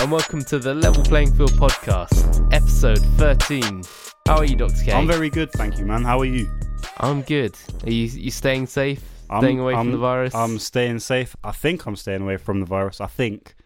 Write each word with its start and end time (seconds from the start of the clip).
and 0.00 0.12
welcome 0.12 0.44
to 0.44 0.60
the 0.60 0.72
Level 0.72 1.02
Playing 1.02 1.32
Field 1.34 1.50
podcast, 1.52 2.48
episode 2.52 3.00
13. 3.16 3.82
How 4.26 4.36
are 4.36 4.44
you, 4.44 4.54
Dr. 4.54 4.84
K? 4.84 4.92
I'm 4.92 5.08
very 5.08 5.28
good, 5.28 5.50
thank 5.52 5.76
you, 5.76 5.84
man. 5.84 6.04
How 6.04 6.20
are 6.20 6.24
you? 6.24 6.48
I'm 6.98 7.22
good. 7.22 7.56
Are 7.82 7.90
you 7.90 8.06
you 8.06 8.30
staying 8.30 8.68
safe? 8.68 9.02
I'm, 9.28 9.42
staying 9.42 9.58
away 9.58 9.74
I'm, 9.74 9.86
from 9.86 9.92
the 9.92 9.98
virus? 9.98 10.36
I'm 10.36 10.60
staying 10.60 11.00
safe. 11.00 11.34
I 11.42 11.50
think 11.50 11.84
I'm 11.84 11.96
staying 11.96 12.22
away 12.22 12.36
from 12.36 12.60
the 12.60 12.66
virus. 12.66 13.00
I 13.00 13.08
think. 13.08 13.56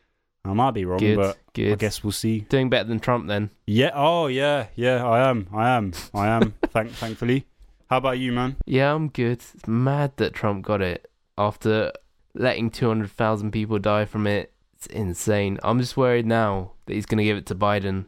I 0.43 0.55
might 0.55 0.71
be 0.71 0.87
wrong, 0.87 1.01
good, 1.01 1.19
but 1.19 1.39
good. 1.53 1.73
I 1.73 1.75
guess 1.75 2.03
we'll 2.03 2.12
see. 2.12 2.41
Doing 2.48 2.70
better 2.70 2.89
than 2.89 2.98
Trump 2.98 3.28
then. 3.28 3.51
Yeah. 3.67 3.91
Oh, 3.95 4.27
yeah. 4.27 4.69
Yeah. 4.75 5.06
I 5.06 5.28
am. 5.28 5.48
I 5.53 5.69
am. 5.69 5.92
I 6.14 6.28
am. 6.28 6.55
Thank. 6.69 6.92
Thankfully. 6.92 7.47
How 7.91 7.98
about 7.98 8.19
you, 8.19 8.33
man? 8.33 8.56
Yeah, 8.64 8.95
I'm 8.95 9.09
good. 9.09 9.42
It's 9.55 9.69
mad 9.69 10.17
that 10.17 10.33
Trump 10.33 10.64
got 10.64 10.80
it 10.80 11.11
after 11.37 11.92
letting 12.34 12.70
200,000 12.70 13.51
people 13.51 13.78
die 13.78 14.06
from 14.06 14.27
it. 14.27 14.53
It's 14.84 14.92
insane. 14.92 15.59
I'm 15.62 15.78
just 15.78 15.96
worried 15.96 16.27
now 16.27 16.72
that 16.86 16.95
he's 16.95 17.06
going 17.06 17.18
to 17.18 17.24
give 17.24 17.36
it 17.36 17.46
to 17.46 17.54
Biden. 17.54 18.06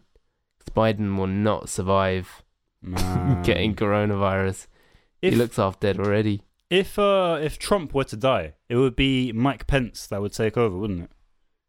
'Cause 0.59 0.74
Biden 0.74 1.16
will 1.16 1.28
not 1.28 1.69
survive 1.69 2.42
Man. 2.83 3.42
getting 3.45 3.74
coronavirus. 3.77 4.66
If 5.23 5.34
he 5.34 5.38
looks 5.38 5.56
half 5.56 5.78
dead 5.78 5.98
already. 6.00 6.42
if 6.70 6.98
uh 6.98 7.38
if 7.41 7.59
Trump 7.60 7.95
were 7.95 8.05
to 8.05 8.16
die, 8.16 8.55
it 8.69 8.77
would 8.77 8.97
be 8.97 9.30
Mike 9.33 9.66
Pence 9.69 10.06
that 10.09 10.20
would 10.20 10.33
take 10.33 10.56
over, 10.56 10.77
wouldn't 10.77 11.02
it? 11.05 11.10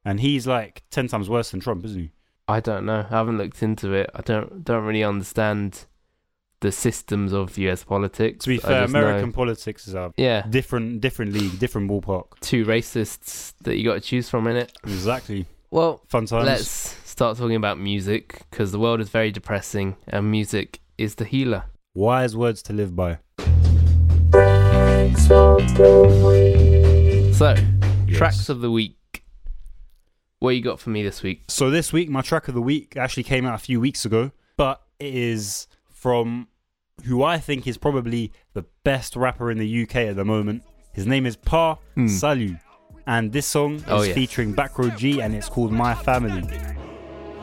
And 0.04 0.22
he's 0.22 0.48
like 0.48 0.84
ten 0.90 1.08
times 1.08 1.30
worse 1.30 1.52
than 1.52 1.60
Trump, 1.60 1.86
isn't 1.86 2.02
he? 2.02 2.12
I 2.48 2.60
don't 2.60 2.86
know. 2.86 3.06
I 3.10 3.14
haven't 3.16 3.38
looked 3.38 3.62
into 3.62 3.94
it. 3.94 4.10
I 4.16 4.22
don't 4.22 4.64
don't 4.64 4.86
really 4.86 5.04
understand 5.04 5.86
the 6.62 6.72
systems 6.72 7.34
of 7.34 7.58
US 7.58 7.84
politics. 7.84 8.44
To 8.46 8.50
be 8.50 8.58
fair, 8.58 8.82
just 8.84 8.94
know- 8.94 9.02
American 9.02 9.32
politics 9.32 9.88
is 9.88 9.94
a 9.94 10.14
yeah, 10.18 10.46
different 10.50 11.02
different 11.02 11.34
league, 11.34 11.60
different 11.60 11.90
ballpark. 11.90 12.40
two 12.42 12.66
racists 12.66 13.54
that 13.64 13.78
you 13.78 13.84
got 13.84 13.96
to 13.96 14.02
choose 14.02 14.30
from 14.30 14.48
in 14.48 14.56
it. 14.56 14.72
Exactly. 14.84 15.46
Well, 15.72 16.02
Fun 16.08 16.26
times. 16.26 16.46
let's 16.46 16.68
start 17.10 17.38
talking 17.38 17.56
about 17.58 17.78
music 17.80 18.42
because 18.50 18.72
the 18.72 18.80
world 18.80 19.02
is 19.02 19.10
very 19.10 19.32
depressing 19.32 19.98
and 20.08 20.32
music 20.32 20.80
is 20.98 21.16
the 21.16 21.26
healer. 21.26 21.66
Wise 21.94 22.36
words 22.36 22.62
to 22.64 22.74
live 22.74 22.96
by. 22.96 23.20
So, 27.34 27.54
Yes. 28.08 28.18
tracks 28.18 28.48
of 28.50 28.62
the 28.62 28.72
week. 28.72 29.24
What 30.40 30.52
you 30.52 30.62
got 30.62 30.80
for 30.80 30.90
me 30.90 31.04
this 31.04 31.22
week? 31.24 31.44
So 31.50 31.70
this 31.70 31.92
week, 31.92 32.10
my 32.10 32.22
track 32.22 32.48
of 32.48 32.54
the 32.54 32.62
week 32.62 32.96
actually 32.96 33.24
came 33.24 33.46
out 33.46 33.56
a 33.56 33.58
few 33.58 33.80
weeks 33.82 34.06
ago, 34.06 34.32
but 34.56 34.82
it 35.00 35.14
is 35.14 35.68
from 36.06 36.48
who 37.06 37.24
I 37.24 37.40
think 37.40 37.66
is 37.66 37.78
probably 37.80 38.32
the 38.54 38.64
best 38.84 39.16
rapper 39.16 39.50
in 39.50 39.58
the 39.58 39.82
UK 39.84 39.96
at 40.12 40.16
the 40.16 40.24
moment. 40.24 40.62
His 40.94 41.08
name 41.08 41.26
is 41.26 41.36
Pa 41.36 41.80
Hmm. 41.96 42.06
Salieu, 42.06 42.60
and 43.08 43.32
this 43.32 43.48
song 43.48 43.78
is 43.78 43.84
Oh, 43.88 44.04
yeah. 44.04 44.14
featuring 44.14 44.54
BackRoad 44.54 44.96
Gee, 45.00 45.20
and 45.20 45.34
it's 45.34 45.50
called 45.50 45.72
My 45.72 45.96
Family. 45.96 46.44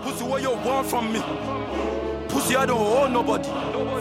Pussy, 0.02 0.24
what 0.24 0.42
you 0.42 0.50
want 0.50 0.86
from 0.86 1.12
me? 1.12 1.20
Pussy, 2.28 2.54
I 2.54 2.64
don't 2.66 2.78
owe 2.80 3.08
nobody. 3.08 3.48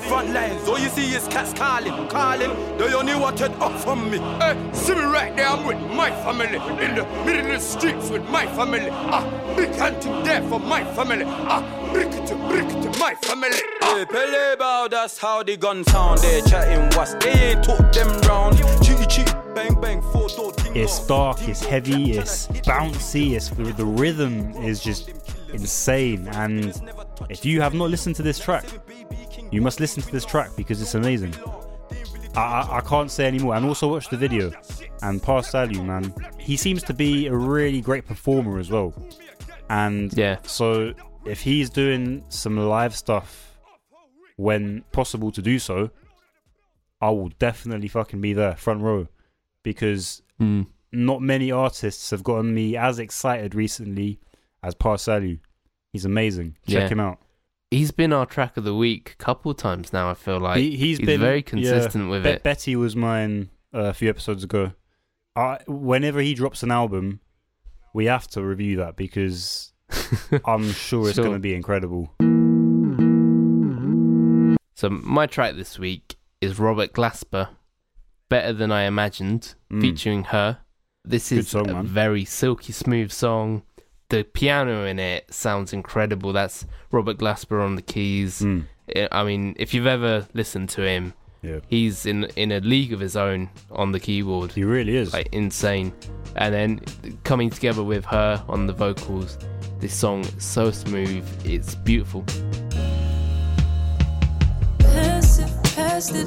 Front 0.08 0.30
lines, 0.32 0.68
all 0.70 0.78
you 0.80 0.90
see 0.90 1.08
is 1.16 1.28
cats 1.28 1.54
calling, 1.54 2.08
calling. 2.08 2.52
They 2.78 2.94
only 2.94 3.16
wanted 3.16 3.52
up 3.66 3.74
from 3.80 4.12
me. 4.12 4.20
Hey, 4.42 4.56
see 4.74 4.94
me 4.94 5.02
right 5.02 5.36
there, 5.36 5.48
I'm 5.48 5.66
with 5.66 5.82
my 6.02 6.12
family. 6.24 6.58
In 6.86 6.96
the 6.96 7.06
middle 7.26 7.46
of 7.48 7.52
the 7.54 7.60
streets 7.60 8.10
with 8.12 8.24
my 8.30 8.46
family. 8.58 8.90
Ah, 8.92 9.24
big 9.56 9.74
hunting 9.76 10.24
there 10.24 10.44
for 10.50 10.60
my 10.60 10.84
family. 10.94 11.26
Ah, 11.28 11.62
brick 11.92 12.12
to 12.26 12.36
brick 12.48 12.68
to 12.68 13.00
my 13.00 13.16
family. 13.24 13.50
Hey, 13.82 14.06
Pele 14.06 14.56
bow, 14.58 14.88
that's 14.90 15.18
how 15.18 15.44
the 15.44 15.58
gun 15.58 15.84
sound. 15.86 16.20
They 16.20 16.42
chatting 16.42 16.90
what's 16.98 17.14
they 17.16 17.32
ain't 17.52 17.64
took 17.64 17.92
them 17.92 18.08
round. 18.22 18.56
Cheaty 18.84 19.10
cheat, 19.10 19.34
bang 19.56 19.80
bang, 19.82 20.02
four 20.02 20.28
door 20.30 20.54
It's 20.76 21.06
dark, 21.08 21.48
it's 21.48 21.64
heavy, 21.64 22.14
it's 22.14 22.48
bouncy, 22.48 23.34
it's 23.36 23.50
the, 23.50 23.64
the 23.64 23.86
rhythm 23.86 24.52
is 24.64 24.82
just 24.82 25.12
insane. 25.54 26.28
And 26.30 26.82
if 27.30 27.44
you 27.46 27.62
have 27.62 27.74
not 27.74 27.90
listened 27.90 28.16
to 28.18 28.24
this 28.24 28.40
track, 28.40 28.66
you 29.52 29.62
must 29.62 29.80
listen 29.80 30.02
to 30.04 30.12
this 30.12 30.26
track 30.26 30.52
because 30.56 30.82
it's 30.82 30.96
amazing. 30.96 31.36
I, 32.36 32.40
I, 32.40 32.78
I 32.78 32.82
can't 32.82 33.12
say 33.12 33.28
anymore. 33.28 33.56
And 33.56 33.66
also 33.66 33.90
watch 33.90 34.08
the 34.10 34.18
video. 34.18 34.52
And 35.02 35.22
Pa 35.22 35.42
Salieu, 35.42 35.84
man, 35.84 36.14
he 36.38 36.56
seems 36.56 36.84
to 36.84 36.94
be 36.94 37.28
a 37.28 37.36
really 37.36 37.82
great 37.82 38.06
performer 38.06 38.60
as 38.60 38.70
well. 38.70 38.94
And 39.70 40.14
Yeah. 40.18 40.38
so 40.44 40.94
if 41.26 41.42
he's 41.42 41.70
doing 41.70 42.24
some 42.30 42.58
live 42.58 42.96
stuff 42.96 43.58
when 44.38 44.84
possible 44.92 45.32
to 45.32 45.42
do 45.42 45.60
so, 45.60 45.92
I 47.02 47.10
will 47.10 47.30
definitely 47.40 47.88
fucking 47.88 48.22
be 48.22 48.34
there, 48.34 48.56
front 48.56 48.82
row, 48.82 49.08
because 49.64 50.22
Hmm. 50.40 50.64
not 50.92 51.22
many 51.22 51.52
artists 51.52 52.10
have 52.12 52.24
gotten 52.24 52.54
me 52.54 52.76
as 52.76 53.00
excited 53.00 53.54
recently 53.56 54.20
as 54.64 54.74
Pa 54.76 54.96
Salieu. 54.96 55.40
He's 55.94 56.06
amazing. 56.06 56.58
Check 56.68 56.84
Yeah. 56.84 56.88
him 56.90 57.00
out. 57.00 57.20
He's 57.70 57.92
been 57.92 58.12
our 58.12 58.26
track 58.26 58.58
of 58.58 58.64
the 58.66 58.76
week 58.76 59.16
a 59.20 59.24
couple 59.24 59.54
times 59.54 59.94
now. 59.94 60.10
I 60.10 60.14
feel 60.14 60.40
like 60.40 60.58
he, 60.58 60.72
he's 60.72 60.98
he's 60.98 61.06
been 61.06 61.22
very 61.22 61.38
yeah, 61.38 61.42
consistent 61.44 62.10
with 62.10 62.24
Bet- 62.24 62.36
it. 62.38 62.44
Betty 62.44 62.76
was 62.76 62.96
mine 62.96 63.50
uh, 63.74 63.84
a 63.86 63.94
few 63.94 64.10
episodes 64.10 64.44
ago. 64.44 64.74
I, 65.36 65.60
whenever 65.68 66.20
he 66.20 66.34
drops 66.34 66.64
an 66.64 66.72
album, 66.72 67.22
we 67.94 68.06
have 68.06 68.28
to 68.30 68.44
review 68.44 68.76
that 68.78 68.98
because 68.98 69.71
I'm 70.46 70.72
sure 70.72 71.08
it's 71.08 71.16
Sure. 71.16 71.26
going 71.26 71.36
to 71.36 71.40
be 71.40 71.54
incredible. 71.56 72.12
So 74.76 74.90
my 74.90 75.28
track 75.28 75.56
this 75.56 75.78
week 75.78 76.16
is 76.40 76.58
Robert 76.58 76.92
Glasper, 76.94 77.50
"Better 78.30 78.52
Than 78.54 78.72
I 78.72 78.84
Imagined," 78.84 79.54
Mm. 79.72 79.82
featuring 79.82 80.24
her. 80.26 80.58
This 81.06 81.32
is 81.32 81.50
song, 81.50 81.70
a 81.70 81.74
man. 81.74 81.86
very 81.86 82.26
silky 82.26 82.74
smooth 82.74 83.12
song. 83.12 83.64
The 84.10 84.24
piano 84.24 84.86
in 84.86 85.00
it 85.00 85.34
sounds 85.34 85.72
incredible. 85.74 86.34
That's 86.34 86.66
Robert 86.92 87.18
Glasper 87.18 87.64
on 87.64 87.76
the 87.76 87.82
keys. 87.82 88.42
Mm. 88.42 88.66
I- 89.12 89.24
mean, 89.24 89.56
if 89.58 89.74
you've 89.74 89.88
ever 89.88 90.28
listened 90.34 90.70
to 90.70 90.82
him, 90.82 91.14
Yeah, 91.44 91.60
he's 91.68 92.06
in 92.06 92.26
in 92.36 92.52
a 92.52 92.60
league 92.60 92.92
of 92.94 93.00
his 93.00 93.16
own 93.16 93.50
on 93.72 93.92
the 93.94 94.00
keyboard, 94.00 94.52
he 94.52 94.64
really 94.64 94.96
is. 94.98 95.14
like 95.14 95.30
insane. 95.32 95.94
And 96.36 96.54
then 96.54 96.82
coming 97.24 97.50
together 97.50 97.84
with 97.84 98.06
her 98.06 98.44
on 98.48 98.68
the 98.68 98.74
vocals, 98.74 99.38
this 99.82 99.94
song 99.96 100.24
so 100.38 100.70
smooth. 100.70 101.26
It's 101.44 101.74
beautiful. 101.74 102.24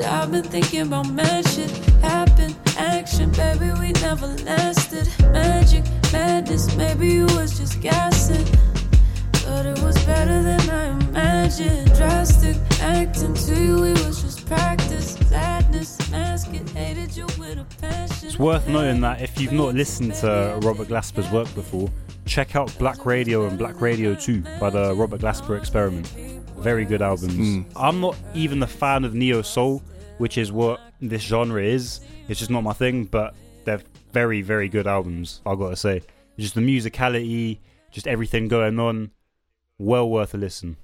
I've 0.03 0.31
been 0.31 0.45
thinking 0.45 0.83
about 0.83 1.07
shit. 1.49 1.71
Happen, 2.01 2.55
action, 2.77 3.31
baby, 3.31 3.71
we 3.79 3.93
never 3.93 4.27
lasted. 4.45 5.09
Magic, 5.33 5.85
madness, 6.13 6.75
maybe 6.77 7.09
you 7.09 7.27
was 7.27 7.59
just 7.59 7.81
gassing. 7.81 8.45
But 9.45 9.67
it 9.67 9.83
was 9.83 10.03
better 10.05 10.43
than 10.43 10.61
I 10.71 10.89
imagined. 11.09 11.95
Drastic, 11.95 12.57
acting 12.81 13.35
to 13.35 13.63
you, 13.63 13.85
it 13.85 14.07
was 14.07 14.23
just 14.23 14.47
practice. 14.47 15.15
Sadness, 15.29 16.11
mask 16.11 16.53
it, 16.55 16.69
hated 16.71 17.17
you 17.17 17.27
with 17.39 17.59
a 17.59 17.67
passion. 17.81 18.29
It's 18.29 18.39
worth 18.39 18.67
knowing 18.69 19.01
that 19.03 19.21
if 19.21 19.41
you've 19.41 19.53
not 19.53 19.75
listened 19.75 20.15
to 20.17 20.59
Robert 20.63 20.89
Glasper's 20.89 21.31
work 21.31 21.53
before, 21.55 21.91
check 22.27 22.57
out 22.57 22.75
Black 22.79 23.05
Radio 23.05 23.47
and 23.47 23.59
Black 23.59 23.81
Radio 23.81 24.15
2 24.15 24.43
by 24.59 24.71
the 24.71 24.95
Robert 24.95 25.21
Glasper 25.21 25.59
Experiment. 25.59 26.07
Very 26.57 26.85
good 26.85 27.03
albums. 27.03 27.35
Mm. 27.35 27.67
I'm 27.77 28.01
not 28.01 28.17
even 28.33 28.63
a 28.63 28.67
fan 28.67 29.05
of 29.05 29.15
neo 29.15 29.43
soul, 29.43 29.83
which 30.19 30.39
is 30.39 30.53
what 30.53 30.81
this 31.01 31.23
genre 31.23 31.63
is. 31.63 32.01
It's 32.29 32.39
just 32.39 32.51
not 32.51 32.63
my 32.63 32.73
thing, 32.73 33.05
but 33.05 33.35
they're 33.65 33.83
very, 34.13 34.41
very 34.41 34.69
good 34.69 34.87
albums, 34.87 35.43
i 35.45 35.55
got 35.55 35.71
to 35.71 35.77
say. 35.77 36.03
Just 36.39 36.55
the 36.55 36.61
musicality, 36.61 37.59
just 37.91 38.07
everything 38.07 38.49
going 38.49 38.79
on, 38.79 39.11
well 39.79 40.09
worth 40.09 40.35
a 40.35 40.37
listen. 40.37 40.77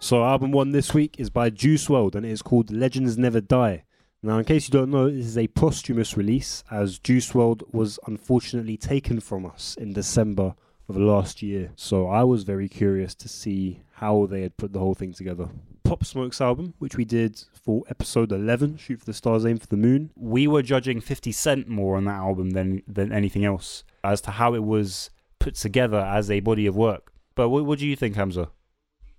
So, 0.00 0.24
album 0.24 0.52
one 0.52 0.72
this 0.72 0.92
week 0.92 1.16
is 1.18 1.30
by 1.30 1.50
Juice 1.50 1.86
WRLD 1.86 2.16
and 2.16 2.26
it 2.26 2.30
is 2.30 2.42
called 2.42 2.70
Legends 2.70 3.16
Never 3.16 3.40
Die. 3.40 3.84
Now, 4.22 4.38
in 4.38 4.44
case 4.44 4.68
you 4.68 4.72
don't 4.72 4.90
know, 4.90 5.08
this 5.08 5.26
is 5.26 5.38
a 5.38 5.46
posthumous 5.48 6.16
release 6.16 6.64
as 6.70 6.98
Juice 6.98 7.32
WRLD 7.32 7.72
was 7.72 7.98
unfortunately 8.06 8.76
taken 8.76 9.20
from 9.20 9.46
us 9.46 9.76
in 9.78 9.92
December 9.92 10.54
of 10.88 10.96
last 10.96 11.42
year. 11.42 11.70
So, 11.76 12.08
I 12.08 12.24
was 12.24 12.42
very 12.42 12.68
curious 12.68 13.14
to 13.16 13.28
see 13.28 13.83
how 13.94 14.26
they 14.26 14.42
had 14.42 14.56
put 14.56 14.72
the 14.72 14.78
whole 14.78 14.94
thing 14.94 15.12
together. 15.12 15.48
Pop 15.84 16.04
Smoke's 16.04 16.40
album, 16.40 16.74
which 16.78 16.96
we 16.96 17.04
did 17.04 17.40
for 17.52 17.84
episode 17.88 18.32
11, 18.32 18.78
Shoot 18.78 19.00
for 19.00 19.04
the 19.06 19.12
Stars, 19.12 19.44
Aim 19.44 19.58
for 19.58 19.66
the 19.66 19.76
Moon, 19.76 20.10
we 20.16 20.46
were 20.46 20.62
judging 20.62 21.00
50 21.00 21.30
Cent 21.30 21.68
more 21.68 21.96
on 21.96 22.04
that 22.06 22.14
album 22.14 22.50
than, 22.50 22.82
than 22.88 23.12
anything 23.12 23.44
else 23.44 23.84
as 24.02 24.20
to 24.22 24.32
how 24.32 24.54
it 24.54 24.64
was 24.64 25.10
put 25.38 25.54
together 25.54 25.98
as 25.98 26.30
a 26.30 26.40
body 26.40 26.66
of 26.66 26.74
work. 26.74 27.12
But 27.34 27.50
what, 27.50 27.66
what 27.66 27.78
do 27.78 27.86
you 27.86 27.96
think, 27.96 28.16
Hamza? 28.16 28.50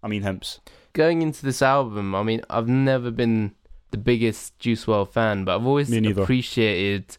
I 0.01 0.07
mean, 0.07 0.23
Hemps. 0.23 0.59
going 0.93 1.21
into 1.21 1.45
this 1.45 1.61
album, 1.61 2.13
I 2.13 2.23
mean, 2.23 2.41
I've 2.49 2.67
never 2.67 3.11
been 3.11 3.55
the 3.91 3.97
biggest 3.97 4.57
Juice 4.59 4.85
WRLD 4.85 5.11
fan, 5.11 5.45
but 5.45 5.55
I've 5.55 5.65
always 5.65 5.91
appreciated 5.91 7.17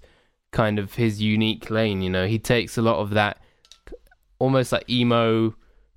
kind 0.51 0.79
of 0.79 0.95
his 0.95 1.23
unique 1.23 1.71
lane. 1.71 2.03
You 2.03 2.11
know, 2.11 2.27
he 2.27 2.39
takes 2.39 2.77
a 2.77 2.83
lot 2.83 2.99
of 2.99 3.11
that 3.11 3.41
almost 4.39 4.73
like 4.73 4.89
emo 4.91 5.55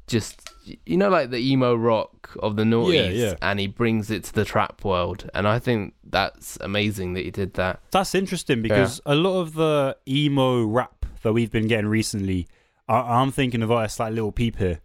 just 0.09 0.41
you 0.85 0.97
know 0.97 1.09
like 1.09 1.29
the 1.29 1.37
emo 1.37 1.73
rock 1.75 2.35
of 2.41 2.55
the 2.55 2.63
noughties, 2.63 3.15
yeah. 3.17 3.35
and 3.41 3.59
he 3.59 3.67
brings 3.67 4.11
it 4.11 4.23
to 4.25 4.33
the 4.33 4.43
trap 4.45 4.83
world, 4.83 5.29
and 5.33 5.47
I 5.47 5.59
think 5.59 5.93
that's 6.03 6.57
amazing 6.61 7.13
that 7.13 7.23
he 7.23 7.31
did 7.31 7.53
that. 7.53 7.79
That's 7.91 8.13
interesting 8.13 8.61
because 8.61 8.99
a 9.05 9.15
lot 9.15 9.39
of 9.39 9.53
the 9.53 9.95
emo 10.07 10.63
rap 10.65 11.05
that 11.23 11.33
we've 11.33 11.51
been 11.51 11.67
getting 11.67 11.87
recently, 11.87 12.47
I- 12.87 13.21
I'm 13.21 13.31
thinking 13.31 13.61
of 13.61 13.71
artists 13.71 13.99
like 13.99 14.13
Lil 14.13 14.31
Peep 14.31 14.57
here. 14.57 14.81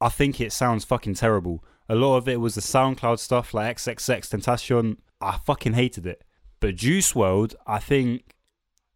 I 0.00 0.10
think 0.10 0.40
it 0.40 0.52
sounds 0.52 0.84
fucking 0.84 1.14
terrible. 1.14 1.64
A 1.88 1.94
lot 1.94 2.16
of 2.16 2.28
it 2.28 2.40
was 2.40 2.54
the 2.54 2.60
SoundCloud 2.60 3.18
stuff 3.18 3.54
like 3.54 3.76
XXXTentacion. 3.76 4.98
I 5.20 5.38
fucking 5.38 5.74
hated 5.74 6.06
it. 6.06 6.22
But 6.60 6.76
Juice 6.76 7.12
WRLD, 7.12 7.54
I 7.66 7.78
think 7.78 8.34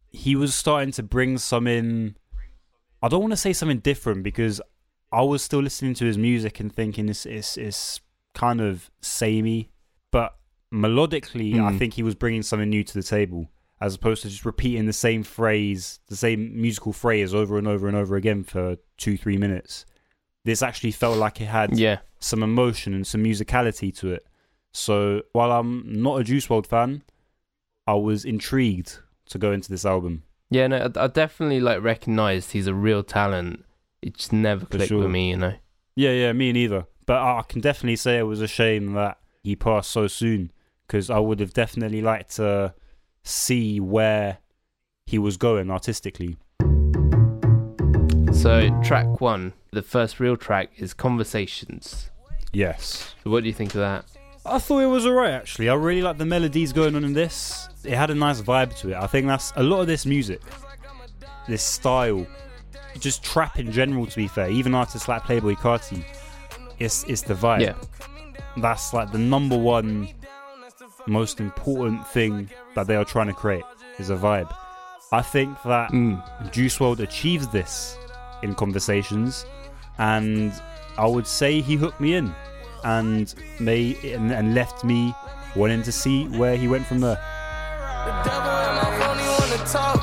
he 0.09 0.35
was 0.35 0.53
starting 0.53 0.91
to 0.93 1.03
bring 1.03 1.37
some 1.37 1.67
in. 1.67 2.17
I 3.01 3.07
don't 3.07 3.21
want 3.21 3.31
to 3.31 3.37
say 3.37 3.53
something 3.53 3.79
different 3.79 4.23
because 4.23 4.61
I 5.11 5.21
was 5.23 5.41
still 5.43 5.59
listening 5.61 5.93
to 5.95 6.05
his 6.05 6.17
music 6.17 6.59
and 6.59 6.73
thinking 6.73 7.09
it's 7.09 7.25
it's, 7.25 7.57
it's 7.57 7.99
kind 8.33 8.61
of 8.61 8.89
samey. 9.01 9.71
But 10.11 10.35
melodically, 10.73 11.59
I 11.59 11.71
Hmm. 11.71 11.77
think 11.77 11.93
he 11.95 12.03
was 12.03 12.15
bringing 12.15 12.43
something 12.43 12.69
new 12.69 12.83
to 12.83 12.93
the 12.93 13.03
table 13.03 13.49
as 13.79 13.95
opposed 13.95 14.21
to 14.21 14.29
just 14.29 14.45
repeating 14.45 14.85
the 14.85 14.93
same 14.93 15.23
phrase, 15.23 15.99
the 16.07 16.15
same 16.15 16.61
musical 16.61 16.93
phrase 16.93 17.33
over 17.33 17.57
and 17.57 17.67
over 17.67 17.87
and 17.87 17.97
over 17.97 18.15
again 18.15 18.43
for 18.43 18.77
two, 18.97 19.17
three 19.17 19.37
minutes. 19.37 19.85
This 20.45 20.61
actually 20.61 20.91
felt 20.91 21.17
like 21.17 21.41
it 21.41 21.45
had 21.45 21.77
Yeah, 21.77 21.99
some 22.19 22.43
emotion 22.43 22.93
and 22.93 23.05
some 23.07 23.23
musicality 23.23 23.95
to 23.97 24.11
it. 24.13 24.25
So 24.71 25.23
while 25.33 25.51
I'm 25.51 26.01
not 26.01 26.21
a 26.21 26.23
Juice 26.23 26.47
WRLD 26.47 26.67
fan, 26.67 27.01
I 27.87 27.95
was 27.95 28.23
intrigued 28.23 28.99
to 29.29 29.37
go 29.39 29.51
into 29.51 29.69
this 29.69 29.83
album. 29.85 30.23
yeah. 30.51 30.67
No, 30.67 30.89
I, 30.95 31.03
I 31.05 31.07
definitely 31.07 31.59
like 31.59 31.81
recognized 31.81 32.51
he's 32.51 32.67
a 32.67 32.73
real 32.75 33.03
talent. 33.03 33.65
It 34.01 34.15
just 34.15 34.33
never 34.33 34.65
clicked 34.65 34.89
sure. 34.89 34.99
with 34.99 35.11
me, 35.11 35.29
you 35.29 35.37
know. 35.37 35.53
Yeah, 35.95 36.11
yeah, 36.11 36.33
me 36.33 36.51
neither. 36.51 36.85
But 37.05 37.17
I 37.17 37.39
I 37.39 37.43
can 37.43 37.61
definitely 37.61 37.97
say 37.97 38.17
it 38.17 38.23
was 38.23 38.41
a 38.41 38.47
shame 38.47 38.93
that 38.93 39.17
he 39.43 39.55
passed 39.55 39.91
so 39.91 40.07
soon 40.07 40.51
because 40.87 41.09
I 41.09 41.19
would 41.19 41.39
have 41.39 41.53
definitely 41.53 42.01
liked 42.01 42.35
to 42.35 42.73
see 43.23 43.79
where 43.79 44.39
he 45.05 45.17
was 45.17 45.37
going 45.37 45.69
artistically. 45.69 46.37
So 48.33 48.69
track 48.81 49.21
one, 49.21 49.53
the 49.71 49.81
first 49.81 50.19
real 50.19 50.35
track 50.35 50.71
is 50.77 50.93
Conversations. 50.93 52.09
Yes. 52.53 53.13
So 53.23 53.29
what 53.29 53.43
do 53.43 53.47
you 53.47 53.53
think 53.53 53.75
of 53.75 53.81
that? 53.81 54.05
I 54.45 54.57
thought 54.57 54.79
it 54.79 54.87
was 54.87 55.05
alright 55.05 55.33
actually. 55.33 55.69
I 55.69 55.75
really 55.75 56.01
like 56.01 56.17
the 56.17 56.25
melodies 56.25 56.73
going 56.73 56.95
on 56.95 57.03
in 57.03 57.13
this. 57.13 57.69
It 57.83 57.93
had 57.93 58.09
a 58.09 58.15
nice 58.15 58.41
vibe 58.41 58.75
to 58.79 58.91
it. 58.91 58.95
I 58.95 59.07
think 59.07 59.27
that's 59.27 59.53
a 59.55 59.63
lot 59.63 59.81
of 59.81 59.87
this 59.87 60.05
music, 60.05 60.41
this 61.47 61.61
style, 61.61 62.25
just 62.99 63.23
trap 63.23 63.59
in 63.59 63.71
general. 63.71 64.05
To 64.05 64.15
be 64.15 64.27
fair, 64.27 64.49
even 64.49 64.75
artists 64.75 65.07
like 65.07 65.23
Playboi 65.23 65.55
Carti, 65.55 66.03
it's 66.79 67.03
it's 67.05 67.21
the 67.21 67.33
vibe. 67.33 67.61
Yeah, 67.61 67.75
That's 68.57 68.93
like 68.93 69.11
the 69.11 69.19
number 69.19 69.57
one 69.57 70.09
most 71.07 71.39
important 71.39 72.07
thing 72.07 72.49
that 72.75 72.87
they 72.87 72.95
are 72.95 73.05
trying 73.05 73.27
to 73.27 73.33
create 73.33 73.63
is 73.97 74.09
a 74.09 74.15
vibe. 74.15 74.53
I 75.11 75.21
think 75.21 75.57
that 75.63 75.91
mm. 75.91 76.51
Juice 76.51 76.77
WRLD 76.77 76.99
achieves 76.99 77.47
this 77.47 77.97
in 78.43 78.55
conversations, 78.55 79.45
and 79.97 80.53
I 80.97 81.05
would 81.07 81.27
say 81.27 81.59
he 81.61 81.75
hooked 81.75 81.99
me 81.99 82.13
in, 82.15 82.33
and 82.83 83.33
may 83.59 83.95
and, 84.13 84.31
and 84.31 84.55
left 84.55 84.83
me 84.83 85.13
wanting 85.55 85.83
to 85.83 85.91
see 85.91 86.27
where 86.29 86.55
he 86.55 86.67
went 86.67 86.85
from 86.85 87.01
there. 87.01 87.19
The 89.63 90.00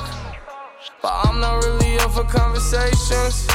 But 1.01 1.11
I'm 1.23 1.39
not 1.39 1.63
really 1.63 1.97
up 1.99 2.11
for 2.11 2.23
conversations. 2.23 3.47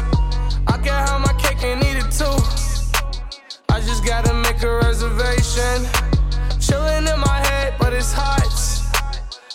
I 0.67 0.79
can 0.83 0.95
have 1.07 1.21
my 1.21 1.35
cake 1.39 1.63
and 1.63 1.83
eat 1.85 1.99
it 1.99 2.11
too. 2.11 2.37
I 3.69 3.81
just 3.81 4.05
gotta 4.05 4.33
make 4.33 4.63
a 4.63 4.77
reservation. 4.77 5.87
Chilling 6.59 7.07
in 7.07 7.21
my 7.21 7.39
head, 7.49 7.75
but 7.79 7.93
it's 7.93 8.13
hot. 8.13 8.41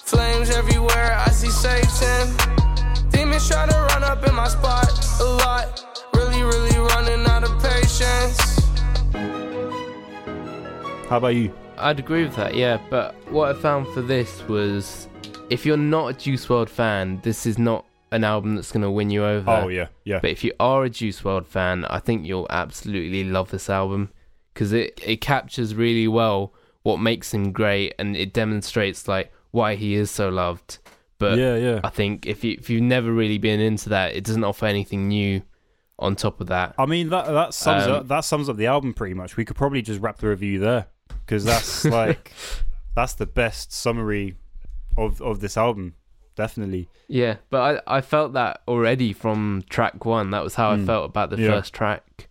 Flames 0.06 0.50
everywhere, 0.52 1.18
I 1.18 1.30
see 1.32 1.50
Satan. 1.50 2.36
Demons 3.10 3.48
try 3.48 3.66
to 3.66 3.76
run 3.76 4.04
up 4.04 4.26
in 4.28 4.36
my 4.36 4.48
spot 4.48 4.90
a 5.20 5.24
lot. 5.24 6.06
Really, 6.14 6.44
really 6.44 6.78
running 6.78 7.26
out 7.26 7.44
of 7.44 7.52
patience. 7.64 8.60
How 11.10 11.18
about 11.18 11.36
you? 11.36 11.52
I'd 11.78 11.98
agree 11.98 12.24
with 12.24 12.36
that. 12.36 12.54
Yeah, 12.54 12.80
but 12.92 13.16
what 13.32 13.56
I 13.56 13.60
found 13.60 13.88
for 13.96 14.02
this 14.02 14.48
was, 14.48 15.08
if 15.50 15.66
you're 15.66 15.78
not 15.78 16.08
a 16.08 16.14
Juice 16.14 16.46
WRLD 16.46 16.70
fan, 16.70 17.20
this 17.24 17.46
is 17.46 17.58
not 17.58 17.86
an 18.12 18.24
album 18.24 18.56
that's 18.56 18.72
gonna 18.72 18.92
win 18.92 19.10
you 19.10 19.24
over. 19.24 19.50
Oh 19.50 19.68
yeah, 19.68 19.88
yeah, 20.04 20.20
But 20.20 20.32
if 20.32 20.44
you 20.44 20.54
are 20.60 20.84
a 20.84 20.90
Juice 20.90 21.22
WRLD 21.22 21.46
fan, 21.46 21.86
I 21.86 22.00
think 22.00 22.26
you'll 22.26 22.48
absolutely 22.50 23.24
love 23.24 23.52
this 23.52 23.70
album 23.70 24.10
because 24.54 24.74
it, 24.74 25.00
it 25.06 25.22
captures 25.22 25.76
really 25.76 26.08
well 26.08 26.54
what 26.84 26.98
makes 26.98 27.34
him 27.34 27.52
great 27.52 27.94
and 28.00 28.16
it 28.16 28.34
demonstrates 28.34 29.08
like 29.08 29.32
why 29.52 29.76
he 29.76 29.94
is 29.96 30.10
so 30.10 30.30
loved. 30.30 30.80
But 31.18 31.38
yeah, 31.38 31.56
yeah. 31.56 31.80
I 31.84 31.90
think 31.90 32.26
if 32.26 32.44
you 32.44 32.56
if 32.60 32.70
you've 32.70 32.82
never 32.82 33.12
really 33.12 33.38
been 33.38 33.60
into 33.60 33.90
that, 33.90 34.16
it 34.16 34.24
doesn't 34.24 34.44
offer 34.44 34.66
anything 34.66 35.08
new 35.10 35.42
on 36.00 36.16
top 36.16 36.40
of 36.40 36.48
that. 36.48 36.74
I 36.78 36.86
mean 36.86 37.10
that 37.10 37.28
that 37.28 37.54
sums 37.54 37.84
Um, 37.84 37.92
up 37.92 38.08
that 38.08 38.22
sums 38.22 38.50
up 38.50 38.56
the 38.58 38.68
album 38.68 38.94
pretty 38.94 39.14
much. 39.14 39.36
We 39.38 39.46
could 39.46 39.58
probably 39.58 39.82
just 39.82 40.00
wrap 40.02 40.18
the 40.18 40.28
review 40.30 40.60
there 40.60 40.88
because 41.26 41.44
that's 41.44 41.84
like 42.00 42.32
that's 42.96 43.14
the 43.14 43.26
best 43.26 43.72
summary 43.74 44.36
of 44.98 45.22
of 45.22 45.40
this 45.40 45.58
album, 45.58 45.96
definitely. 46.36 46.90
Yeah, 47.08 47.38
but 47.50 47.82
I 47.88 47.98
I 47.98 48.02
felt 48.02 48.34
that 48.34 48.62
already 48.68 49.14
from 49.14 49.64
track 49.70 50.06
one. 50.06 50.32
That 50.32 50.44
was 50.44 50.56
how 50.56 50.72
I 50.72 50.78
Mm. 50.78 50.86
felt 50.86 51.06
about 51.06 51.30
the 51.30 51.38
Yeah. 51.38 51.50
first 51.50 51.74
track. 51.74 52.28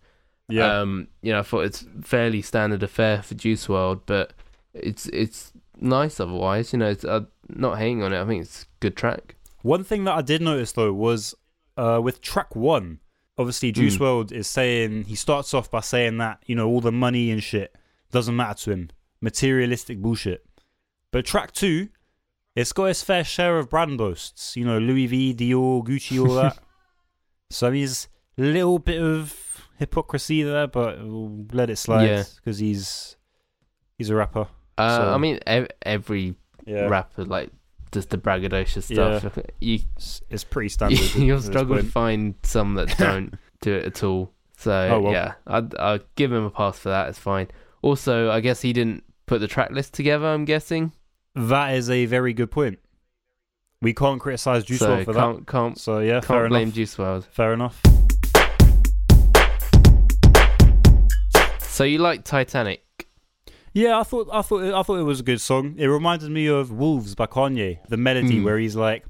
Yeah, 0.51 0.79
Um, 0.81 1.07
you 1.21 1.31
know, 1.31 1.39
I 1.39 1.43
thought 1.43 1.61
it's 1.65 1.85
fairly 2.01 2.41
standard 2.41 2.81
affair 2.81 3.21
for 3.21 3.35
Juice 3.35 3.67
WRLD 3.67 4.01
but 4.07 4.33
it's 4.73 5.05
it's 5.07 5.53
nice 5.79 6.19
otherwise. 6.19 6.73
You 6.73 6.79
know, 6.79 6.89
it's, 6.89 7.03
I'm 7.03 7.27
not 7.47 7.77
hating 7.77 8.01
on 8.03 8.13
it. 8.13 8.21
I 8.21 8.25
think 8.25 8.41
it's 8.43 8.63
a 8.63 8.65
good 8.79 8.95
track. 8.97 9.35
One 9.61 9.83
thing 9.83 10.05
that 10.05 10.15
I 10.17 10.21
did 10.21 10.41
notice 10.41 10.71
though 10.71 10.91
was 10.93 11.35
uh, 11.77 11.99
with 12.03 12.19
track 12.21 12.55
one, 12.55 12.99
obviously 13.37 13.71
Juice 13.71 13.97
Mm. 13.97 13.99
WRLD 14.01 14.31
is 14.31 14.47
saying 14.47 15.03
he 15.03 15.15
starts 15.15 15.53
off 15.53 15.69
by 15.69 15.81
saying 15.81 16.17
that 16.17 16.41
you 16.47 16.55
know 16.55 16.67
all 16.67 16.81
the 16.81 16.91
money 16.91 17.29
and 17.31 17.43
shit 17.43 17.75
doesn't 18.11 18.35
matter 18.35 18.57
to 18.63 18.71
him, 18.71 18.89
materialistic 19.21 20.01
bullshit. 20.01 20.45
But 21.11 21.25
track 21.25 21.51
two, 21.51 21.89
it's 22.61 22.73
got 22.73 22.85
its 22.85 23.01
fair 23.03 23.23
share 23.23 23.57
of 23.59 23.69
brand 23.69 23.97
boasts. 23.97 24.55
You 24.57 24.65
know, 24.65 24.77
Louis 24.79 25.07
V, 25.07 25.33
Dior, 25.33 25.83
Gucci, 25.85 26.19
all 26.25 26.35
that. 26.35 26.57
so 27.49 27.71
he's 27.71 28.07
a 28.37 28.41
little 28.41 28.79
bit 28.79 29.01
of 29.01 29.67
hypocrisy 29.77 30.43
there, 30.43 30.67
but 30.67 30.99
we'll 31.03 31.45
let 31.53 31.69
it 31.69 31.77
slide 31.77 32.05
Yeah. 32.05 32.23
because 32.35 32.59
he's 32.59 33.15
he's 33.97 34.09
a 34.09 34.15
rapper. 34.15 34.47
Uh, 34.77 34.97
So- 34.97 35.13
I 35.13 35.17
mean, 35.17 35.39
ev- 35.47 35.69
every 35.83 36.35
Yeah, 36.65 36.87
rapper 36.87 37.25
like 37.25 37.49
does 37.91 38.05
the 38.07 38.17
braggadocious 38.17 38.83
stuff. 38.93 39.37
You 39.59 39.79
it's, 39.95 40.21
it's 40.29 40.43
pretty 40.43 40.69
standard. 40.69 40.99
you'll 41.15 41.41
struggle 41.41 41.77
to 41.77 41.83
find 41.83 42.35
some 42.43 42.75
that 42.75 42.95
don't 42.97 43.33
do 43.61 43.73
it 43.73 43.85
at 43.85 44.03
all. 44.03 44.31
So 44.57 44.71
Oh, 44.71 44.99
well. 45.01 45.13
yeah, 45.13 45.33
I'd, 45.47 45.73
I'd 45.77 46.03
give 46.15 46.31
him 46.31 46.43
a 46.43 46.49
pass 46.51 46.77
for 46.77 46.89
that. 46.89 47.09
It's 47.09 47.17
fine. 47.19 47.47
Also, 47.81 48.29
I 48.29 48.41
guess 48.41 48.61
he 48.61 48.73
didn't 48.73 49.03
put 49.25 49.39
the 49.39 49.47
track 49.47 49.71
list 49.71 49.93
together. 49.93 50.27
I'm 50.27 50.43
guessing. 50.45 50.91
That 51.35 51.75
is 51.75 51.89
a 51.89 52.05
very 52.05 52.33
good 52.33 52.51
point. 52.51 52.79
We 53.81 53.93
can't 53.93 54.19
criticize 54.19 54.65
Juice 54.65 54.79
so 54.79 54.89
WRLD 54.97 55.05
for 55.05 55.13
that. 55.13 55.19
can't 55.21 55.47
can't 55.47 55.77
So 55.79 55.99
yeah, 55.99 56.19
fair 56.19 56.39
can't 56.41 56.49
blame 56.49 56.63
enough. 56.63 56.75
Juice 56.75 56.95
WRLD. 56.97 57.23
Fair 57.25 57.53
enough. 57.53 57.81
So 61.61 61.85
you 61.85 61.99
like 61.99 62.25
Titanic? 62.25 62.83
Yeah, 63.73 63.99
I 63.99 64.03
thought 64.03 64.27
I 64.33 64.41
thought 64.41 64.63
I 64.73 64.83
thought 64.83 64.97
it 64.99 65.03
was 65.03 65.21
a 65.21 65.23
good 65.23 65.39
song. 65.39 65.75
It 65.77 65.87
reminded 65.87 66.29
me 66.31 66.47
of 66.47 66.71
Wolves 66.71 67.15
by 67.15 67.27
Kanye. 67.27 67.79
The 67.87 67.95
melody 67.97 68.39
Mm. 68.39 68.43
where 68.43 68.57
he's 68.57 68.75
like, 68.75 69.05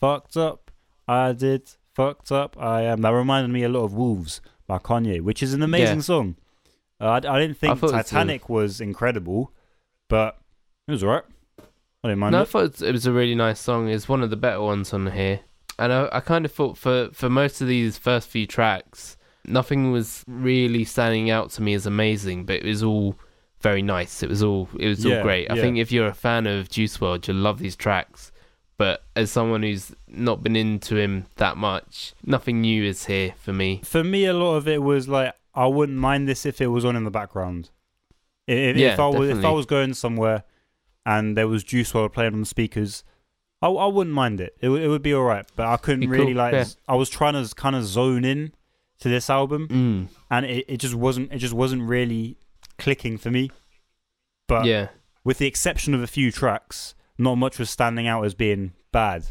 "Fucked 0.00 0.36
up, 0.36 0.70
I 1.08 1.32
did. 1.32 1.70
Fucked 1.94 2.30
up, 2.30 2.56
I 2.60 2.82
am." 2.82 3.00
That 3.00 3.10
reminded 3.14 3.50
me 3.50 3.62
a 3.62 3.68
lot 3.70 3.84
of 3.84 3.94
Wolves 3.94 4.42
by 4.66 4.78
Kanye, 4.78 5.22
which 5.22 5.42
is 5.42 5.54
an 5.54 5.62
amazing 5.62 5.98
Yeah. 5.98 6.02
song. 6.02 6.36
Uh, 7.00 7.06
I, 7.06 7.16
I 7.16 7.40
didn't 7.40 7.56
think 7.56 7.78
thought 7.78 7.90
it 7.90 7.96
was 7.96 8.10
Titanic 8.10 8.48
was 8.50 8.80
incredible, 8.82 9.54
but 10.08 10.36
it 10.88 10.92
was 10.92 11.02
alright. 11.04 11.24
I 12.02 12.08
didn't 12.08 12.20
mind 12.20 12.32
No, 12.32 12.42
I 12.42 12.44
thought 12.44 12.80
it 12.80 12.92
was 12.92 13.06
a 13.06 13.12
really 13.12 13.34
nice 13.34 13.60
song. 13.60 13.88
It's 13.88 14.08
one 14.08 14.22
of 14.22 14.30
the 14.30 14.36
better 14.36 14.60
ones 14.60 14.92
on 14.92 15.10
here. 15.12 15.40
And 15.78 15.92
I, 15.92 16.08
I 16.12 16.20
kind 16.20 16.44
of 16.44 16.52
thought 16.52 16.76
for, 16.76 17.10
for 17.12 17.28
most 17.28 17.60
of 17.60 17.68
these 17.68 17.98
first 17.98 18.28
few 18.28 18.46
tracks, 18.46 19.16
nothing 19.46 19.92
was 19.92 20.24
really 20.26 20.84
standing 20.84 21.30
out 21.30 21.50
to 21.52 21.62
me 21.62 21.74
as 21.74 21.86
amazing, 21.86 22.44
but 22.44 22.56
it 22.56 22.64
was 22.64 22.82
all 22.82 23.16
very 23.60 23.82
nice. 23.82 24.22
It 24.22 24.28
was 24.28 24.42
all 24.42 24.68
it 24.78 24.88
was 24.88 25.04
Yeah, 25.04 25.18
all 25.18 25.22
great. 25.22 25.50
I 25.50 25.54
yeah. 25.54 25.62
think 25.62 25.78
if 25.78 25.92
you're 25.92 26.08
a 26.08 26.14
fan 26.14 26.46
of 26.46 26.70
Juice 26.70 26.98
WRLD, 26.98 27.28
you'll 27.28 27.36
love 27.38 27.58
these 27.58 27.76
tracks. 27.76 28.32
But 28.78 29.02
as 29.14 29.30
someone 29.30 29.62
who's 29.62 29.94
not 30.08 30.42
been 30.42 30.56
into 30.56 30.96
him 30.96 31.26
that 31.36 31.58
much, 31.58 32.14
nothing 32.24 32.62
new 32.62 32.82
is 32.82 33.04
here 33.04 33.34
for 33.38 33.52
me. 33.52 33.82
For 33.84 34.02
me, 34.02 34.24
a 34.24 34.32
lot 34.32 34.56
of 34.56 34.66
it 34.66 34.82
was 34.82 35.06
like 35.06 35.34
I 35.54 35.66
wouldn't 35.66 35.98
mind 35.98 36.28
this 36.28 36.46
if 36.46 36.60
it 36.62 36.68
was 36.68 36.84
on 36.84 36.96
in 36.96 37.04
the 37.04 37.10
background. 37.10 37.68
If, 38.46 38.76
Yeah, 38.76 38.94
if 38.94 39.00
I 39.00 39.06
was 39.08 39.28
if 39.28 39.44
I 39.44 39.50
was 39.50 39.66
going 39.66 39.92
somewhere 39.92 40.44
and 41.06 41.36
there 41.36 41.48
was 41.48 41.64
Juice 41.64 41.92
WRLD 41.92 42.12
playing 42.12 42.34
on 42.34 42.40
the 42.40 42.46
speakers, 42.46 43.04
I, 43.62 43.68
I 43.68 43.86
wouldn't 43.86 44.14
mind 44.14 44.40
it. 44.40 44.56
It, 44.60 44.68
would- 44.68 44.82
it 44.82 44.88
would 44.88 45.02
be 45.02 45.12
all 45.14 45.24
right. 45.24 45.46
But 45.56 45.66
I 45.66 45.76
couldn't 45.76 46.08
really 46.08 46.34
like. 46.34 46.52
yeah. 46.54 46.64
I 46.88 46.94
was 46.96 47.08
trying 47.10 47.34
to 47.42 47.54
kind 47.54 47.76
of 47.76 47.84
zone 47.84 48.24
in 48.24 48.52
to 49.00 49.08
this 49.08 49.30
album, 49.30 49.68
Mm. 49.68 50.08
and 50.30 50.46
it, 50.46 50.64
it 50.68 50.76
just 50.76 50.94
wasn't 50.94 51.32
it 51.32 51.38
just 51.38 51.54
wasn't 51.54 51.82
really 51.82 52.36
clicking 52.78 53.16
for 53.18 53.30
me. 53.30 53.50
But 54.48 54.64
yeah. 54.66 54.88
with 55.24 55.38
the 55.38 55.46
exception 55.46 55.94
of 55.94 56.02
a 56.02 56.06
few 56.06 56.30
tracks, 56.30 56.94
not 57.16 57.36
much 57.36 57.58
was 57.58 57.70
standing 57.70 58.06
out 58.06 58.24
as 58.24 58.34
being 58.34 58.72
bad. 58.92 59.26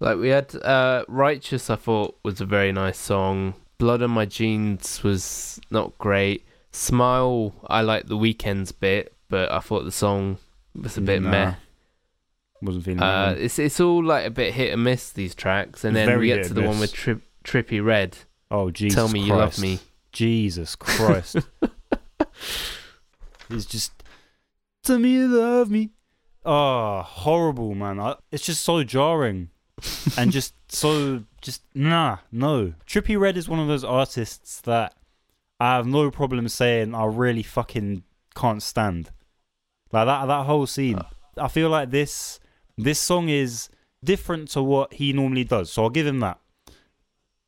Like 0.00 0.18
we 0.18 0.28
had 0.28 0.54
uh 0.56 1.04
Righteous 1.08 1.70
I 1.70 1.76
thought 1.76 2.18
was 2.22 2.40
a 2.40 2.44
very 2.44 2.72
nice 2.72 2.98
song. 2.98 3.54
Blood 3.78 4.02
on 4.02 4.10
My 4.10 4.26
Jeans 4.26 5.02
was 5.02 5.58
not 5.70 5.96
great. 5.98 6.44
Smile 6.72 7.54
I 7.68 7.80
like 7.80 8.06
the 8.08 8.16
Weeknd's 8.16 8.72
bit, 8.72 9.14
but 9.30 9.50
I 9.50 9.60
thought 9.60 9.84
the 9.84 9.92
song 9.92 10.38
was 10.74 10.96
a 10.96 11.00
bit 11.00 11.22
Nah, 11.22 11.30
meh. 11.30 11.54
Wasn't 12.62 12.84
feeling 12.84 13.00
Uh 13.00 13.34
it's 13.38 13.58
it's 13.58 13.80
all 13.80 14.02
like 14.04 14.26
a 14.26 14.30
bit 14.30 14.54
hit 14.54 14.72
and 14.72 14.82
miss 14.84 15.10
these 15.10 15.34
tracks 15.34 15.84
and 15.84 15.94
then 15.94 16.18
we 16.18 16.26
get 16.28 16.44
to 16.46 16.54
the 16.54 16.62
one 16.62 16.78
with 16.78 16.92
Tri- 16.92 17.20
Trippie 17.44 17.84
Redd. 17.84 18.18
Oh 18.50 18.70
Jesus! 18.70 18.94
Tell 18.94 19.08
me 19.08 19.20
you 19.20 19.34
love 19.34 19.58
me. 19.58 19.80
Jesus 20.12 20.76
Christ! 20.76 21.36
it's 23.50 23.66
just 23.66 23.92
tell 24.82 24.98
me 24.98 25.10
you 25.10 25.28
love 25.28 25.70
me. 25.70 25.90
Oh, 26.44 27.02
horrible, 27.02 27.74
man! 27.74 27.98
I, 27.98 28.16
it's 28.30 28.44
just 28.44 28.62
so 28.62 28.84
jarring, 28.84 29.48
and 30.18 30.30
just 30.30 30.54
so 30.68 31.24
just 31.40 31.62
nah, 31.74 32.18
no. 32.30 32.74
Trippie 32.86 33.18
Redd 33.18 33.36
is 33.36 33.48
one 33.48 33.60
of 33.60 33.66
those 33.66 33.84
artists 33.84 34.60
that 34.62 34.94
I 35.58 35.76
have 35.76 35.86
no 35.86 36.10
problem 36.10 36.48
saying 36.48 36.94
I 36.94 37.06
really 37.06 37.42
fucking 37.42 38.04
can't 38.34 38.62
stand. 38.62 39.10
Like 39.94 40.06
that 40.06 40.26
that 40.26 40.44
whole 40.46 40.66
scene. 40.66 41.00
I 41.38 41.48
feel 41.48 41.68
like 41.70 41.90
this 41.90 42.40
this 42.76 42.98
song 43.00 43.28
is 43.28 43.68
different 44.02 44.50
to 44.50 44.62
what 44.62 44.92
he 44.94 45.12
normally 45.12 45.44
does, 45.44 45.70
so 45.70 45.84
I'll 45.84 45.90
give 45.90 46.06
him 46.06 46.20
that. 46.20 46.38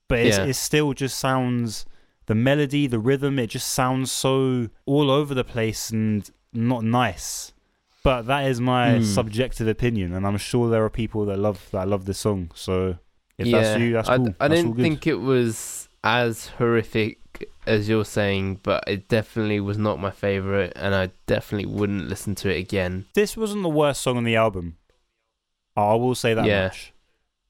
But 0.09 0.21
it's, 0.21 0.39
Yeah. 0.39 0.45
it 0.45 0.55
still 0.55 0.93
just 0.95 1.19
sounds 1.19 1.85
the 2.27 2.35
melody, 2.35 2.87
the 2.87 2.99
rhythm, 3.01 3.39
it 3.39 3.49
just 3.51 3.69
sounds 3.73 4.11
so 4.13 4.69
all 4.85 5.11
over 5.11 5.35
the 5.35 5.45
place 5.45 5.91
and 5.91 6.29
not 6.53 6.85
nice. 6.85 7.53
But 8.05 8.23
that 8.23 8.47
is 8.47 8.61
my 8.61 8.99
Hmm. 8.99 9.03
subjective 9.03 9.67
opinion, 9.67 10.15
and 10.15 10.25
I'm 10.27 10.37
sure 10.39 10.71
there 10.71 10.85
are 10.85 10.91
people 10.91 11.25
that 11.27 11.39
love 11.39 11.69
that 11.73 11.89
love 11.89 12.05
this 12.05 12.19
song. 12.19 12.51
So 12.55 12.99
if 13.37 13.49
yeah, 13.49 13.61
that's 13.61 13.81
you, 13.81 13.93
that's 13.95 14.09
I, 14.09 14.17
cool. 14.19 14.35
I 14.39 14.47
That's 14.49 14.65
all 14.65 14.73
didn't 14.73 14.83
think 14.83 15.07
it 15.09 15.21
was 15.21 15.89
as 16.05 16.47
horrific 16.59 17.19
as 17.67 17.89
you're 17.89 18.05
saying, 18.05 18.61
but 18.63 18.85
it 18.87 19.09
definitely 19.09 19.61
was 19.61 19.79
not 19.79 19.99
my 20.01 20.11
favorite, 20.11 20.73
and 20.77 20.95
I 20.95 21.11
definitely 21.27 21.67
wouldn't 21.67 22.09
listen 22.09 22.35
to 22.37 22.49
it 22.55 22.59
again. 22.59 23.07
this 23.15 23.37
wasn't 23.37 23.63
the 23.63 23.69
worst 23.69 24.01
song 24.03 24.17
on 24.17 24.25
the 24.25 24.37
album. 24.37 24.77
I 25.77 25.95
will 25.95 26.15
say 26.15 26.35
that 26.35 26.47
Yeah. 26.47 26.65
much. 26.65 26.93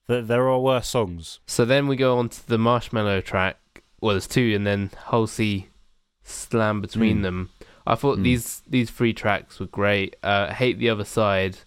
That 0.09 0.27
there 0.29 0.49
are 0.49 0.59
worse 0.61 0.89
songs. 0.89 1.41
So 1.47 1.65
then 1.65 1.87
we 1.87 1.97
go 1.97 2.19
on 2.19 2.29
to 2.31 2.47
the 2.47 2.57
Marshmello 2.59 3.25
track. 3.25 3.59
Well, 4.01 4.13
there's 4.15 4.27
two, 4.27 4.53
and 4.55 4.67
then 4.67 4.91
Halsey 5.11 5.69
slam 6.23 6.81
between 6.81 7.19
Mm. 7.19 7.23
them. 7.23 7.51
I 7.87 7.95
thought 7.95 8.19
Mm. 8.19 8.23
these 8.25 8.63
these 8.69 8.91
three 8.91 9.13
tracks 9.13 9.59
were 9.61 9.67
great. 9.67 10.17
Uh, 10.23 10.53
Hate 10.53 10.79
the 10.79 10.91
other 10.91 11.05
side. 11.05 11.59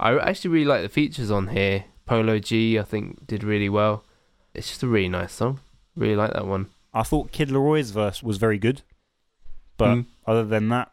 I 0.00 0.16
actually 0.18 0.50
really 0.50 0.64
like 0.66 0.82
the 0.82 0.88
features 0.88 1.30
on 1.30 1.48
here. 1.48 1.84
Polo 2.06 2.38
G, 2.38 2.78
I 2.78 2.82
think, 2.82 3.26
did 3.26 3.42
really 3.44 3.68
well. 3.68 4.04
It's 4.54 4.68
just 4.68 4.82
a 4.82 4.88
really 4.88 5.08
nice 5.08 5.32
song. 5.32 5.60
Really 5.96 6.16
like 6.16 6.32
that 6.32 6.46
one. 6.46 6.66
I 6.94 7.02
thought 7.02 7.32
Kid 7.32 7.48
LAROI's 7.50 7.90
verse 7.90 8.22
was 8.22 8.38
very 8.38 8.58
good, 8.58 8.82
but 9.76 9.94
Mm. 9.96 10.06
other 10.26 10.44
than 10.44 10.68
that, 10.70 10.90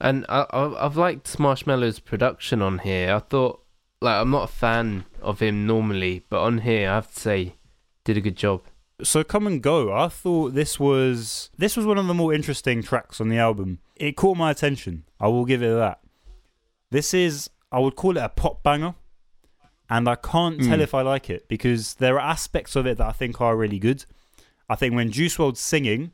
And 0.00 0.26
I, 0.28 0.46
I, 0.50 0.84
I've 0.84 0.96
liked 0.96 1.38
Marshmello's 1.38 2.00
production 2.00 2.60
on 2.60 2.78
here. 2.80 3.14
I 3.14 3.20
thought, 3.20 3.62
like, 4.00 4.20
I'm 4.20 4.30
not 4.30 4.50
a 4.50 4.52
fan 4.52 5.04
of 5.20 5.38
him 5.38 5.64
normally, 5.64 6.24
but 6.28 6.40
on 6.42 6.58
here, 6.58 6.90
I 6.90 6.94
have 6.96 7.14
to 7.14 7.20
say, 7.20 7.54
did 8.02 8.16
a 8.16 8.20
good 8.20 8.36
job. 8.36 8.62
so 9.04 9.22
come 9.22 9.46
and 9.46 9.62
go. 9.62 9.92
I 9.92 10.08
thought 10.08 10.54
this 10.54 10.78
was 10.80 11.50
this 11.56 11.76
was 11.76 11.86
one 11.86 11.98
of 11.98 12.06
the 12.08 12.14
more 12.14 12.34
interesting 12.34 12.82
tracks 12.82 13.20
on 13.20 13.28
the 13.28 13.38
album. 13.38 13.78
It 13.94 14.16
caught 14.16 14.36
my 14.36 14.50
attention. 14.50 15.04
I 15.20 15.28
will 15.28 15.44
give 15.44 15.62
it 15.62 15.72
that. 15.74 16.00
This 16.90 17.14
is 17.14 17.48
I 17.70 17.78
would 17.78 17.94
call 17.96 18.16
it 18.16 18.20
a 18.22 18.28
pop 18.28 18.62
banger, 18.64 18.94
and 19.88 20.08
I 20.08 20.16
can't 20.16 20.60
tell 20.60 20.78
Mm. 20.78 20.82
if 20.82 20.94
I 20.94 21.02
like 21.02 21.30
it 21.30 21.46
because 21.48 21.94
there 21.94 22.16
are 22.16 22.28
aspects 22.30 22.74
of 22.76 22.86
it 22.86 22.98
that 22.98 23.06
I 23.06 23.12
think 23.12 23.40
are 23.40 23.56
really 23.56 23.78
good. 23.78 24.04
I 24.68 24.74
think 24.76 24.94
when 24.94 25.10
Juice 25.10 25.36
WRLD's 25.36 25.60
singing 25.60 26.12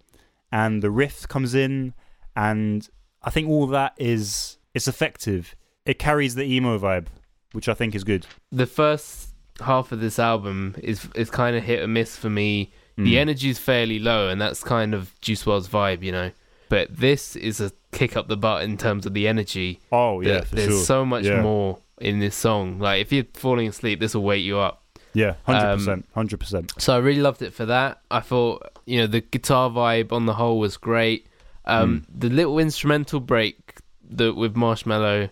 and 0.50 0.82
the 0.82 0.90
riff 0.90 1.26
comes 1.28 1.54
in, 1.54 1.94
and 2.36 2.88
I 3.22 3.30
think 3.30 3.48
all 3.48 3.66
that 3.68 3.94
is 3.98 4.58
it's 4.74 4.88
effective. 4.88 5.54
It 5.84 5.98
carries 5.98 6.34
the 6.34 6.44
emo 6.44 6.78
vibe, 6.78 7.06
which 7.52 7.68
I 7.68 7.74
think 7.74 7.94
is 7.94 8.04
good. 8.04 8.26
The 8.52 8.66
first 8.66 9.30
half 9.60 9.90
of 9.92 10.00
this 10.00 10.18
album 10.18 10.74
is 10.82 11.08
is 11.14 11.30
kind 11.30 11.56
of 11.56 11.64
hit 11.64 11.80
or 11.80 11.88
miss 11.88 12.16
for 12.16 12.30
me. 12.30 12.72
The 12.96 13.14
Mm. 13.14 13.18
energy's 13.18 13.58
fairly 13.60 13.98
low, 14.00 14.28
and 14.28 14.40
that's 14.40 14.62
kind 14.64 14.92
of 14.92 15.12
Juice 15.20 15.44
WRLD's 15.44 15.68
vibe, 15.68 16.02
you 16.02 16.10
know. 16.12 16.30
But 16.68 16.96
this 16.96 17.36
is 17.36 17.60
a 17.60 17.70
kick 17.92 18.16
up 18.16 18.28
the 18.28 18.36
butt 18.36 18.64
in 18.64 18.76
terms 18.76 19.06
of 19.06 19.14
the 19.14 19.26
energy. 19.28 19.80
Oh 19.92 20.20
yeah, 20.20 20.42
there's 20.50 20.70
sure. 20.74 20.84
so 20.84 21.04
much 21.06 21.24
Yeah. 21.24 21.40
more 21.42 21.78
in 22.00 22.18
this 22.18 22.34
song. 22.36 22.78
Like 22.78 23.00
if 23.00 23.12
you're 23.12 23.24
falling 23.34 23.68
asleep, 23.68 24.00
this 24.00 24.14
will 24.14 24.24
wake 24.24 24.44
you 24.44 24.58
up. 24.58 24.82
Yeah, 25.14 25.34
hundred 25.44 25.68
Um, 25.72 25.78
percent, 25.78 26.08
hundred 26.14 26.40
percent. 26.40 26.72
So 26.78 26.94
I 26.94 26.98
really 26.98 27.20
loved 27.20 27.42
it 27.42 27.52
for 27.54 27.66
that. 27.66 28.00
I 28.10 28.20
thought, 28.20 28.62
you 28.86 29.00
know, 29.00 29.06
the 29.06 29.20
guitar 29.20 29.70
vibe 29.70 30.12
on 30.12 30.26
the 30.26 30.34
whole 30.34 30.58
was 30.58 30.76
great. 30.76 31.26
Um, 31.64 32.04
Hmm. 32.08 32.18
The 32.20 32.28
little 32.30 32.58
instrumental 32.58 33.20
break 33.20 33.78
that 34.10 34.34
with 34.34 34.54
Marshmello 34.54 35.30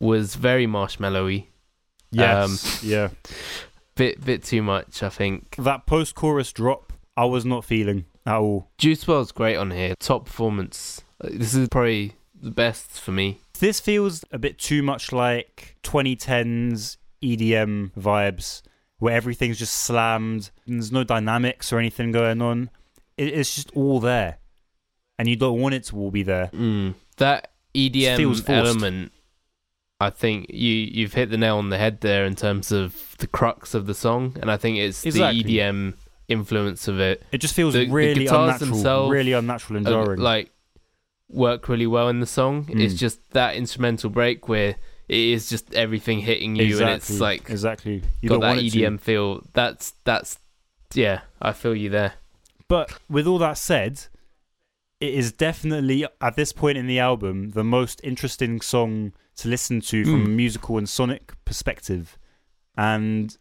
was 0.00 0.34
very 0.34 0.66
marshmallowy. 0.66 1.46
Yes, 2.10 2.82
yeah. 2.82 3.08
Bit 3.96 4.24
bit 4.24 4.42
too 4.44 4.62
much, 4.62 5.02
I 5.02 5.08
think. 5.08 5.56
That 5.56 5.86
post-chorus 5.86 6.52
drop, 6.52 6.92
I 7.16 7.24
was 7.24 7.44
not 7.44 7.64
feeling 7.64 8.04
at 8.26 8.36
all. 8.36 8.68
Juice 8.78 9.04
WRLD's 9.04 9.32
great 9.32 9.56
on 9.56 9.70
here. 9.70 9.94
Top 9.98 10.26
performance. 10.26 11.02
Uh, 11.22 11.28
This 11.32 11.54
is 11.54 11.68
probably 11.68 12.14
the 12.40 12.50
best 12.50 13.00
for 13.00 13.12
me. 13.12 13.40
This 13.58 13.80
feels 13.80 14.22
a 14.30 14.38
bit 14.38 14.58
too 14.58 14.82
much 14.82 15.12
like 15.12 15.76
2010s 15.82 16.98
EDM 17.26 17.92
vibes, 17.98 18.62
where 18.98 19.14
everything's 19.14 19.58
just 19.58 19.74
slammed. 19.74 20.50
And 20.66 20.76
there's 20.76 20.92
no 20.92 21.04
dynamics 21.04 21.72
or 21.72 21.78
anything 21.78 22.12
going 22.12 22.40
on. 22.42 22.70
It, 23.16 23.28
it's 23.34 23.54
just 23.54 23.70
all 23.74 23.98
there, 24.00 24.38
and 25.18 25.28
you 25.28 25.36
don't 25.36 25.60
want 25.60 25.74
it 25.74 25.84
to 25.84 25.96
all 25.96 26.10
be 26.10 26.22
there. 26.22 26.48
Mm. 26.52 26.94
That 27.16 27.52
EDM 27.74 28.48
element, 28.48 29.12
I 30.00 30.10
think 30.10 30.50
you 30.50 30.72
you've 30.72 31.14
hit 31.14 31.30
the 31.30 31.38
nail 31.38 31.56
on 31.56 31.70
the 31.70 31.78
head 31.78 32.00
there 32.02 32.24
in 32.26 32.34
terms 32.34 32.70
of 32.72 33.16
the 33.18 33.26
crux 33.26 33.74
of 33.74 33.86
the 33.86 33.94
song, 33.94 34.36
and 34.40 34.50
I 34.50 34.56
think 34.56 34.76
it's 34.78 35.04
Exactly. 35.04 35.42
the 35.42 35.58
EDM 35.58 35.94
influence 36.28 36.88
of 36.88 37.00
it. 37.00 37.22
It 37.32 37.38
just 37.38 37.54
feels 37.54 37.72
The- 37.74 37.86
the 37.86 37.90
really 37.92 38.24
guitars 38.24 38.54
unnatural, 38.60 38.70
themselves 38.76 39.10
really 39.12 39.32
unnatural 39.32 39.76
and 39.78 39.86
uh, 39.86 39.90
jarring. 39.90 40.20
like 40.20 40.50
work 41.28 41.68
really 41.68 41.86
well 41.86 42.08
in 42.08 42.20
the 42.20 42.26
song. 42.26 42.66
It's 42.68 42.94
Mm. 42.94 42.98
just 42.98 43.30
that 43.32 43.54
instrumental 43.56 44.10
break 44.10 44.48
where 44.48 44.76
it 45.08 45.18
is 45.18 45.48
just 45.48 45.74
everything 45.74 46.20
hitting 46.20 46.56
you, 46.56 46.64
exactly, 46.64 46.84
and 46.92 46.96
it's 46.96 47.20
like 47.20 47.50
exactly. 47.50 48.02
You 48.20 48.28
got 48.28 48.40
that 48.40 48.58
it 48.58 48.70
to. 48.70 48.78
EDM 48.78 49.00
feel. 49.00 49.42
That's 49.52 49.92
that's 50.04 50.38
yeah, 50.94 51.20
I 51.40 51.52
feel 51.52 51.74
you 51.74 51.90
there. 51.90 52.14
But 52.68 52.92
with 53.08 53.26
all 53.26 53.38
that 53.38 53.58
said, 53.58 54.06
it 55.00 55.14
is 55.14 55.32
definitely 55.32 56.06
at 56.20 56.36
this 56.36 56.52
point 56.52 56.78
in 56.78 56.86
the 56.86 56.98
album 56.98 57.50
the 57.50 57.64
most 57.64 58.00
interesting 58.02 58.60
song 58.60 59.12
to 59.36 59.48
listen 59.48 59.80
to 59.82 60.04
from 60.04 60.22
Mm. 60.22 60.26
a 60.26 60.28
musical 60.28 60.78
and 60.78 60.88
sonic 60.88 61.32
perspective. 61.44 62.18
And 62.76 63.36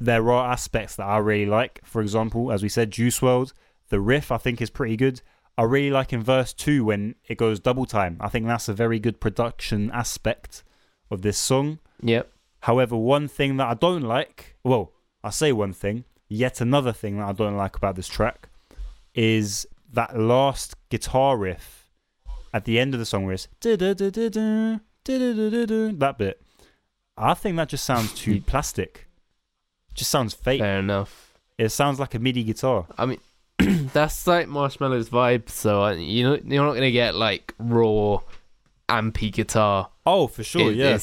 there 0.00 0.30
are 0.30 0.50
aspects 0.50 0.96
that 0.96 1.04
I 1.04 1.18
really 1.18 1.46
like. 1.50 1.80
For 1.84 2.00
example, 2.00 2.50
as 2.52 2.62
we 2.62 2.68
said, 2.68 2.90
Juice 2.90 3.20
WRLD, 3.20 3.52
the 3.88 4.00
riff 4.00 4.30
I 4.32 4.38
think 4.38 4.60
is 4.62 4.70
pretty 4.70 4.96
good. 4.96 5.20
I 5.56 5.62
really 5.62 5.90
like 5.90 6.12
in 6.12 6.22
verse 6.22 6.52
two 6.52 6.84
when 6.84 7.14
it 7.28 7.38
goes 7.38 7.60
double 7.60 7.86
time. 7.86 8.16
I 8.20 8.28
think 8.28 8.46
that's 8.46 8.68
a 8.68 8.74
very 8.74 8.98
good 8.98 9.20
production 9.20 9.90
aspect 9.92 10.64
of 11.10 11.22
this 11.22 11.38
song. 11.38 11.78
Yep. 12.02 12.30
However, 12.60 12.96
one 12.96 13.28
thing 13.28 13.56
that 13.58 13.68
I 13.68 13.74
don't 13.74 14.02
like, 14.02 14.56
well, 14.64 14.92
I 15.22 15.30
say 15.30 15.52
one 15.52 15.72
thing, 15.72 16.04
yet 16.28 16.60
another 16.60 16.92
thing 16.92 17.18
that 17.18 17.28
I 17.28 17.32
don't 17.32 17.56
like 17.56 17.76
about 17.76 17.96
this 17.96 18.08
track 18.08 18.48
is 19.14 19.66
that 19.92 20.18
last 20.18 20.74
guitar 20.88 21.36
riff 21.36 21.90
at 22.52 22.64
the 22.64 22.78
end 22.78 22.94
of 22.94 23.00
the 23.00 23.06
song 23.06 23.24
where 23.24 23.34
it's 23.34 23.48
that 23.62 24.80
bit. 26.18 26.40
I 27.16 27.34
think 27.34 27.56
that 27.56 27.68
just 27.68 27.84
sounds 27.84 28.12
too 28.14 28.40
plastic. 28.40 29.06
Just 29.94 30.10
sounds 30.10 30.34
fake. 30.34 30.60
Fair 30.60 30.80
enough. 30.80 31.38
It 31.56 31.68
sounds 31.68 32.00
like 32.00 32.14
a 32.14 32.18
MIDI 32.18 32.42
guitar. 32.42 32.86
I 32.98 33.06
mean, 33.06 33.20
that's 33.92 34.26
like 34.26 34.48
Marshmello's 34.48 35.08
vibe. 35.08 35.48
So 35.48 35.88
you 35.90 36.24
know, 36.24 36.38
you're 36.44 36.64
not 36.64 36.74
gonna 36.74 36.90
get 36.90 37.14
like 37.14 37.54
raw, 37.58 38.18
ampy 38.88 39.32
guitar. 39.32 39.90
Oh, 40.06 40.26
for 40.26 40.42
sure, 40.44 40.70
It- 40.70 40.76
yeah. 40.76 40.98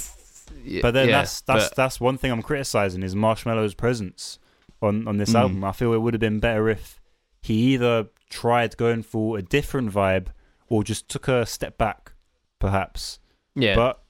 But 0.82 0.92
then 0.92 1.08
yeah, 1.10 1.20
that's 1.20 1.42
that's 1.42 1.70
but- 1.70 1.76
that's 1.76 2.00
one 2.00 2.18
thing 2.18 2.32
I'm 2.32 2.42
criticizing 2.42 3.04
is 3.04 3.16
Marshmello's 3.16 3.74
presence 3.74 4.38
on 4.82 5.08
on 5.08 5.18
this 5.18 5.32
Mm. 5.32 5.40
album. 5.40 5.64
I 5.64 5.72
feel 5.72 5.94
it 5.94 6.00
would 6.00 6.14
have 6.14 6.20
been 6.22 6.40
better 6.40 6.70
if 6.70 7.00
he 7.42 7.74
either 7.74 8.08
tried 8.30 8.78
going 8.78 9.02
for 9.04 9.38
a 9.38 9.42
different 9.42 9.92
vibe 9.92 10.28
or 10.70 10.84
just 10.84 11.10
took 11.10 11.28
a 11.28 11.46
step 11.46 11.78
back, 11.78 12.14
perhaps. 12.60 13.20
yeah. 13.56 13.76
But 13.76 14.04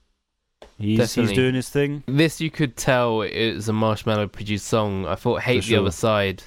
he's 0.78 1.14
he's 1.14 1.32
doing 1.32 1.54
his 1.54 1.68
thing. 1.70 2.02
this 2.06 2.40
you 2.40 2.50
could 2.50 2.76
tell 2.76 3.22
is 3.22 3.68
a 3.68 3.72
Marshmello 3.72 4.30
produced 4.30 4.66
song. 4.66 5.06
I 5.06 5.14
thought 5.14 5.42
"Hate 5.42 5.64
the. 5.64 5.76
Other 5.76 5.90
Side" 5.90 6.42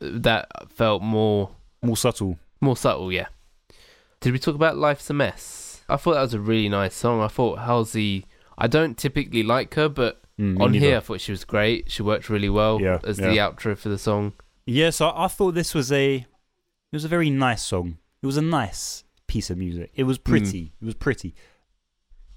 that 0.00 0.48
felt 0.70 1.02
more 1.02 1.50
More 1.82 1.96
subtle. 1.96 2.38
more 2.60 2.76
subtle. 2.76 3.10
Yeah. 3.12 3.26
Did 4.20 4.32
we 4.32 4.38
talk 4.38 4.54
about 4.54 4.76
Life's 4.76 5.08
a 5.10 5.14
Mess? 5.14 5.62
I 5.88 5.96
thought 5.96 6.14
that 6.14 6.22
was 6.22 6.34
a 6.34 6.40
really 6.40 6.68
nice 6.68 6.94
song. 6.94 7.20
I 7.20 7.28
thought 7.28 7.60
Halsey. 7.60 8.26
I 8.58 8.66
don't 8.66 8.96
typically 8.96 9.42
like 9.42 9.74
her, 9.74 9.88
but 9.88 10.22
Mm, 10.38 10.60
on 10.60 10.72
neither. 10.72 10.84
here 10.86 10.96
I 10.98 11.00
thought 11.00 11.22
she 11.22 11.32
was 11.32 11.44
great. 11.44 11.90
She 11.90 12.02
worked 12.02 12.28
really 12.28 12.50
well 12.50 12.78
Yeah, 12.78 12.98
as 13.04 13.18
yeah. 13.18 13.30
the 13.30 13.36
outro 13.38 13.74
for 13.78 13.88
the 13.88 13.96
song. 13.96 14.34
Yeah, 14.66 14.90
so 14.90 15.10
I 15.16 15.28
thought 15.28 15.54
this 15.54 15.72
was 15.74 15.90
a 15.90 16.16
it 16.16 16.26
was 16.92 17.04
a 17.06 17.08
very 17.08 17.30
nice 17.30 17.62
song. 17.62 17.96
It 18.22 18.26
was 18.26 18.36
a 18.36 18.42
nice 18.42 19.04
piece 19.28 19.48
of 19.48 19.56
music. 19.56 19.92
It 19.94 20.04
was 20.04 20.18
pretty. 20.18 20.72
It 20.80 20.84
was 20.84 20.94
pretty. 20.94 21.34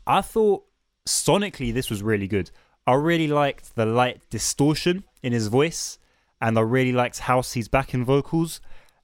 I 0.07 0.21
thought 0.21 0.63
sonically 1.07 1.73
this 1.73 1.89
was 1.89 2.01
really 2.01 2.27
good. 2.27 2.51
I 2.87 2.93
really 2.93 3.27
liked 3.27 3.75
the 3.75 3.85
light 3.85 4.21
distortion 4.29 5.03
in 5.21 5.33
his 5.33 5.47
voice 5.47 5.99
and 6.41 6.57
I 6.57 6.61
really 6.61 6.93
liked 6.93 7.19
Halsey's 7.19 7.67
backing 7.67 8.05
vocals 8.05 8.61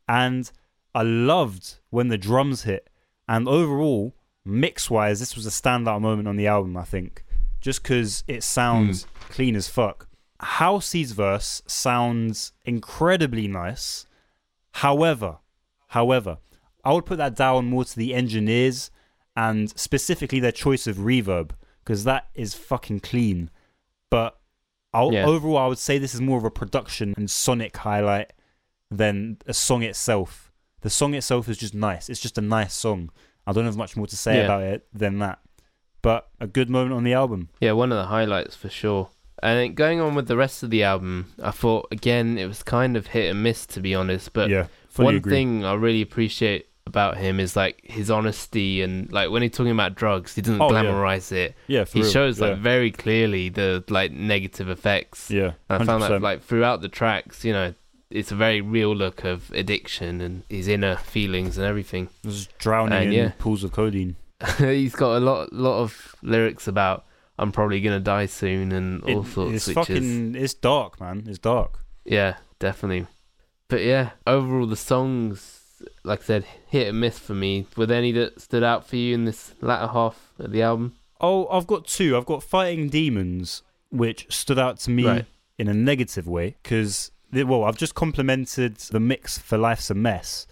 and 0.07 0.49
I 0.93 1.01
loved 1.03 1.75
when 1.89 2.07
the 2.07 2.17
drums 2.17 2.63
hit 2.63 2.89
and 3.27 3.47
overall 3.47 4.14
mix 4.45 4.89
wise 4.89 5.19
this 5.19 5.35
was 5.35 5.45
a 5.45 5.49
standout 5.49 6.01
moment 6.01 6.27
on 6.27 6.35
the 6.35 6.47
album 6.47 6.77
I 6.77 6.83
think 6.83 7.23
just 7.59 7.83
cuz 7.83 8.23
it 8.27 8.43
sounds 8.43 9.03
hmm. 9.03 9.33
clean 9.33 9.55
as 9.55 9.67
fuck. 9.67 10.07
Halsey's 10.41 11.13
verse 11.13 11.63
sounds 11.65 12.53
incredibly 12.63 13.47
nice. 13.47 14.05
However, 14.73 15.39
however, 15.87 16.37
I 16.83 16.93
would 16.93 17.05
put 17.05 17.17
that 17.17 17.35
down 17.35 17.65
more 17.67 17.85
to 17.85 17.95
the 17.95 18.13
engineers 18.13 18.91
and 19.35 19.69
specifically 19.77 20.39
their 20.39 20.51
choice 20.51 20.85
of 20.87 20.97
reverb 20.97 21.51
because 21.83 22.03
that 22.03 22.27
is 22.35 22.53
fucking 22.53 22.99
clean. 22.99 23.49
But 24.09 24.39
I'll, 24.93 25.13
Yeah. 25.13 25.25
overall, 25.25 25.57
I 25.57 25.67
would 25.67 25.77
say 25.77 25.97
this 25.97 26.13
is 26.13 26.21
more 26.21 26.37
of 26.37 26.43
a 26.43 26.51
production 26.51 27.13
and 27.17 27.29
sonic 27.29 27.77
highlight 27.77 28.33
than 28.89 29.37
a 29.45 29.53
song 29.53 29.83
itself. 29.83 30.51
The 30.81 30.89
song 30.89 31.13
itself 31.13 31.49
is 31.49 31.57
just 31.57 31.73
nice. 31.73 32.09
It's 32.09 32.21
just 32.21 32.37
a 32.37 32.41
nice 32.41 32.73
song. 32.73 33.09
I 33.47 33.51
don't 33.53 33.65
have 33.65 33.77
much 33.77 33.95
more 33.95 34.07
to 34.07 34.17
say 34.17 34.37
Yeah. 34.37 34.43
about 34.45 34.63
it 34.63 34.87
than 34.93 35.19
that. 35.19 35.39
But 36.01 36.27
a 36.39 36.47
good 36.47 36.69
moment 36.69 36.93
on 36.93 37.03
the 37.03 37.13
album. 37.13 37.49
Yeah, 37.59 37.71
one 37.73 37.91
of 37.91 37.97
the 37.97 38.05
highlights 38.05 38.55
for 38.55 38.69
sure. 38.69 39.09
And 39.43 39.75
going 39.75 39.99
on 39.99 40.15
with 40.15 40.27
the 40.27 40.37
rest 40.37 40.63
of 40.63 40.69
the 40.69 40.83
album, 40.83 41.33
I 41.41 41.51
thought 41.51 41.87
again 41.91 42.37
it 42.37 42.45
was 42.47 42.63
kind 42.63 42.95
of 42.97 43.07
hit 43.07 43.29
and 43.31 43.43
miss 43.43 43.65
to 43.67 43.79
be 43.81 43.93
honest. 43.95 44.33
But 44.33 44.49
yeah, 44.49 44.67
one 44.95 45.15
agree. 45.15 45.31
thing 45.31 45.65
I 45.65 45.73
really 45.73 46.01
appreciate 46.01 46.67
about 46.87 47.17
him 47.17 47.39
is 47.39 47.55
like 47.55 47.81
his 47.83 48.11
honesty 48.11 48.81
and 48.83 49.11
like 49.11 49.31
when 49.31 49.41
he's 49.41 49.51
talking 49.51 49.71
about 49.71 49.95
drugs, 49.95 50.35
he 50.35 50.41
doesn't 50.41 50.61
Oh, 50.61 50.71
yeah. 50.71 50.83
glamorize 50.83 51.31
it. 51.31 51.55
yeah, 51.67 51.83
for 51.83 51.97
He 51.97 52.01
real. 52.03 52.11
shows 52.11 52.39
yeah. 52.39 52.49
like 52.49 52.59
very 52.59 52.91
clearly 52.91 53.49
the 53.49 53.83
like 53.89 54.11
negative 54.11 54.69
effects. 54.69 55.29
yeah, 55.31 55.53
And 55.69 55.81
I 55.81 55.85
found 55.85 56.03
that 56.03 56.21
like 56.21 56.43
throughout 56.43 56.81
the 56.81 56.87
tracks, 56.89 57.43
you 57.43 57.53
know, 57.53 57.73
it's 58.09 58.31
a 58.31 58.35
very 58.35 58.62
real 58.62 58.95
look 58.95 59.24
of 59.24 59.51
addiction 59.51 60.21
and 60.21 60.43
his 60.50 60.67
inner 60.67 60.95
feelings 60.95 61.57
and 61.57 61.65
everything. 61.65 62.09
Just 62.24 62.57
drowning 62.57 62.93
And 62.93 63.07
in 63.07 63.13
yeah. 63.13 63.31
pools 63.39 63.63
of 63.63 63.71
codeine. 63.71 64.15
he's 64.57 64.95
got 64.95 65.17
a 65.17 65.19
lot 65.19 65.51
lot 65.53 65.79
of 65.79 66.15
lyrics 66.21 66.67
about 66.67 67.05
I'm 67.39 67.51
probably 67.51 67.81
gonna 67.81 68.00
die 68.00 68.25
soon 68.27 68.71
and 68.71 69.03
all 69.03 69.21
It- 69.24 69.27
sorts, 69.27 69.53
it's 69.55 69.67
which 69.67 69.75
fucking, 69.75 70.35
is 70.35 70.43
it's 70.43 70.53
dark, 70.53 71.00
man. 71.01 71.24
It's 71.27 71.39
dark. 71.39 71.79
yeah, 72.05 72.35
definitely. 72.59 73.07
But 73.67 73.83
yeah, 73.83 74.12
overall 74.27 74.67
the 74.67 74.75
songs, 74.75 75.62
like 76.03 76.21
I 76.21 76.24
said, 76.24 76.45
hit 76.67 76.88
and 76.89 77.00
miss 77.00 77.17
for 77.17 77.33
me. 77.33 77.65
Were 77.75 77.85
there 77.88 77.97
any 77.97 78.12
that 78.13 78.39
stood 78.39 78.63
out 78.63 78.88
for 78.88 78.95
you 78.95 79.13
in 79.15 79.25
this 79.25 79.53
latter 79.62 79.88
half 79.91 80.31
of 80.39 80.51
the 80.51 80.62
album? 80.62 80.95
Oh, 81.19 81.47
I've 81.47 81.65
got 81.65 81.88
two. 81.88 82.15
I've 82.15 82.25
got 82.25 82.43
Fighting 82.43 82.89
Demons, 82.89 83.63
which 83.89 84.27
stood 84.29 84.59
out 84.59 84.77
to 84.81 84.91
me 84.91 85.05
Right. 85.07 85.25
in 85.57 85.67
a 85.67 85.74
negative 85.74 86.27
way 86.27 86.55
because, 86.62 87.12
well, 87.43 87.63
I've 87.63 87.77
just 87.77 87.95
complimented 87.95 88.77
the 88.77 89.00
mix 89.00 89.37
for 89.37 89.57
Life's 89.57 89.89
a 89.89 89.93
Mess, 89.93 90.48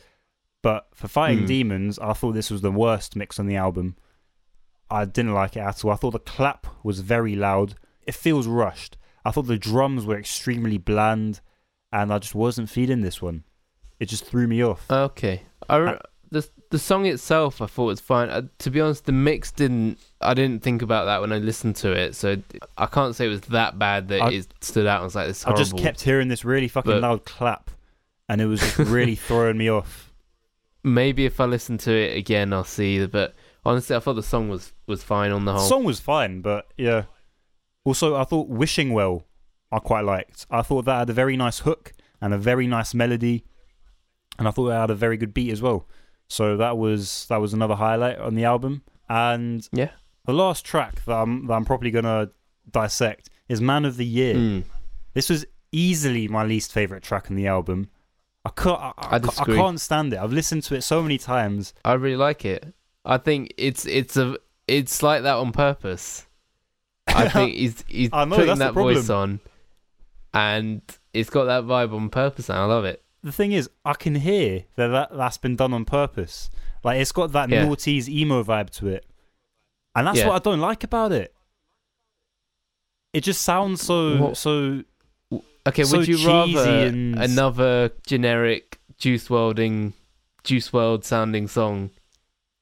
but 0.62 0.88
for 0.94 1.08
Fighting 1.08 1.40
Hmm. 1.42 1.46
Demons, 1.46 2.00
I 2.00 2.14
thought 2.14 2.34
this 2.34 2.52
was 2.52 2.62
the 2.62 2.72
worst 2.72 3.16
mix 3.16 3.40
on 3.40 3.48
the 3.48 3.56
album. 3.56 3.96
I 4.90 5.06
didn't 5.06 5.34
like 5.34 5.56
it 5.56 5.62
at 5.62 5.84
all. 5.84 5.92
I 5.92 5.96
thought 5.96 6.12
the 6.12 6.20
clap 6.20 6.68
was 6.84 7.00
very 7.00 7.36
loud. 7.36 7.76
It 8.06 8.16
feels 8.16 8.48
rushed. 8.48 8.98
I 9.26 9.32
thought 9.32 9.48
the 9.48 9.58
drums 9.58 10.06
were 10.06 10.18
extremely 10.20 10.78
bland, 10.78 11.40
and 11.92 12.14
I 12.14 12.20
just 12.20 12.36
wasn't 12.36 12.70
feeling 12.70 13.02
this 13.02 13.22
one. 13.22 13.44
It 14.00 14.08
just 14.08 14.26
threw 14.26 14.48
me 14.48 14.64
off. 14.64 14.90
Okay, 14.92 15.44
I 15.70 15.80
Uh, 15.80 16.00
the 16.30 16.48
the 16.72 16.80
song 16.80 17.06
itself 17.06 17.62
I 17.62 17.68
thought 17.68 17.86
was 17.86 18.00
fine. 18.02 18.30
Uh, 18.30 18.44
to 18.60 18.70
be 18.72 18.82
honest, 18.82 19.06
the 19.06 19.12
mix 19.12 19.52
didn't. 19.52 20.00
I 20.26 20.34
didn't 20.34 20.64
think 20.64 20.82
about 20.82 21.06
that 21.06 21.22
when 21.22 21.32
I 21.32 21.38
listened 21.38 21.76
to 21.78 21.92
it, 21.92 22.16
so 22.16 22.38
I 22.78 22.86
can't 22.86 23.16
say 23.16 23.26
it 23.26 23.30
was 23.30 23.42
that 23.42 23.78
bad 23.80 24.08
that 24.10 24.22
I- 24.22 24.32
it 24.32 24.48
stood 24.62 24.88
out. 24.88 24.98
and 24.98 25.06
was 25.06 25.16
like 25.16 25.28
this 25.28 25.46
I 25.46 25.54
just 25.54 25.78
kept 25.78 26.02
hearing 26.02 26.28
this 26.28 26.44
really 26.46 26.68
fucking 26.68 26.92
But- 26.92 27.02
loud 27.02 27.26
clap, 27.26 27.70
and 28.30 28.42
it 28.42 28.46
was 28.48 28.60
just 28.60 28.78
really 28.78 29.16
throwing 29.28 29.58
me 29.58 29.70
off. 29.70 30.12
Maybe 30.84 31.26
if 31.26 31.40
I 31.40 31.46
listen 31.46 31.78
to 31.80 31.92
it 31.94 32.18
again, 32.18 32.52
I'll 32.54 32.64
see. 32.66 33.06
But 33.06 33.34
honestly, 33.66 33.96
I 33.96 34.00
thought 34.00 34.14
the 34.16 34.24
song 34.24 34.50
was 34.50 34.74
was 34.88 35.02
fine 35.04 35.32
on 35.32 35.46
the 35.46 35.54
The 35.54 35.60
whole. 35.60 35.68
song 35.70 35.84
was 35.86 36.00
fine, 36.00 36.42
but 36.42 36.68
yeah. 36.78 37.04
Also, 37.86 38.16
I 38.16 38.24
thought 38.26 38.48
"Wishing 38.50 38.94
Well" 38.94 39.26
I 39.72 39.80
quite 39.80 40.02
liked. 40.06 40.46
I 40.52 40.62
thought 40.62 40.86
that 40.86 41.00
had 41.00 41.10
a 41.10 41.14
very 41.14 41.36
nice 41.38 41.60
hook 41.60 41.94
and 42.22 42.34
a 42.34 42.38
very 42.38 42.68
nice 42.68 42.94
melody, 42.94 43.44
and 44.38 44.48
I 44.48 44.52
thought 44.52 44.70
it 44.70 44.74
had 44.74 44.90
a 44.92 44.96
very 44.96 45.18
good 45.18 45.34
beat 45.34 45.52
as 45.52 45.62
well. 45.62 45.88
So 46.28 46.58
that 46.58 46.78
was 46.78 47.26
that 47.30 47.38
was 47.42 47.54
another 47.54 47.76
highlight 47.76 48.18
on 48.20 48.36
the 48.36 48.44
album. 48.46 48.84
And 49.10 49.68
Yeah. 49.72 49.92
The 50.26 50.34
last 50.34 50.66
track 50.66 51.04
that 51.06 51.14
I'm 51.16 51.48
that 51.48 51.54
I'm 51.54 51.66
probably 51.66 51.92
gonna 51.92 52.30
dissect 52.70 53.30
is 53.50 53.62
"Man 53.62 53.86
of 53.86 53.98
the 53.98 54.06
Year." 54.06 54.36
Mm. 54.36 54.64
This 55.14 55.30
was 55.30 55.46
easily 55.72 56.28
my 56.28 56.44
least 56.44 56.72
favorite 56.72 57.04
track 57.04 57.30
on 57.30 57.36
the 57.36 57.48
album. 57.48 57.90
I 58.46 58.50
can't. 58.50 58.80
I, 58.80 58.94
I, 58.98 59.16
I 59.16 59.16
I 59.18 59.46
can't 59.46 59.80
stand 59.80 60.14
it. 60.14 60.20
I've 60.20 60.34
listened 60.34 60.64
to 60.64 60.76
it 60.76 60.82
so 60.84 61.02
many 61.02 61.18
times. 61.18 61.74
I 61.86 61.94
really 61.94 62.18
like 62.18 62.46
it. 62.46 62.74
I 63.06 63.18
think 63.18 63.54
it's 63.58 63.86
it's 63.86 64.18
a 64.18 64.38
it's 64.68 65.02
like 65.04 65.24
that 65.24 65.36
on 65.36 65.52
purpose. 65.52 66.26
I 67.08 67.28
think 67.36 67.54
he's 67.56 67.84
he's 67.88 68.10
I 68.14 68.26
know, 68.26 68.36
putting 68.38 68.58
that 68.60 68.74
voice 68.74 69.10
on, 69.10 69.40
and 70.34 70.82
it's 71.14 71.30
got 71.30 71.46
that 71.46 71.64
vibe 71.64 71.94
on 71.94 72.10
purpose, 72.10 72.50
and 72.50 72.58
I 72.58 72.66
love 72.66 72.86
it. 72.86 73.02
the 73.24 73.32
thing 73.32 73.52
is, 73.54 73.70
I 73.86 73.94
can 73.94 74.16
hear 74.16 74.64
that, 74.76 74.88
that 74.88 75.16
that's 75.16 75.38
been 75.38 75.56
done 75.56 75.74
on 75.74 75.86
purpose. 75.86 76.50
Like 76.84 77.00
it's 77.00 77.12
got 77.14 77.32
that 77.34 77.50
Yeah. 77.50 77.66
noughties 77.66 78.10
emo 78.10 78.44
vibe 78.44 78.70
to 78.72 78.88
it, 78.88 79.06
and 79.96 80.08
that's 80.08 80.20
Yeah. 80.20 80.28
what 80.28 80.36
I 80.36 80.40
don't 80.40 80.60
like 80.60 80.84
about 80.84 81.12
it. 81.12 81.34
It 83.14 83.22
just 83.22 83.42
sounds 83.44 83.82
so 83.82 84.18
What- 84.18 84.38
so. 84.38 84.84
Okay, 85.66 85.84
So 85.84 86.00
would 86.00 86.08
you 86.08 86.18
rather 86.28 86.70
and- 86.88 87.16
another 87.18 87.92
generic 88.06 88.80
Juice 88.98 89.30
Worlding, 89.30 89.94
Juice 90.44 90.70
WRLD 90.72 91.06
sounding 91.06 91.48
song 91.48 91.92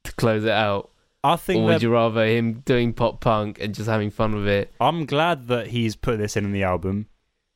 to 0.03 0.11
close 0.13 0.43
it 0.43 0.51
out, 0.51 0.91
I 1.23 1.35
think. 1.35 1.61
or 1.61 1.65
would 1.65 1.73
that 1.75 1.81
you 1.81 1.91
rather 1.91 2.25
him 2.25 2.61
doing 2.65 2.93
pop 2.93 3.19
punk 3.21 3.59
and 3.59 3.73
just 3.73 3.89
having 3.89 4.11
fun 4.11 4.35
with 4.35 4.47
it? 4.47 4.73
I'm 4.79 5.05
glad 5.05 5.47
that 5.47 5.67
he's 5.67 5.95
put 5.95 6.17
this 6.19 6.37
in 6.37 6.45
on 6.45 6.51
the 6.51 6.63
album 6.63 7.07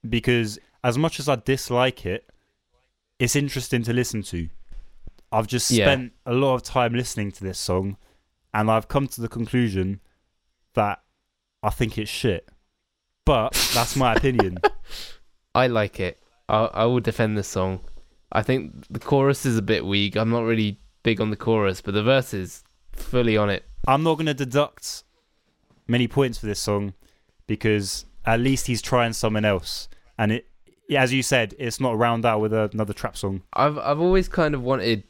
because 0.08 0.58
as 0.84 0.98
much 0.98 1.20
as 1.20 1.30
I 1.30 1.36
dislike 1.36 2.06
it, 2.08 2.28
it's 3.20 3.36
interesting 3.36 3.84
to 3.84 3.94
listen 3.94 4.24
to. 4.24 4.50
I've 5.32 5.48
just 5.48 5.70
Yeah. 5.70 5.86
spent 5.86 6.14
a 6.26 6.34
lot 6.34 6.56
of 6.56 6.64
time 6.64 6.94
listening 6.94 7.32
to 7.34 7.44
this 7.44 7.60
song, 7.60 7.98
and 8.56 8.72
I've 8.72 8.88
come 8.88 9.08
to 9.10 9.22
the 9.22 9.28
conclusion 9.28 10.00
that 10.76 11.04
I 11.62 11.70
think 11.70 11.98
it's 11.98 12.10
shit. 12.10 12.48
But 13.26 13.54
that's 13.74 13.98
my 13.98 14.14
opinion. 14.16 14.58
I 15.54 15.68
like 15.68 16.00
it. 16.00 16.20
I 16.48 16.66
I 16.74 16.86
will 16.86 17.02
defend 17.02 17.38
this 17.38 17.50
song. 17.50 17.82
I 18.32 18.42
think 18.42 18.88
the 18.90 19.00
chorus 19.00 19.46
is 19.46 19.58
a 19.58 19.62
bit 19.62 19.86
weak. 19.86 20.16
I'm 20.16 20.30
not 20.30 20.46
really 20.46 20.80
big 21.04 21.20
on 21.20 21.30
the 21.30 21.36
chorus, 21.36 21.82
but 21.82 21.94
the 21.94 22.04
verse 22.04 22.34
is 22.34 22.64
fully 22.94 23.38
on 23.38 23.50
it. 23.50 23.66
I'm 23.88 24.04
not 24.04 24.16
going 24.16 24.26
to 24.26 24.34
deduct 24.34 25.04
many 25.88 26.08
points 26.08 26.38
for 26.38 26.48
this 26.48 26.60
song 26.60 26.94
because 27.48 28.06
at 28.26 28.40
least 28.40 28.68
he's 28.68 28.82
trying 28.82 29.14
something 29.14 29.46
else. 29.46 29.88
And 30.18 30.32
it, 30.32 30.48
as 30.96 31.14
you 31.14 31.24
said, 31.24 31.54
it's 31.60 31.80
not 31.80 31.98
round 31.98 32.26
out 32.26 32.40
with 32.40 32.54
another 32.54 32.94
trap 32.94 33.18
song. 33.18 33.44
I've 33.54 33.78
I've 33.78 34.00
always 34.00 34.30
kind 34.30 34.56
of 34.56 34.62
wanted 34.64 35.04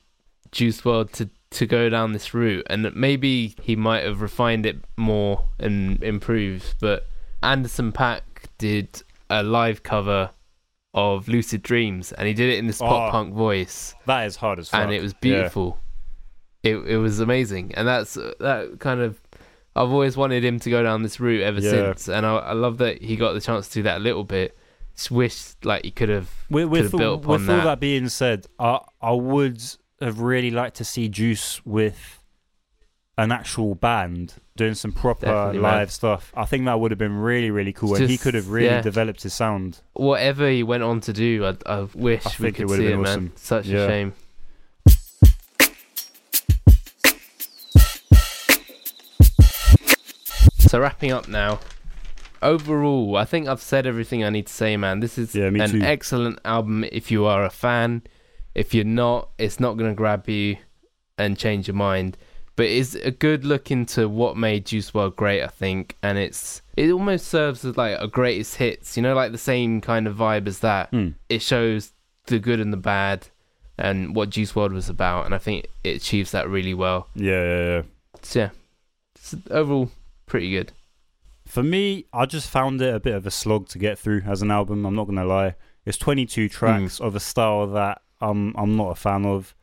Juice 0.51 0.81
WRLD 0.81 1.12
to 1.12 1.29
to 1.55 1.65
go 1.65 1.89
down 1.89 2.13
this 2.13 2.33
route, 2.33 2.65
and 2.69 2.93
maybe 2.95 3.55
he 3.61 3.75
might 3.75 4.03
have 4.03 4.21
refined 4.21 4.65
it 4.65 4.77
more 4.97 5.45
and 5.59 6.01
improved. 6.03 6.75
But 6.79 7.07
Anderson 7.43 7.91
.Paak 7.91 8.21
did 8.57 9.03
a 9.29 9.43
live 9.43 9.83
cover 9.83 10.29
of 10.93 11.27
Lucid 11.27 11.61
Dreams, 11.63 12.11
and 12.13 12.27
he 12.27 12.33
did 12.33 12.49
it 12.53 12.57
in 12.57 12.67
this 12.67 12.77
pop 12.79 13.09
Oh. 13.09 13.11
punk 13.11 13.33
voice, 13.33 13.95
That 14.05 14.25
is 14.27 14.37
hard 14.37 14.59
as 14.59 14.69
fuck. 14.69 14.81
and 14.81 14.91
it 14.93 15.01
was 15.01 15.11
Yeah. 15.13 15.17
beautiful. 15.21 15.79
It 16.63 16.77
it 16.87 16.97
was 16.97 17.19
amazing, 17.19 17.73
and 17.75 17.87
that's 17.87 18.13
that 18.15 18.77
kind 18.79 19.01
of. 19.01 19.19
I've 19.77 19.89
always 19.91 20.15
wanted 20.15 20.45
him 20.45 20.57
to 20.61 20.69
go 20.69 20.81
down 20.83 21.03
this 21.03 21.19
route 21.19 21.41
ever 21.43 21.59
Yeah. 21.59 21.69
since, 21.69 22.07
and 22.07 22.25
I, 22.25 22.37
I 22.37 22.53
love 22.53 22.77
that 22.77 23.01
he 23.01 23.17
got 23.17 23.33
the 23.33 23.41
chance 23.41 23.67
to 23.69 23.73
do 23.79 23.83
that 23.83 23.97
a 23.97 23.99
little 23.99 24.23
bit. 24.23 24.57
Just 24.95 25.11
wish 25.11 25.55
like 25.65 25.83
he 25.83 25.91
could 25.91 26.07
have 26.07 26.29
With, 26.49 26.69
with, 26.69 26.93
all, 26.93 27.17
with 27.17 27.27
all 27.29 27.37
that. 27.57 27.63
that 27.65 27.79
being 27.81 28.07
said, 28.07 28.47
I 28.57 28.79
I 29.01 29.11
would 29.11 29.61
have 30.01 30.19
really 30.19 30.51
liked 30.51 30.75
to 30.77 30.84
see 30.84 31.08
Juice 31.10 31.65
with 31.65 32.21
an 33.17 33.31
actual 33.31 33.75
band 33.75 34.34
doing 34.58 34.73
some 34.73 34.91
proper 34.91 35.25
Definitely, 35.27 35.60
live 35.60 35.77
man. 35.79 35.88
stuff. 35.88 36.34
I 36.36 36.45
think 36.45 36.65
that 36.65 36.79
would 36.79 36.91
have 36.91 36.97
been 36.97 37.17
really, 37.17 37.49
really 37.49 37.71
cool, 37.73 37.95
and 37.95 38.10
he 38.10 38.17
could 38.17 38.34
have 38.34 38.49
really 38.49 38.67
yeah. 38.67 38.81
developed 38.81 39.23
his 39.23 39.34
sound. 39.34 39.79
Whatever 39.93 40.49
he 40.49 40.63
went 40.63 40.84
on 40.84 40.99
to 41.01 41.13
do, 41.13 41.45
I, 41.45 41.55
I 41.65 41.88
wish 41.93 42.25
I 42.25 42.29
we 42.29 42.51
think 42.51 42.60
it 42.60 42.63
could 42.67 42.69
see 42.71 42.77
been 42.89 42.99
it, 42.99 43.03
awesome. 43.08 43.23
man. 43.25 43.31
Such 43.36 43.67
Yeah. 43.67 43.79
a 43.79 43.88
shame. 43.88 44.13
So 50.60 50.79
wrapping 50.79 51.12
up 51.12 51.27
now. 51.27 51.60
Overall, 52.41 53.15
I 53.17 53.25
think 53.25 53.47
I've 53.47 53.62
said 53.62 53.88
everything 53.88 54.23
I 54.23 54.29
need 54.29 54.47
to 54.47 54.53
say, 54.53 54.77
man. 54.77 54.99
This 54.99 55.17
is 55.17 55.34
Yeah, 55.36 55.45
an 55.45 55.69
too. 55.71 55.81
excellent 55.81 56.39
album 56.45 56.84
if 56.91 57.10
you 57.12 57.25
are 57.25 57.43
a 57.45 57.49
fan. 57.49 58.03
If 58.55 58.73
you're 58.73 58.85
not, 58.85 59.29
it's 59.37 59.59
not 59.59 59.77
going 59.77 59.91
to 59.91 59.95
grab 59.95 60.27
you 60.29 60.57
and 61.17 61.37
change 61.37 61.67
your 61.67 61.75
mind. 61.75 62.17
But 62.55 62.67
it's 62.67 62.95
a 62.95 63.11
good 63.11 63.43
look 63.43 63.69
into 63.69 64.07
what 64.07 64.37
made 64.37 64.65
Juice 64.65 64.91
WRLD 64.91 65.15
great, 65.17 65.43
I 65.43 65.47
think, 65.47 65.97
and 66.01 66.17
it's 66.17 66.61
it 66.77 66.89
almost 66.89 67.27
serves 67.27 67.65
as 67.65 67.75
like 67.75 67.99
a 67.99 68.07
greatest 68.07 68.55
hits, 68.55 68.95
you 68.95 69.03
know, 69.03 69.13
like 69.13 69.33
the 69.33 69.37
same 69.37 69.81
kind 69.81 70.07
of 70.07 70.15
vibe 70.15 70.47
as 70.47 70.59
that. 70.59 70.89
Hmm. 70.89 71.09
It 71.27 71.41
shows 71.41 71.91
the 72.27 72.39
good 72.39 72.61
and 72.61 72.71
the 72.71 72.77
bad, 72.77 73.27
and 73.77 74.15
what 74.15 74.29
Juice 74.29 74.53
WRLD 74.53 74.71
was 74.71 74.87
about, 74.87 75.25
and 75.25 75.35
I 75.35 75.37
think 75.37 75.67
it 75.83 75.97
achieves 75.97 76.31
that 76.31 76.49
really 76.49 76.73
well. 76.73 77.09
Yeah, 77.13 77.43
yeah, 77.43 77.65
yeah. 77.65 77.81
So 78.21 78.39
yeah, 78.39 78.49
it's 79.15 79.35
overall 79.51 79.91
pretty 80.25 80.49
good. 80.51 80.71
For 81.45 81.61
me, 81.61 82.05
I 82.13 82.25
just 82.25 82.49
found 82.49 82.81
it 82.81 82.93
a 82.93 83.01
bit 83.01 83.15
of 83.15 83.27
a 83.27 83.31
slog 83.31 83.67
to 83.69 83.77
get 83.77 83.99
through 83.99 84.21
as 84.25 84.41
an 84.41 84.49
album. 84.49 84.85
I'm 84.85 84.95
not 84.95 85.07
gonna 85.07 85.25
lie. 85.25 85.55
It's 85.85 85.97
22 85.97 86.49
tracks 86.49 86.99
of 86.99 87.15
a 87.15 87.19
style 87.19 87.67
that 87.67 88.01
I'm 88.21 88.56
I'm 88.58 88.75
not 88.75 88.91
a 88.91 88.95
fan 88.95 89.25
of, 89.25 89.56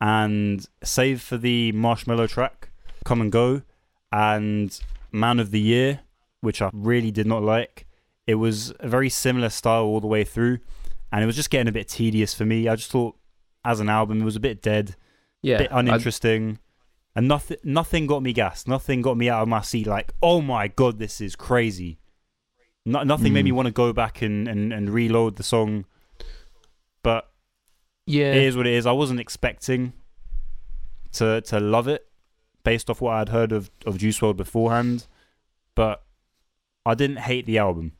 and 0.00 0.64
save 0.82 1.20
for 1.22 1.36
the 1.36 1.72
Marshmello 1.72 2.28
track, 2.28 2.70
"Come 3.04 3.20
and 3.20 3.32
Go," 3.32 3.62
and 4.12 4.78
"Man 5.12 5.40
of 5.40 5.50
the 5.50 5.60
Year," 5.60 6.00
which 6.40 6.62
I 6.62 6.70
really 6.72 7.10
did 7.10 7.26
not 7.26 7.42
like. 7.42 7.86
It 8.26 8.36
was 8.36 8.72
a 8.80 8.88
very 8.88 9.08
similar 9.08 9.48
style 9.48 9.84
all 9.84 10.00
the 10.00 10.06
way 10.06 10.22
through, 10.24 10.58
and 11.10 11.22
it 11.22 11.26
was 11.26 11.36
just 11.36 11.50
getting 11.50 11.68
a 11.68 11.72
bit 11.72 11.88
tedious 11.88 12.34
for 12.34 12.44
me. 12.44 12.68
I 12.68 12.76
just 12.76 12.90
thought, 12.90 13.16
as 13.64 13.80
an 13.80 13.88
album, 13.88 14.20
it 14.20 14.24
was 14.24 14.36
a 14.36 14.40
bit 14.40 14.60
dead 14.62 14.96
Yeah, 15.42 15.58
bit 15.58 15.72
I- 15.72 15.80
uninteresting. 15.80 16.58
and 17.16 17.26
nothing 17.26 17.56
nothing 17.64 18.06
got 18.06 18.22
me 18.22 18.32
gassed. 18.32 18.68
Nothing 18.68 19.02
got 19.02 19.16
me 19.16 19.28
out 19.28 19.42
of 19.42 19.48
my 19.48 19.62
seat 19.62 19.86
like, 19.86 20.12
oh 20.22 20.40
my 20.40 20.68
god, 20.68 20.98
this 20.98 21.20
is 21.20 21.34
crazy. 21.34 21.98
No, 22.86 23.02
nothing 23.02 23.32
made 23.32 23.44
me 23.44 23.50
Mm. 23.50 23.54
want 23.54 23.66
to 23.66 23.72
go 23.72 23.92
back 23.92 24.22
and, 24.22 24.46
and, 24.46 24.72
and 24.72 24.88
reload 24.90 25.36
the 25.36 25.42
song. 25.42 25.84
But 27.02 27.30
yeah, 28.08 28.32
it 28.32 28.42
is 28.42 28.56
what 28.56 28.66
it 28.66 28.74
is. 28.74 28.86
I 28.86 28.92
wasn't 28.92 29.20
expecting 29.20 29.92
to 31.12 31.40
to 31.42 31.60
love 31.60 31.88
it 31.88 32.06
based 32.64 32.90
off 32.90 33.00
what 33.00 33.14
I'd 33.14 33.28
heard 33.30 33.52
of, 33.52 33.70
of 33.86 33.98
Juice 33.98 34.18
WRLD 34.20 34.36
beforehand. 34.36 35.06
But 35.74 36.02
I 36.84 36.94
didn't 36.94 37.18
hate 37.18 37.46
the 37.46 37.58
album. 37.58 37.92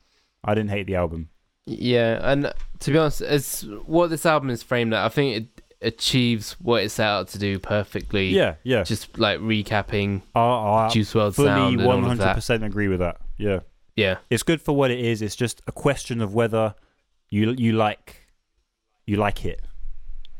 I 0.43 0.53
didn't 0.53 0.69
hate 0.71 0.87
the 0.87 0.95
album. 0.95 1.29
Yeah, 1.65 2.19
and 2.21 2.51
to 2.79 2.91
be 2.91 2.97
honest, 2.97 3.21
as 3.21 3.61
what 3.85 4.09
this 4.09 4.25
album 4.25 4.49
is 4.49 4.63
framed 4.63 4.93
at, 4.93 5.05
I 5.05 5.09
think 5.09 5.37
it 5.37 5.63
achieves 5.81 6.53
what 6.59 6.83
it 6.83 6.89
set 6.89 7.07
out 7.07 7.27
to 7.29 7.39
do 7.39 7.59
perfectly. 7.59 8.29
Yeah, 8.29 8.55
yeah. 8.63 8.83
just 8.83 9.17
like 9.17 9.39
recapping 9.39 10.23
I, 10.35 10.39
I 10.39 10.89
Juice 10.89 11.13
WRLD 11.13 11.35
fully 11.35 11.47
sound 11.47 11.85
one 11.85 12.03
hundred 12.03 12.33
percent 12.33 12.63
agree 12.63 12.87
with 12.87 12.99
that. 12.99 13.17
Yeah. 13.37 13.59
Yeah, 13.95 14.19
it's 14.29 14.43
good 14.43 14.61
for 14.61 14.73
what 14.73 14.91
it 14.91 14.99
is. 14.99 15.21
It's 15.21 15.35
just 15.35 15.61
a 15.67 15.73
question 15.73 16.21
of 16.21 16.33
whether 16.33 16.73
you 17.29 17.51
you 17.57 17.73
like 17.73 18.27
you 19.05 19.17
like 19.17 19.43
it. 19.43 19.61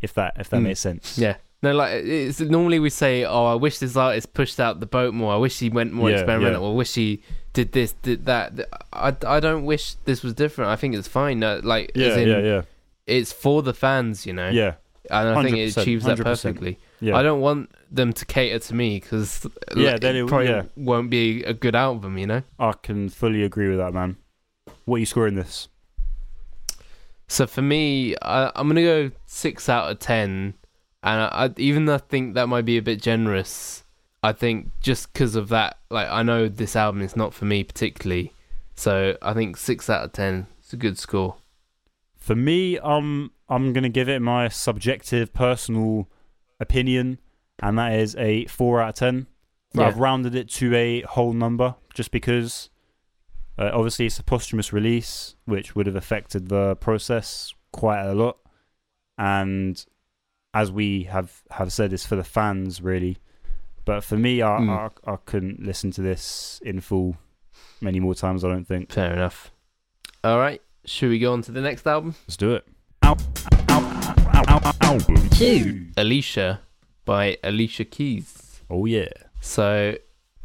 If 0.01 0.13
that 0.13 0.33
if 0.39 0.49
that 0.49 0.57
Mm. 0.59 0.63
makes 0.63 0.79
sense. 0.79 1.17
yeah. 1.17 1.35
No, 1.61 1.73
like 1.73 2.03
it's 2.05 2.39
normally 2.39 2.79
we 2.79 2.89
say, 2.89 3.25
"Oh, 3.25 3.45
I 3.45 3.55
wish 3.55 3.79
this 3.79 3.97
artist 3.97 4.33
pushed 4.33 4.59
out 4.61 4.79
the 4.79 4.85
boat 4.85 5.13
more. 5.13 5.33
I 5.33 5.37
wish 5.37 5.59
he 5.59 5.69
went 5.69 5.91
more 5.91 6.09
Yeah, 6.09 6.17
experimental. 6.17 6.63
yeah. 6.63 6.69
I 6.69 6.73
wish 6.73 6.95
he 6.95 7.21
did 7.51 7.73
this, 7.73 7.91
did 8.01 8.25
that." 8.27 8.53
I, 8.93 9.13
I 9.27 9.39
don't 9.41 9.65
wish 9.65 9.95
this 10.05 10.23
was 10.23 10.33
different. 10.33 10.69
I 10.71 10.77
think 10.77 10.95
it's 10.95 11.07
fine. 11.09 11.43
Uh, 11.43 11.59
like, 11.63 11.91
Yeah, 11.95 12.07
as 12.07 12.17
in, 12.17 12.27
yeah, 12.29 12.39
yeah, 12.39 12.61
it's 13.07 13.33
for 13.33 13.61
the 13.61 13.73
fans, 13.73 14.25
you 14.25 14.31
know. 14.31 14.47
yeah, 14.49 14.75
and 15.11 15.27
I 15.37 15.43
think 15.43 15.57
it 15.57 15.73
100%, 15.75 15.81
achieves 15.81 16.05
that 16.05 16.17
100%. 16.17 16.23
perfectly. 16.23 16.77
yeah. 17.01 17.17
I 17.17 17.23
don't 17.23 17.41
want 17.41 17.69
them 17.91 18.13
to 18.13 18.25
cater 18.25 18.59
to 18.59 18.73
me 18.73 19.01
because 19.01 19.45
Yeah, 19.75 19.91
like, 19.91 20.01
then 20.01 20.15
it 20.15 20.23
it- 20.23 20.27
probably 20.27 20.47
yeah. 20.47 20.63
won't 20.77 21.09
be 21.09 21.43
a 21.43 21.53
good 21.53 21.75
album, 21.75 22.17
you 22.17 22.27
know. 22.27 22.43
I 22.57 22.71
can 22.81 23.09
fully 23.09 23.43
agree 23.43 23.67
with 23.67 23.79
that, 23.79 23.93
man. 23.93 24.15
What 24.85 24.95
are 24.95 24.99
you 24.99 25.05
scoring 25.05 25.35
this? 25.35 25.67
So 27.29 27.45
for 27.45 27.61
me, 27.61 28.15
I, 28.21 28.51
I'm 28.55 28.67
gonna 28.67 28.81
go 28.81 29.11
six 29.27 29.69
out 29.69 29.89
of 29.91 29.99
ten, 29.99 30.55
and 31.03 31.21
I, 31.21 31.45
I 31.45 31.53
even 31.57 31.85
though 31.85 31.95
I 31.95 31.99
think 31.99 32.33
that 32.33 32.49
might 32.49 32.65
be 32.65 32.77
a 32.77 32.81
bit 32.81 33.01
generous, 33.01 33.83
I 34.23 34.33
think 34.33 34.71
just 34.81 35.13
because 35.13 35.35
of 35.35 35.49
that, 35.49 35.77
like 35.91 36.09
I 36.09 36.23
know 36.23 36.49
this 36.49 36.75
album 36.75 37.01
is 37.03 37.15
not 37.15 37.35
for 37.35 37.45
me 37.45 37.63
particularly, 37.63 38.33
so 38.75 39.15
I 39.21 39.33
think 39.33 39.57
six 39.57 39.89
out 39.89 40.03
of 40.03 40.11
ten 40.11 40.47
is 40.63 40.73
a 40.73 40.77
good 40.77 40.97
score. 40.97 41.37
For 42.17 42.35
me, 42.35 42.79
um, 42.79 43.31
I'm 43.47 43.73
gonna 43.73 43.89
give 43.89 44.09
it 44.09 44.21
my 44.21 44.49
subjective, 44.49 45.31
personal 45.31 46.09
opinion, 46.59 47.19
and 47.61 47.77
that 47.77 47.93
is 47.93 48.15
a 48.15 48.45
four 48.47 48.81
out 48.81 48.89
of 48.89 48.95
ten. 48.95 49.27
Yeah. 49.73 49.85
I've 49.85 49.99
rounded 49.99 50.33
it 50.33 50.49
to 50.53 50.73
a 50.73 51.01
whole 51.01 51.33
number 51.33 51.75
just 51.93 52.09
because, 52.09 52.71
uh, 53.59 53.71
obviously, 53.73 54.05
it's 54.05 54.17
a 54.19 54.23
posthumous 54.23 54.71
release, 54.73 55.35
which 55.45 55.75
would 55.75 55.85
have 55.85 55.95
affected 55.95 56.49
the 56.49 56.75
process 56.77 57.53
quite 57.71 58.01
a 58.03 58.13
lot, 58.13 58.37
and 59.17 59.85
as 60.53 60.71
we 60.71 61.03
have 61.03 61.41
have 61.51 61.71
said, 61.71 61.93
it's 61.93 62.05
for 62.05 62.15
the 62.15 62.23
fans 62.23 62.81
really. 62.81 63.17
But 63.85 64.03
for 64.03 64.17
me, 64.17 64.41
I, 64.41 64.59
Mm. 64.59 64.69
I 65.05 65.11
I 65.13 65.17
couldn't 65.25 65.61
listen 65.61 65.91
to 65.91 66.01
this 66.01 66.59
in 66.63 66.79
full 66.79 67.17
many 67.81 67.99
more 67.99 68.15
times. 68.15 68.43
I 68.43 68.49
don't 68.49 68.65
think. 68.65 68.91
Fair 68.91 69.13
enough. 69.13 69.51
All 70.23 70.37
right, 70.39 70.61
should 70.85 71.09
we 71.09 71.19
go 71.19 71.33
on 71.33 71.41
to 71.43 71.51
the 71.51 71.61
next 71.61 71.85
album? 71.87 72.15
Let's 72.27 72.37
do 72.37 72.55
it. 72.55 72.67
Album 74.81 75.29
two. 75.29 75.87
Alicia 75.97 76.61
by 77.05 77.37
Alicia 77.43 77.85
Keys. 77.85 78.61
Oh 78.69 78.85
yeah. 78.85 79.09
So 79.41 79.95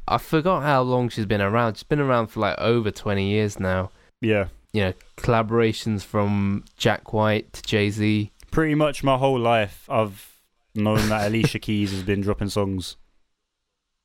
I 0.06 0.18
forgot 0.18 0.62
how 0.62 0.82
long 0.82 1.08
she's 1.08 1.26
been 1.26 1.40
around. 1.40 1.76
She's 1.76 1.82
been 1.84 2.00
around 2.00 2.28
for 2.28 2.40
like 2.40 2.58
over 2.58 2.90
20 2.90 3.28
years 3.28 3.58
now. 3.58 3.90
Yeah. 4.20 4.48
You 4.72 4.82
know, 4.82 4.92
collaborations 5.16 6.02
from 6.04 6.64
Jack 6.76 7.12
White 7.12 7.52
to 7.54 7.62
Jay 7.62 7.90
Z. 7.90 8.30
Pretty 8.50 8.74
much 8.74 9.02
my 9.02 9.16
whole 9.16 9.38
life, 9.38 9.86
I've 9.88 10.32
known 10.74 11.08
that 11.08 11.26
Alicia 11.28 11.58
Keys 11.58 11.92
has 11.92 12.02
been 12.02 12.20
dropping 12.20 12.48
songs. 12.48 12.96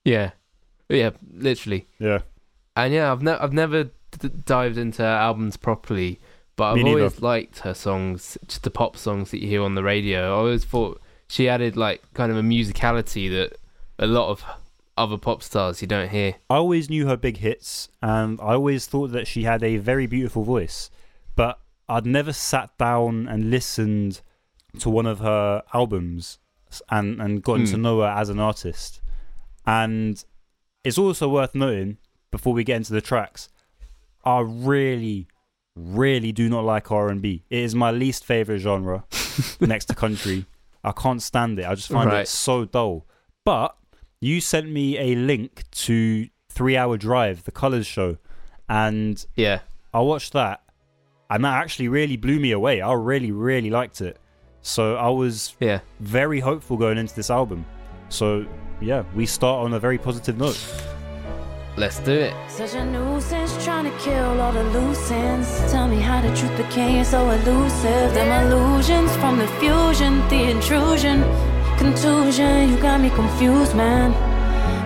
Yeah, 0.06 0.32
yeah, 0.88 1.12
literally. 1.34 1.88
Yeah. 2.00 2.20
And 2.76 2.94
yeah, 2.94 3.12
I've 3.12 3.22
ne- 3.22 3.32
I've 3.32 3.54
never 3.54 3.86
d- 3.86 4.30
dived 4.46 4.78
into 4.78 5.02
her 5.02 5.08
albums 5.08 5.58
properly, 5.58 6.20
but 6.56 6.74
I've 6.74 6.86
always 6.86 7.22
liked 7.22 7.60
her 7.60 7.74
songs, 7.74 8.38
just 8.48 8.64
the 8.64 8.72
pop 8.72 8.96
songs 8.98 9.32
that 9.32 9.42
you 9.42 9.48
hear 9.48 9.64
on 9.64 9.76
the 9.76 9.84
radio. 9.84 10.36
I 10.36 10.38
always 10.38 10.64
thought 10.64 11.02
she 11.28 11.50
added 11.50 11.76
like 11.76 12.02
kind 12.14 12.32
of 12.32 12.38
a 12.38 12.42
musicality 12.42 13.30
that 13.32 13.58
a 14.00 14.08
lot 14.08 14.30
of 14.30 14.44
other 15.00 15.18
pop 15.18 15.42
stars 15.42 15.82
you 15.82 15.88
don't 15.88 16.10
hear. 16.10 16.36
I 16.50 16.56
always 16.56 16.90
knew 16.90 17.08
her 17.08 17.18
big 17.18 17.38
hits, 17.38 17.90
and 18.02 18.40
I 18.42 18.54
always 18.54 18.86
thought 18.86 19.12
that 19.12 19.28
she 19.28 19.44
had 19.44 19.64
a 19.64 19.78
very 19.78 20.06
beautiful 20.08 20.44
voice, 20.44 20.92
but 21.36 21.60
I'd 21.88 22.06
never 22.06 22.34
sat 22.34 22.78
down 22.78 23.28
and 23.28 23.50
listened 23.50 24.22
to 24.80 24.90
one 24.90 25.06
of 25.08 25.20
her 25.20 25.64
albums 25.74 26.38
and 26.90 27.20
and 27.20 27.42
gotten 27.42 27.66
Hmm. 27.66 27.72
to 27.72 27.78
know 27.78 28.02
her 28.02 28.08
as 28.08 28.30
an 28.30 28.40
artist. 28.40 29.02
And 29.66 30.24
it's 30.84 30.98
also 30.98 31.28
worth 31.28 31.56
noting 31.56 31.98
before 32.32 32.54
we 32.54 32.64
get 32.64 32.78
into 32.78 32.94
the 32.94 33.02
tracks, 33.02 33.50
I 34.24 34.40
really, 34.42 35.28
really 35.76 36.32
do 36.32 36.50
not 36.50 36.64
like 36.64 36.92
R 36.92 37.10
and 37.10 37.22
B. 37.22 37.44
It 37.50 37.60
is 37.60 37.74
my 37.74 37.90
least 37.92 38.24
favorite 38.26 38.60
genre, 38.60 39.06
next 39.60 39.86
to 39.86 39.96
country. 39.96 40.46
I 40.84 40.92
can't 40.92 41.22
stand 41.22 41.58
it. 41.60 41.66
I 41.66 41.74
just 41.76 41.90
find 41.90 42.10
Right. 42.10 42.22
it 42.22 42.28
so 42.28 42.66
dull. 42.66 43.06
But 43.44 43.76
you 44.22 44.42
sent 44.42 44.70
me 44.70 44.98
a 44.98 45.16
link 45.16 45.64
to 45.72 46.28
Three 46.50 46.76
Hour 46.76 46.98
Drive, 46.98 47.44
the 47.44 47.52
Colors 47.52 47.88
show, 47.88 48.18
and 48.68 49.26
Yeah, 49.36 49.60
I 49.94 50.02
watched 50.02 50.34
that, 50.34 50.62
and 51.30 51.44
that 51.46 51.54
actually 51.54 51.88
really 51.88 52.18
blew 52.18 52.40
me 52.40 52.52
away. 52.52 52.82
I 52.82 52.94
really, 52.94 53.32
really 53.32 53.70
liked 53.70 54.02
it. 54.02 54.18
So 54.62 54.96
I 54.96 55.10
was 55.10 55.56
yeah. 55.60 55.80
very 56.00 56.40
hopeful 56.40 56.78
going 56.78 56.98
into 56.98 57.16
this 57.16 57.30
album. 57.30 57.66
So 58.10 58.46
yeah, 58.82 59.04
we 59.16 59.26
start 59.26 59.66
on 59.66 59.74
a 59.74 59.80
very 59.80 59.98
positive 59.98 60.38
note. 60.38 60.60
Let's 61.78 62.00
do 62.00 62.12
it. 62.12 62.34
Such 62.50 62.74
a 62.74 62.84
nuisance 62.84 63.64
trying 63.64 63.86
to 63.86 63.98
kill 64.00 64.42
all 64.42 64.52
the 64.52 64.64
loose 64.66 65.12
ends. 65.12 65.72
Tell 65.72 65.88
me 65.88 66.02
how 66.02 66.20
the 66.20 66.36
truth 66.36 66.58
became 66.58 67.06
so 67.06 67.30
elusive. 67.30 68.14
Them 68.14 68.52
illusions 68.52 69.16
from 69.18 69.38
the 69.38 69.48
fusion, 69.60 70.20
the 70.28 70.52
intrusion, 70.52 71.22
contusion. 71.80 72.70
You 72.70 72.78
got 72.78 73.02
me 73.02 73.10
confused, 73.10 73.76
man. 73.76 74.10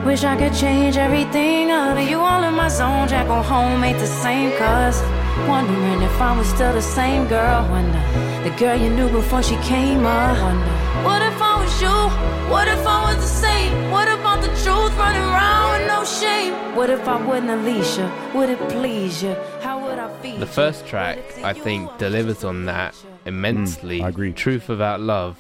Wish 0.06 0.24
I 0.24 0.38
could 0.38 0.54
change 0.54 0.96
everything 0.96 1.72
up. 1.72 1.98
You 2.10 2.20
all 2.20 2.44
in 2.44 2.54
my 2.54 2.70
zone, 2.70 3.08
Jack 3.08 3.28
on 3.28 3.44
home 3.44 3.84
ain't 3.84 4.00
the 4.00 4.08
same. 4.08 4.52
Cause 4.58 5.02
wondering 5.48 6.02
if 6.02 6.22
I 6.22 6.38
was 6.38 6.48
still 6.48 6.74
the 6.74 6.88
same 7.00 7.28
girl. 7.28 7.68
Wonder 7.70 8.04
the 8.48 8.54
girl 8.58 8.78
you 8.78 8.90
knew 8.90 9.10
before 9.10 9.44
she 9.44 9.58
came 9.74 10.06
up. 10.06 10.38
Wonder 10.42 10.74
what 11.04 11.22
if 11.22 11.42
I 11.42 11.54
was 11.62 11.64
was 11.64 11.82
you? 11.82 12.52
What 12.52 12.68
if 12.68 12.86
I 12.86 13.14
was 13.14 13.18
the 13.18 13.36
same? 13.48 13.92
What 13.92 14.08
about 14.08 14.42
the 14.42 14.50
truth 14.64 14.94
running 14.98 15.22
around 15.22 15.80
with 15.80 15.88
no 15.88 16.04
shame? 16.06 16.54
What 16.76 16.90
if 16.90 17.08
I 17.08 17.24
wasn't 17.26 17.52
Alicia? 17.52 18.32
Would 18.36 18.50
it 18.50 18.70
please 18.70 19.24
you? 19.24 19.36
How 19.62 19.82
would 19.84 19.98
I 19.98 20.14
feel? 20.22 20.40
The 20.40 20.46
first 20.46 20.86
track, 20.86 21.20
I 21.44 21.54
think, 21.54 21.98
delivers 21.98 22.44
on 22.44 22.66
that 22.66 22.96
immensely. 23.26 24.00
Mm, 24.00 24.04
I 24.04 24.10
agree. 24.10 24.34
Truth 24.34 24.70
about 24.70 25.00
Love 25.00 25.40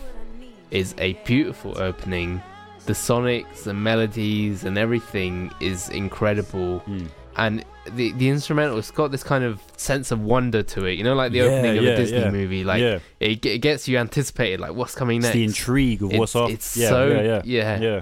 is 0.74 0.94
a 0.98 1.14
beautiful 1.26 1.78
opening. 1.82 2.42
The 2.86 2.94
sonics, 2.94 3.64
the 3.64 3.74
melodies, 3.74 4.66
and 4.66 4.78
everything 4.78 5.52
is 5.62 5.88
incredible. 5.90 6.82
Mm. 6.82 7.08
And 7.38 7.66
the 7.96 8.12
the 8.14 8.28
instrumental, 8.30 8.78
it's 8.78 8.92
got 8.92 9.12
this 9.12 9.24
kind 9.24 9.44
of 9.44 9.62
sense 9.78 10.12
of 10.12 10.20
wonder 10.22 10.64
to 10.64 10.86
it. 10.86 10.98
You 10.98 11.04
know, 11.06 11.14
like 11.16 11.32
the 11.32 11.38
Yeah, 11.40 11.44
opening 11.46 11.78
of 11.78 11.84
yeah, 11.86 11.90
a 11.92 11.96
Disney 11.98 12.20
yeah. 12.20 12.30
movie. 12.32 12.64
Like 12.66 12.82
it, 13.22 13.46
it 13.46 13.58
gets 13.60 13.88
you 13.88 13.98
anticipated, 13.98 14.60
like 14.60 14.74
what's 14.74 14.96
coming 14.96 15.18
It's 15.18 15.26
next. 15.28 15.34
the 15.36 15.44
intrigue 15.46 16.04
of 16.04 16.12
what's 16.14 16.36
It's- 16.36 16.44
off. 16.44 16.52
it's 16.52 16.78
yeah, 16.78 16.90
so- 16.90 17.08
yeah, 17.08 17.22
yeah, 17.22 17.42
yeah. 17.46 17.80
yeah. 17.80 18.02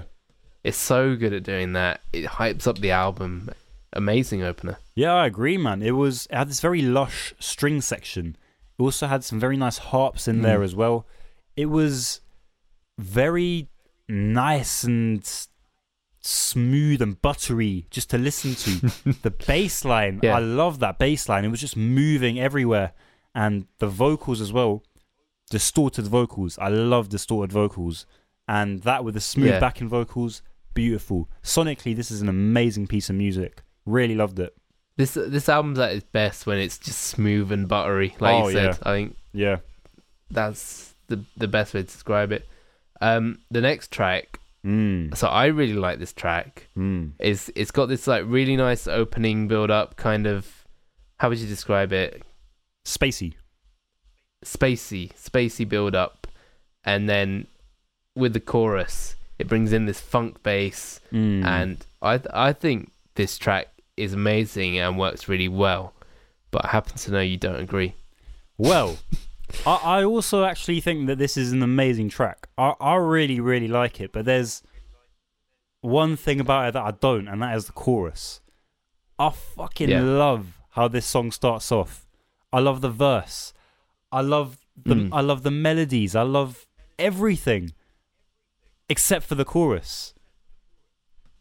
It's 0.64 0.78
so 0.78 1.16
good 1.16 1.32
at 1.32 1.42
doing 1.42 1.72
that. 1.74 2.00
It 2.12 2.24
hypes 2.24 2.66
up 2.68 2.78
the 2.78 2.92
album. 2.92 3.50
Amazing 3.94 4.42
opener. 4.42 4.78
Yeah, 4.94 5.12
I 5.12 5.26
agree, 5.26 5.58
man. 5.58 5.82
It 5.82 5.90
was 5.92 6.26
it 6.30 6.34
had 6.36 6.48
this 6.48 6.60
very 6.60 6.82
lush 6.82 7.34
string 7.38 7.80
section. 7.80 8.36
It 8.78 8.82
also 8.82 9.06
had 9.06 9.22
some 9.24 9.38
very 9.38 9.56
nice 9.56 9.78
harps 9.78 10.26
in 10.26 10.42
there 10.42 10.60
Mm. 10.60 10.64
as 10.64 10.74
well. 10.74 11.06
It 11.56 11.66
was 11.66 12.20
very 13.02 13.68
nice 14.08 14.84
and 14.84 15.22
smooth 16.20 17.02
and 17.02 17.20
buttery 17.20 17.86
just 17.90 18.10
to 18.10 18.18
listen 18.18 18.54
to. 18.54 19.12
the 19.22 19.30
bass 19.30 19.84
line, 19.84 20.20
Yeah. 20.22 20.36
I 20.36 20.40
love 20.40 20.78
that 20.80 20.98
bass 20.98 21.28
line. 21.28 21.44
It 21.44 21.48
was 21.48 21.60
just 21.60 21.76
moving 21.76 22.38
everywhere. 22.38 22.92
And 23.34 23.66
the 23.78 23.86
vocals 23.88 24.40
as 24.40 24.52
well, 24.52 24.82
distorted 25.50 26.06
vocals. 26.06 26.58
I 26.58 26.68
love 26.68 27.08
distorted 27.08 27.52
vocals. 27.52 28.06
And 28.48 28.82
that 28.82 29.04
with 29.04 29.14
the 29.14 29.20
smooth 29.20 29.48
Yeah. 29.48 29.60
backing 29.60 29.88
vocals, 29.88 30.42
beautiful. 30.74 31.28
Sonically, 31.42 31.96
this 31.96 32.10
is 32.10 32.20
an 32.20 32.28
amazing 32.28 32.86
piece 32.86 33.08
of 33.10 33.16
music. 33.16 33.62
Really 33.86 34.14
loved 34.14 34.38
it. 34.38 34.54
This 34.96 35.14
this 35.14 35.48
album's 35.48 35.78
at 35.78 35.92
its 35.92 36.06
best 36.12 36.46
when 36.46 36.58
it's 36.58 36.78
just 36.78 37.00
smooth 37.00 37.50
and 37.50 37.66
buttery, 37.66 38.14
like 38.20 38.34
Oh, 38.34 38.48
you 38.48 38.52
said. 38.54 38.64
yeah. 38.64 38.76
I 38.82 38.92
think 38.94 39.16
Yeah. 39.32 39.56
that's 40.30 40.94
the 41.08 41.24
the 41.36 41.48
best 41.48 41.72
way 41.74 41.80
to 41.80 41.86
describe 41.86 42.30
it. 42.30 42.46
Um, 43.02 43.38
the 43.50 43.60
next 43.60 43.90
track, 43.90 44.38
Mm. 44.64 45.16
so 45.16 45.26
I 45.26 45.46
really 45.46 45.74
like 45.74 45.98
this 45.98 46.12
track. 46.12 46.68
Mm. 46.78 47.12
Is 47.18 47.50
it's 47.56 47.72
got 47.72 47.86
this 47.86 48.06
like 48.06 48.24
really 48.26 48.56
nice 48.56 48.86
opening 48.86 49.48
build 49.48 49.70
up, 49.70 49.96
kind 49.96 50.26
of. 50.26 50.46
How 51.18 51.28
would 51.28 51.38
you 51.38 51.48
describe 51.48 51.92
it? 51.92 52.22
Spacey. 52.84 53.34
Spacey, 54.44 55.12
spacey 55.14 55.68
build 55.68 55.94
up, 55.94 56.26
and 56.84 57.08
then 57.08 57.46
with 58.16 58.32
the 58.34 58.40
chorus, 58.40 59.14
it 59.38 59.48
brings 59.48 59.72
in 59.72 59.86
this 59.86 60.00
funk 60.00 60.42
bass, 60.42 61.00
Mm. 61.12 61.44
and 61.44 61.86
I 62.00 62.20
I 62.32 62.52
think 62.52 62.90
this 63.14 63.38
track 63.38 63.68
is 63.96 64.12
amazing 64.14 64.78
and 64.78 64.98
works 64.98 65.28
really 65.28 65.48
well. 65.48 65.92
But 66.50 66.64
I 66.66 66.68
happen 66.68 66.96
to 66.98 67.10
know 67.12 67.20
you 67.20 67.36
don't 67.36 67.60
agree. 67.60 67.94
Well, 68.58 68.98
I, 69.66 70.00
I 70.00 70.04
also 70.04 70.44
actually 70.44 70.80
think 70.80 71.06
that 71.06 71.18
this 71.18 71.36
is 71.36 71.52
an 71.52 71.62
amazing 71.62 72.08
track. 72.08 72.48
I, 72.58 72.74
I 72.80 72.94
really, 72.96 73.40
really 73.40 73.68
like 73.68 74.00
it, 74.00 74.12
but 74.12 74.24
there's 74.24 74.62
one 75.80 76.16
thing 76.16 76.40
about 76.40 76.68
it 76.68 76.72
that 76.74 76.82
I 76.82 76.90
don't, 76.92 77.28
and 77.28 77.42
that 77.42 77.56
is 77.56 77.66
the 77.66 77.72
chorus. 77.72 78.40
I 79.18 79.30
fucking 79.30 79.88
Yeah. 79.90 80.00
love 80.02 80.58
how 80.70 80.88
this 80.88 81.06
song 81.06 81.30
starts 81.32 81.70
off. 81.70 82.06
I 82.52 82.60
love 82.60 82.80
the 82.80 82.90
verse. 82.90 83.52
I 84.10 84.20
love 84.20 84.58
the 84.76 84.94
Mm. 84.94 85.08
I 85.12 85.20
love 85.20 85.42
the 85.42 85.50
melodies. 85.50 86.16
I 86.16 86.22
love 86.22 86.66
everything 86.98 87.72
except 88.88 89.26
for 89.26 89.34
the 89.34 89.44
chorus. 89.44 90.14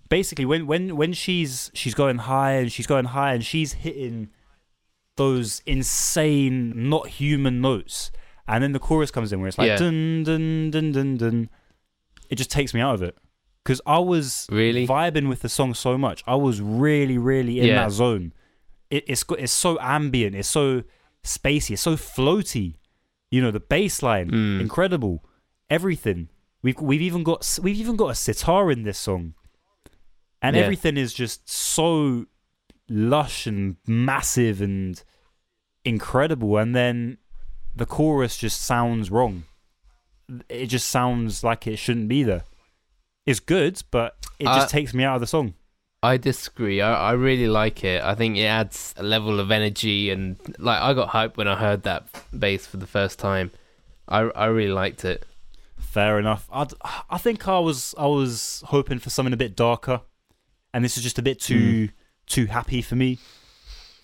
Basically, 0.10 0.46
when 0.46 0.68
when 0.68 0.96
when 0.98 1.14
she's 1.14 1.72
she's 1.74 1.94
going 1.94 2.18
high 2.20 2.54
and 2.54 2.72
she's 2.72 2.88
going 2.88 3.06
high 3.06 3.34
and 3.34 3.46
she's 3.46 3.74
hitting 3.74 4.30
those 5.18 5.62
insane, 5.66 6.90
not 6.90 7.08
human 7.08 7.62
notes, 7.62 8.12
and 8.48 8.64
then 8.64 8.72
the 8.72 8.80
chorus 8.80 9.12
comes 9.12 9.32
in 9.32 9.40
where 9.40 9.48
it's 9.48 9.58
like 9.58 9.68
Yeah. 9.68 9.78
dun 9.78 10.24
dun 10.24 10.72
dun 10.72 10.92
dun 10.92 11.18
dun. 11.18 11.50
It 12.30 12.36
just 12.36 12.52
takes 12.52 12.74
me 12.74 12.80
out 12.82 12.96
of 12.96 13.04
it 13.04 13.18
because 13.64 13.82
I 13.86 14.00
was 14.00 14.48
Really? 14.52 14.88
vibing 14.88 15.28
with 15.30 15.42
the 15.42 15.50
song 15.50 15.74
so 15.74 15.98
much. 15.98 16.24
I 16.26 16.36
was 16.36 16.62
really, 16.62 17.18
really 17.18 17.60
in 17.60 17.68
Yeah. 17.68 17.76
that 17.84 17.92
zone. 17.92 18.34
It, 18.90 19.04
it's 19.08 19.24
got, 19.24 19.40
it's 19.40 19.52
so 19.54 19.78
ambient. 19.80 20.36
It's 20.36 20.50
so 20.50 20.84
spacey. 21.24 21.72
It's 21.72 21.82
so 21.82 21.96
floaty. 21.96 22.76
You 23.30 23.42
know 23.42 23.52
the 23.52 23.60
bass 23.62 24.02
line, 24.04 24.30
Mm. 24.32 24.62
incredible. 24.62 25.24
Everything. 25.70 26.30
We've 26.64 26.80
we've 26.80 27.02
even 27.02 27.24
got 27.24 27.60
we've 27.64 27.78
even 27.80 27.96
got 27.96 28.08
a 28.10 28.16
sitar 28.16 28.70
in 28.72 28.84
this 28.84 28.98
song, 28.98 29.34
and 30.42 30.56
Yeah. 30.56 30.64
everything 30.64 30.98
is 30.98 31.14
just 31.14 31.50
so 31.50 32.26
lush 32.90 33.48
and 33.48 33.78
massive 33.88 34.62
and 34.62 35.02
incredible. 35.86 36.58
And 36.58 36.76
then 36.76 37.18
the 37.76 37.86
chorus 37.86 38.38
just 38.38 38.62
sounds 38.62 39.10
wrong. 39.10 39.44
It 40.50 40.68
just 40.68 40.88
sounds 40.88 41.44
like 41.44 41.68
it 41.68 41.78
shouldn't 41.78 42.08
be 42.08 42.24
there. 42.24 42.44
It's 43.26 43.40
good, 43.40 43.82
but 43.92 44.16
it 44.40 44.46
just 44.46 44.68
Uh, 44.68 44.70
takes 44.70 44.94
me 44.94 45.04
out 45.04 45.16
of 45.16 45.22
the 45.22 45.28
song. 45.28 45.54
I 46.04 46.18
disagree. 46.18 46.82
I, 46.82 47.10
I 47.10 47.12
really 47.12 47.48
like 47.48 47.84
it. 47.84 48.02
I 48.02 48.16
think 48.16 48.36
it 48.38 48.46
adds 48.46 48.96
a 48.98 49.04
level 49.04 49.40
of 49.40 49.52
energy 49.52 50.10
and 50.10 50.38
like 50.58 50.82
I 50.82 50.94
got 50.94 51.10
hyped 51.10 51.38
when 51.38 51.48
I 51.48 51.56
heard 51.56 51.84
that 51.84 52.08
bass 52.38 52.66
for 52.66 52.78
the 52.78 52.88
first 52.88 53.20
time. 53.20 53.52
I 54.08 54.22
I 54.22 54.46
really 54.48 54.72
liked 54.74 55.06
it. 55.06 55.26
Fair 55.78 56.18
enough. 56.18 56.50
I 56.52 56.66
I 57.10 57.18
think 57.20 57.48
I 57.48 57.60
was 57.60 57.94
I 58.00 58.08
was 58.08 58.64
hoping 58.68 58.98
for 58.98 59.12
something 59.12 59.34
a 59.34 59.38
bit 59.38 59.56
darker, 59.56 60.02
and 60.74 60.84
this 60.84 60.98
is 60.98 61.04
just 61.04 61.20
a 61.20 61.22
bit 61.22 61.40
too 61.40 61.90
too 62.32 62.46
happy 62.48 62.82
for 62.82 62.96
me, 62.96 63.20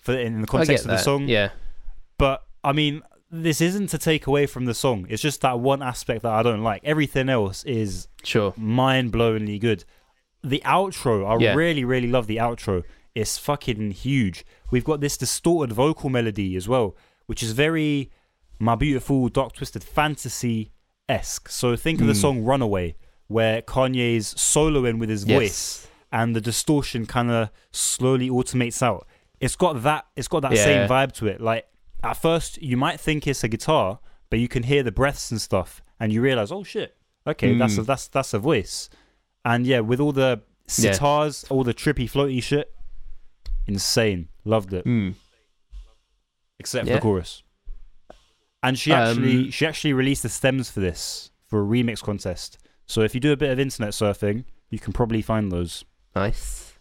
for 0.02 0.14
in 0.18 0.34
the 0.34 0.38
Hmm. 0.40 0.44
Context 0.44 0.84
of 0.84 0.90
the 0.90 0.96
that. 0.96 1.04
song. 1.04 1.28
Yeah. 1.28 1.50
But 2.18 2.44
I 2.62 2.72
mean, 2.72 3.02
this 3.30 3.60
isn't 3.60 3.88
to 3.88 3.98
take 3.98 4.26
away 4.26 4.46
from 4.46 4.64
the 4.66 4.74
song. 4.74 5.06
It's 5.08 5.22
just 5.22 5.40
that 5.42 5.60
one 5.60 5.82
aspect 5.82 6.22
that 6.22 6.32
I 6.32 6.42
don't 6.42 6.62
like. 6.62 6.82
Everything 6.84 7.28
else 7.28 7.62
is 7.64 8.08
Sure. 8.24 8.52
mind 8.56 9.12
blowingly 9.12 9.60
good. 9.60 9.84
The 10.42 10.62
outro, 10.64 11.26
I 11.26 11.42
Yeah. 11.42 11.54
really, 11.54 11.84
really 11.84 12.08
love 12.08 12.26
the 12.26 12.36
outro. 12.36 12.84
It's 13.14 13.36
fucking 13.38 13.90
huge. 13.92 14.44
We've 14.70 14.84
got 14.84 15.00
this 15.00 15.16
distorted 15.16 15.72
vocal 15.74 16.08
melody 16.10 16.56
as 16.56 16.68
well, 16.68 16.96
which 17.26 17.42
is 17.42 17.52
very 17.52 18.10
my 18.60 18.74
beautiful 18.74 19.28
dark 19.28 19.52
twisted 19.54 19.84
fantasy 19.84 20.72
esque. 21.08 21.48
So 21.48 21.76
think 21.76 22.00
of 22.00 22.06
the 22.06 22.12
Mm. 22.12 22.20
song 22.20 22.44
Runaway, 22.44 22.96
where 23.28 23.62
Kanye's 23.62 24.34
soloing 24.34 24.98
with 24.98 25.08
his 25.10 25.24
voice 25.24 25.84
Yes. 25.84 25.88
And 26.12 26.34
the 26.34 26.40
distortion 26.40 27.06
kind 27.06 27.30
of 27.30 27.50
slowly 27.70 28.28
automates 28.30 28.82
out. 28.82 29.06
It's 29.40 29.56
got 29.56 29.82
that. 29.82 30.06
It's 30.16 30.28
got 30.28 30.40
that 30.40 30.52
Yeah. 30.52 30.64
same 30.64 30.88
vibe 30.88 31.12
to 31.12 31.26
it. 31.26 31.40
Like 31.40 31.66
at 32.02 32.14
first, 32.14 32.60
you 32.62 32.76
might 32.76 32.98
think 33.00 33.26
it's 33.26 33.44
a 33.44 33.48
guitar, 33.48 34.00
but 34.30 34.38
you 34.38 34.48
can 34.48 34.62
hear 34.64 34.82
the 34.82 34.92
breaths 34.92 35.30
and 35.30 35.40
stuff, 35.40 35.82
and 36.00 36.12
you 36.12 36.20
realize, 36.20 36.50
oh 36.52 36.64
shit, 36.64 36.96
okay, 37.26 37.54
that's 37.56 37.78
a 37.78 37.82
Mm. 37.82 37.86
that's 37.86 38.08
that's 38.08 38.34
a 38.34 38.38
voice. 38.38 38.88
And 39.44 39.66
yeah, 39.66 39.80
with 39.80 40.00
all 40.00 40.12
the 40.12 40.42
Yeah. 40.76 40.90
sitars, 40.92 41.44
all 41.50 41.64
the 41.64 41.74
trippy 41.74 42.10
floaty 42.10 42.42
shit, 42.42 42.74
insane. 43.66 44.28
Loved 44.44 44.72
it, 44.72 44.84
Mm. 44.86 45.14
except 46.58 46.86
for 46.86 46.90
Yeah. 46.90 46.96
the 46.96 47.02
chorus. 47.02 47.42
And 48.62 48.78
she 48.78 48.92
actually 48.92 49.44
Um, 49.44 49.50
she 49.50 49.66
actually 49.66 49.92
released 49.92 50.22
the 50.24 50.28
stems 50.28 50.70
for 50.70 50.80
this 50.80 51.30
for 51.46 51.62
a 51.62 51.64
remix 51.66 52.02
contest. 52.02 52.58
So 52.86 53.02
if 53.02 53.14
you 53.14 53.20
do 53.20 53.32
a 53.32 53.36
bit 53.36 53.50
of 53.50 53.58
internet 53.60 53.90
surfing, 53.90 54.44
you 54.70 54.78
can 54.78 54.92
probably 54.92 55.22
find 55.22 55.52
those. 55.52 55.84
Nice. 56.14 56.74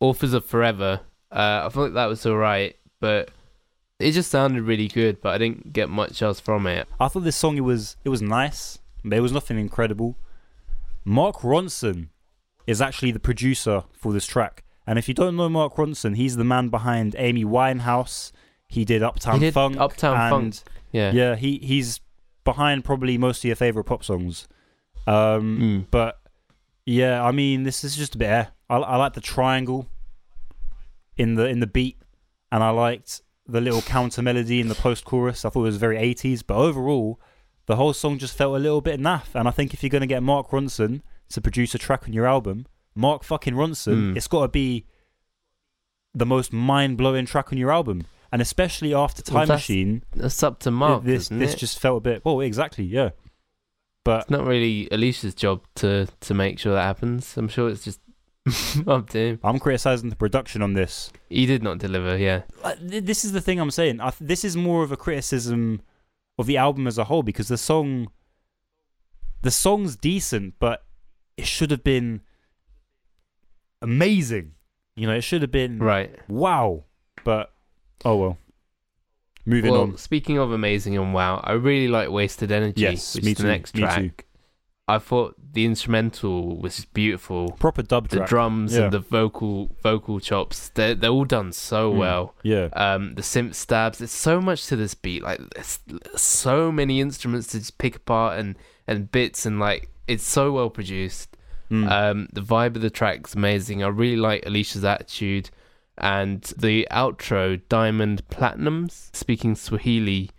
Authors 0.00 0.32
of 0.32 0.44
Forever. 0.44 1.00
Uh, 1.30 1.62
I 1.66 1.68
thought 1.68 1.94
that 1.94 2.06
was 2.06 2.24
alright, 2.26 2.76
but 3.00 3.30
it 3.98 4.12
just 4.12 4.30
sounded 4.30 4.62
really 4.62 4.88
good. 4.88 5.20
But 5.20 5.34
I 5.34 5.38
didn't 5.38 5.72
get 5.72 5.88
much 5.88 6.22
else 6.22 6.40
from 6.40 6.66
it. 6.66 6.88
I 6.98 7.08
thought 7.08 7.20
this 7.24 7.36
song 7.36 7.56
it 7.56 7.60
was 7.60 7.96
it 8.04 8.08
was 8.08 8.22
nice, 8.22 8.78
but 9.04 9.16
it 9.16 9.20
was 9.20 9.32
nothing 9.32 9.58
incredible. 9.58 10.16
Mark 11.04 11.36
Ronson 11.38 12.08
is 12.66 12.80
actually 12.80 13.10
the 13.10 13.20
producer 13.20 13.84
for 13.92 14.12
this 14.12 14.26
track, 14.26 14.64
and 14.86 14.98
if 14.98 15.06
you 15.08 15.14
don't 15.14 15.36
know 15.36 15.48
Mark 15.48 15.76
Ronson, 15.76 16.16
he's 16.16 16.36
the 16.36 16.44
man 16.44 16.68
behind 16.68 17.14
Amy 17.18 17.44
Winehouse. 17.44 18.32
He 18.68 18.84
did 18.84 19.02
Uptown 19.02 19.34
He 19.34 19.40
did 19.40 19.54
Funk. 19.54 19.76
Uptown 19.78 20.16
and, 20.16 20.30
Funk. 20.54 20.68
Yeah. 20.92 21.12
Yeah, 21.12 21.36
he 21.36 21.58
he's 21.58 22.00
behind 22.44 22.84
probably 22.84 23.18
most 23.18 23.38
of 23.38 23.44
your 23.44 23.56
favorite 23.56 23.84
pop 23.84 24.02
songs. 24.04 24.48
Um, 25.06 25.58
Mm. 25.58 25.86
but 25.90 26.18
yeah, 26.90 27.22
I 27.22 27.30
mean, 27.32 27.62
this 27.62 27.84
is 27.84 27.96
just 27.96 28.14
a 28.14 28.18
bit. 28.18 28.28
Eh. 28.28 28.44
I, 28.68 28.76
I 28.76 28.96
like 28.96 29.12
the 29.14 29.20
triangle 29.20 29.86
in 31.16 31.34
the 31.34 31.46
in 31.46 31.60
the 31.60 31.66
beat, 31.66 31.98
and 32.52 32.62
I 32.62 32.70
liked 32.70 33.22
the 33.46 33.60
little 33.60 33.82
counter 33.82 34.22
melody 34.22 34.60
in 34.60 34.68
the 34.68 34.74
post 34.74 35.04
chorus. 35.04 35.44
I 35.44 35.50
thought 35.50 35.60
it 35.60 35.72
was 35.74 35.76
very 35.76 35.96
80s, 35.98 36.42
but 36.46 36.56
overall, 36.56 37.20
the 37.66 37.76
whole 37.76 37.92
song 37.92 38.18
just 38.18 38.36
felt 38.36 38.54
a 38.56 38.58
little 38.58 38.80
bit 38.80 39.00
naff. 39.00 39.34
And 39.34 39.48
I 39.48 39.50
think 39.50 39.74
if 39.74 39.82
you're 39.82 39.90
gonna 39.90 40.06
get 40.06 40.22
Mark 40.22 40.50
Ronson 40.50 41.02
to 41.30 41.40
produce 41.40 41.74
a 41.74 41.78
track 41.78 42.04
on 42.06 42.12
your 42.12 42.26
album, 42.26 42.66
Mark 42.94 43.22
fucking 43.24 43.54
Ronson, 43.54 44.12
Mm. 44.12 44.16
it's 44.16 44.28
got 44.28 44.42
to 44.42 44.48
be 44.48 44.86
the 46.14 46.26
most 46.26 46.52
mind 46.52 46.96
blowing 46.98 47.26
track 47.26 47.52
on 47.52 47.58
your 47.58 47.72
album. 47.72 48.04
And 48.32 48.40
especially 48.40 48.94
after 48.94 49.22
Well, 49.26 49.40
Time 49.42 49.48
that's 49.48 49.62
Machine, 49.62 50.04
That's 50.14 50.42
up 50.42 50.60
to 50.60 50.70
Mark. 50.70 51.02
this 51.04 51.28
this 51.28 51.54
it? 51.54 51.58
just 51.58 51.78
felt 51.80 51.98
a 51.98 52.00
bit. 52.00 52.24
Well, 52.24 52.40
exactly, 52.40 52.84
yeah. 52.84 53.10
But 54.04 54.22
It's 54.22 54.30
not 54.30 54.46
really 54.46 54.88
Alicia's 54.90 55.34
job 55.34 55.60
to 55.76 56.06
to 56.20 56.34
make 56.34 56.58
sure 56.58 56.74
that 56.74 56.82
happens. 56.82 57.36
I'm 57.36 57.48
sure 57.48 57.68
it's 57.68 57.84
just 57.84 58.00
up 58.86 59.10
to 59.10 59.18
him. 59.18 59.40
I'm 59.44 59.58
criticizing 59.58 60.08
the 60.08 60.16
production 60.16 60.62
on 60.62 60.72
this. 60.72 61.10
He 61.28 61.44
did 61.46 61.62
not 61.62 61.78
deliver. 61.78 62.16
Yeah, 62.16 62.42
Uh, 62.62 62.74
This 62.80 63.24
is 63.24 63.32
the 63.32 63.40
thing 63.42 63.60
I'm 63.60 63.70
saying. 63.70 64.00
I 64.00 64.10
th- 64.10 64.26
this 64.28 64.44
is 64.44 64.56
more 64.56 64.82
of 64.82 64.90
a 64.90 64.96
criticism 64.96 65.82
of 66.38 66.46
the 66.46 66.56
album 66.56 66.86
as 66.86 66.96
a 66.96 67.04
whole 67.04 67.22
because 67.22 67.48
the 67.48 67.58
song, 67.58 68.08
the 69.42 69.50
song's 69.50 69.96
decent, 69.96 70.54
but 70.58 70.84
it 71.36 71.46
should 71.46 71.70
have 71.70 71.84
been 71.84 72.22
amazing. 73.82 74.52
You 74.96 75.06
know, 75.06 75.14
it 75.14 75.22
should 75.22 75.42
have 75.42 75.50
been 75.52 75.78
right. 75.78 76.10
wow. 76.28 76.84
But 77.24 77.52
oh 78.04 78.16
well. 78.16 78.38
Moving 79.46 79.72
well, 79.72 79.82
on. 79.82 79.96
speaking 79.96 80.38
of 80.38 80.52
amazing 80.52 80.96
and 80.96 81.14
wow, 81.14 81.40
I 81.42 81.52
really 81.52 81.88
like 81.88 82.10
Wasted 82.10 82.52
Energy, 82.52 82.82
Yes, 82.82 83.14
which 83.14 83.24
me 83.24 83.30
is 83.32 83.36
the 83.38 83.42
too, 83.44 83.48
next 83.48 83.74
me 83.74 83.80
track. 83.82 83.96
too. 83.98 84.10
I 84.86 84.98
thought 84.98 85.36
the 85.52 85.64
instrumental 85.66 86.56
was 86.60 86.84
beautiful. 86.84 87.52
Proper 87.60 87.82
dub 87.82 88.08
The 88.08 88.20
drums 88.24 88.76
Yeah. 88.76 88.84
and 88.84 88.92
the 88.92 88.98
vocal 88.98 89.70
vocal 89.82 90.18
chops, 90.20 90.68
they're 90.70 90.94
they're 90.96 91.10
all 91.10 91.24
done 91.24 91.52
so 91.52 91.92
Mm. 91.92 91.96
well. 91.96 92.34
Yeah. 92.42 92.68
Um, 92.72 93.14
the 93.14 93.22
synth 93.22 93.54
stabs, 93.54 93.98
there's 93.98 94.10
so 94.10 94.40
much 94.40 94.66
to 94.66 94.76
this 94.76 94.94
beat. 94.94 95.22
Like 95.22 95.40
there's 95.54 95.78
so 96.16 96.72
many 96.72 97.00
instruments 97.00 97.46
to 97.48 97.58
just 97.60 97.78
pick 97.78 97.96
apart 97.96 98.38
and 98.38 98.56
and 98.86 99.10
bits 99.12 99.46
and 99.46 99.60
like 99.60 99.88
it's 100.08 100.24
so 100.26 100.50
well 100.52 100.70
produced. 100.70 101.36
Mm. 101.70 101.88
Um, 101.88 102.28
the 102.32 102.40
vibe 102.42 102.74
of 102.74 102.82
the 102.82 102.90
track's 102.90 103.34
amazing. 103.36 103.84
I 103.84 103.88
really 103.88 104.16
like 104.16 104.44
Alicia's 104.44 104.84
attitude 104.84 105.50
and 106.00 106.42
the 106.56 106.88
outro, 106.90 107.60
Diamond 107.68 108.22
Platnumz, 108.28 109.14
speaking 109.14 109.54
Swahili. 109.54 110.30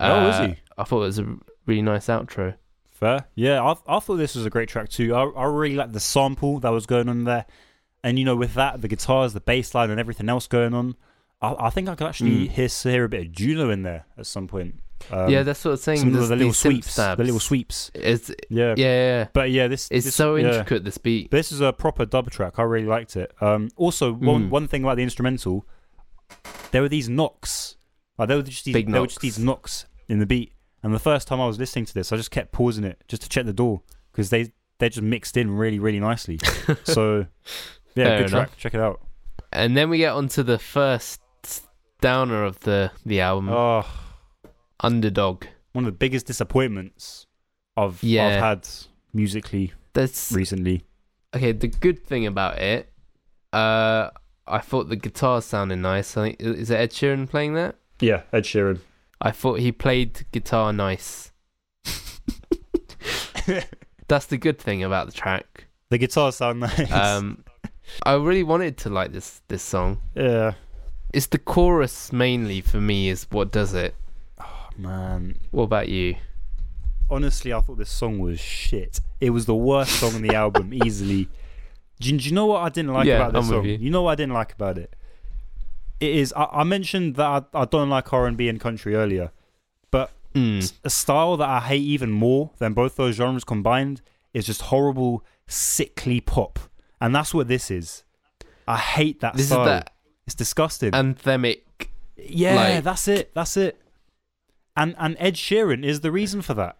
Oh, 0.00 0.28
is 0.28 0.34
uh, 0.36 0.46
he? 0.48 0.56
I 0.76 0.84
thought 0.84 1.02
it 1.02 1.06
was 1.06 1.18
a 1.18 1.36
really 1.66 1.82
nice 1.82 2.06
outro. 2.06 2.54
Fair. 2.90 3.26
Yeah, 3.34 3.62
I, 3.62 3.96
I 3.96 4.00
thought 4.00 4.16
this 4.16 4.34
was 4.34 4.46
a 4.46 4.50
great 4.50 4.68
track 4.68 4.88
too. 4.88 5.14
I, 5.14 5.24
I 5.24 5.44
really 5.44 5.76
liked 5.76 5.92
the 5.92 6.00
sample 6.00 6.58
that 6.60 6.70
was 6.70 6.86
going 6.86 7.08
on 7.08 7.24
there. 7.24 7.46
And, 8.02 8.18
you 8.18 8.24
know, 8.24 8.36
with 8.36 8.54
that, 8.54 8.82
the 8.82 8.88
guitars, 8.88 9.32
the 9.32 9.40
bass 9.40 9.74
line, 9.74 9.90
and 9.90 9.98
everything 9.98 10.28
else 10.28 10.46
going 10.46 10.74
on, 10.74 10.94
I, 11.40 11.54
I 11.58 11.70
think 11.70 11.88
I 11.88 11.94
could 11.94 12.06
actually 12.06 12.48
Mm. 12.48 12.50
hear, 12.50 12.68
hear 12.68 13.04
a 13.04 13.08
bit 13.08 13.26
of 13.26 13.32
Juno 13.32 13.70
in 13.70 13.82
there 13.82 14.04
at 14.18 14.26
some 14.26 14.46
point. 14.46 14.74
Um, 15.10 15.28
yeah, 15.30 15.42
that's 15.42 15.64
what 15.64 15.72
I'm 15.72 15.76
saying. 15.76 15.98
some 16.00 16.14
of 16.16 16.28
the 16.28 16.36
little 16.36 16.52
sweeps. 16.52 16.90
stabs. 16.92 17.18
The 17.18 17.24
little 17.24 17.40
sweeps. 17.40 17.90
It's, 17.94 18.30
Yeah. 18.48 18.74
yeah, 18.76 18.84
yeah. 18.86 19.26
But 19.32 19.50
yeah, 19.50 19.68
this 19.68 19.88
It's 19.90 20.06
this- 20.06 20.14
so 20.14 20.36
yeah. 20.36 20.48
intricate, 20.48 20.84
this 20.84 20.98
beat. 20.98 21.30
This 21.30 21.52
is 21.52 21.60
a 21.60 21.72
proper 21.72 22.04
dub 22.06 22.30
track. 22.30 22.54
I 22.58 22.62
really 22.62 22.86
liked 22.86 23.16
it. 23.16 23.32
Um, 23.40 23.68
also, 23.76 24.12
one 24.12 24.44
Mm. 24.46 24.50
one 24.50 24.68
thing 24.68 24.82
about 24.84 24.96
the 24.96 25.02
instrumental, 25.02 25.66
there 26.70 26.82
were 26.82 26.88
these 26.88 27.08
knocks. 27.08 27.76
Like 28.18 28.28
there 28.28 28.36
were 28.36 28.42
just 28.42 28.64
these, 28.64 28.72
Big 28.74 28.90
there 28.90 29.00
were 29.00 29.06
just 29.06 29.20
these 29.20 29.38
knocks 29.38 29.86
in 30.08 30.18
the 30.20 30.26
beat. 30.26 30.52
And 30.82 30.94
the 30.94 30.98
first 30.98 31.26
time 31.28 31.40
I 31.40 31.46
was 31.46 31.58
listening 31.58 31.86
to 31.86 31.94
this, 31.94 32.12
I 32.12 32.16
just 32.16 32.30
kept 32.30 32.52
pausing 32.52 32.84
it 32.84 33.02
just 33.08 33.22
to 33.22 33.28
check 33.28 33.46
the 33.46 33.52
door 33.52 33.82
because 34.12 34.30
they 34.30 34.52
they 34.78 34.88
just 34.88 35.02
mixed 35.02 35.36
in 35.36 35.50
really 35.50 35.78
really 35.78 36.00
nicely. 36.00 36.38
so 36.84 37.26
yeah, 37.94 38.04
Fair 38.04 38.18
good 38.20 38.28
track. 38.28 38.56
Check 38.56 38.74
it 38.74 38.80
out. 38.80 39.00
And 39.52 39.76
then 39.76 39.88
we 39.90 39.98
get 39.98 40.12
onto 40.12 40.42
the 40.42 40.58
first 40.58 41.20
downer 42.00 42.44
of 42.44 42.58
the, 42.60 42.90
the 43.06 43.20
album, 43.20 43.48
Oh, 43.50 43.86
Underdog. 44.84 45.44
one 45.72 45.84
of 45.84 45.92
the 45.92 45.98
biggest 45.98 46.26
disappointments 46.26 47.26
I've 47.76 48.02
Yeah. 48.02 48.26
I've 48.26 48.40
had 48.42 48.68
musically 49.12 49.72
That's 49.92 50.30
recently. 50.32 50.84
okay. 51.34 51.52
The 51.52 51.68
good 51.68 52.04
thing 52.04 52.26
about 52.26 52.58
it, 52.58 52.92
uh, 53.52 54.10
I 54.46 54.58
thought 54.58 54.88
the 54.88 54.96
guitar 54.96 55.40
sounded 55.42 55.76
nice. 55.76 56.16
I 56.16 56.22
think 56.30 56.40
is 56.40 56.70
it 56.70 56.76
Ed 56.76 56.90
Sheeran 56.90 57.28
playing 57.28 57.54
that? 57.54 57.76
Yeah, 58.00 58.22
Ed 58.32 58.44
Sheeran. 58.44 58.80
I 59.20 59.30
thought 59.30 59.58
he 59.60 59.72
played 59.72 60.26
guitar 60.32 60.72
nice. 60.72 61.32
That's 64.08 64.26
the 64.26 64.36
good 64.36 64.58
thing 64.58 64.82
about 64.84 65.06
the 65.06 65.12
track. 65.12 65.66
The 65.90 65.98
guitar 65.98 66.32
sound 66.32 66.60
nice. 66.60 66.90
Um, 66.92 67.44
I 68.04 68.14
really 68.14 68.42
wanted 68.42 68.76
to 68.78 68.90
like 68.90 69.12
this 69.12 69.40
this 69.48 69.62
song. 69.62 70.00
yeah. 70.14 70.52
It's 71.12 71.26
the 71.28 71.38
chorus 71.38 72.12
mainly 72.12 72.60
for 72.60 72.80
me 72.80 73.08
is 73.08 73.26
what 73.30 73.52
does 73.52 73.72
it. 73.72 73.94
Man, 74.76 75.38
What 75.50 75.64
about 75.64 75.88
you? 75.88 76.16
honestly, 77.10 77.52
I 77.52 77.60
thought 77.60 77.78
this 77.78 77.90
song 77.90 78.18
was 78.18 78.40
shit. 78.40 79.00
It 79.20 79.30
was 79.30 79.46
the 79.46 79.54
worst 79.54 79.92
song 80.00 80.14
on 80.14 80.22
the 80.22 80.34
album, 80.34 80.72
easily. 80.84 81.28
Do 82.00 82.10
you, 82.10 82.18
do 82.18 82.28
you 82.28 82.34
know 82.34 82.46
what 82.46 82.62
I 82.62 82.68
didn't 82.70 82.92
like 82.92 83.06
Yeah, 83.06 83.16
about 83.16 83.32
this 83.34 83.44
I'm 83.50 83.62
with 83.62 83.70
song? 83.76 83.82
you. 83.84 83.90
know 83.90 84.02
what 84.02 84.12
I 84.12 84.14
didn't 84.16 84.32
like 84.32 84.52
about 84.52 84.78
it? 84.78 84.94
It 86.00 86.10
is. 86.14 86.32
I, 86.36 86.44
I 86.50 86.64
mentioned 86.64 87.14
that 87.16 87.44
I, 87.54 87.60
I 87.62 87.64
don't 87.66 87.88
like 87.90 88.12
R 88.12 88.26
and 88.26 88.36
B 88.36 88.48
and 88.48 88.58
country 88.60 88.94
earlier, 88.94 89.30
but 89.90 90.10
Mm. 90.34 90.72
a 90.82 90.90
style 90.90 91.36
that 91.36 91.48
I 91.48 91.60
hate 91.60 91.82
even 91.82 92.10
more 92.10 92.50
than 92.58 92.72
both 92.72 92.96
those 92.96 93.14
genres 93.14 93.44
combined 93.44 94.02
is 94.32 94.44
just 94.46 94.62
horrible, 94.62 95.24
sickly 95.46 96.20
pop, 96.20 96.58
and 97.00 97.14
that's 97.14 97.32
what 97.32 97.46
this 97.46 97.70
is. 97.70 98.02
I 98.66 98.78
hate 98.78 99.20
that 99.20 99.36
This 99.36 99.46
style. 99.46 99.60
is 99.60 99.66
that 99.66 99.92
It's 100.26 100.34
disgusting. 100.34 100.90
anthemic. 100.90 101.60
yeah, 102.16 102.54
like- 102.56 102.82
that's 102.84 103.06
it. 103.06 103.32
That's 103.34 103.56
it. 103.56 103.80
And 104.76 104.94
and 104.98 105.16
Ed 105.18 105.34
Sheeran 105.34 105.84
is 105.84 106.00
the 106.00 106.10
reason 106.12 106.42
for 106.42 106.54
that. 106.54 106.78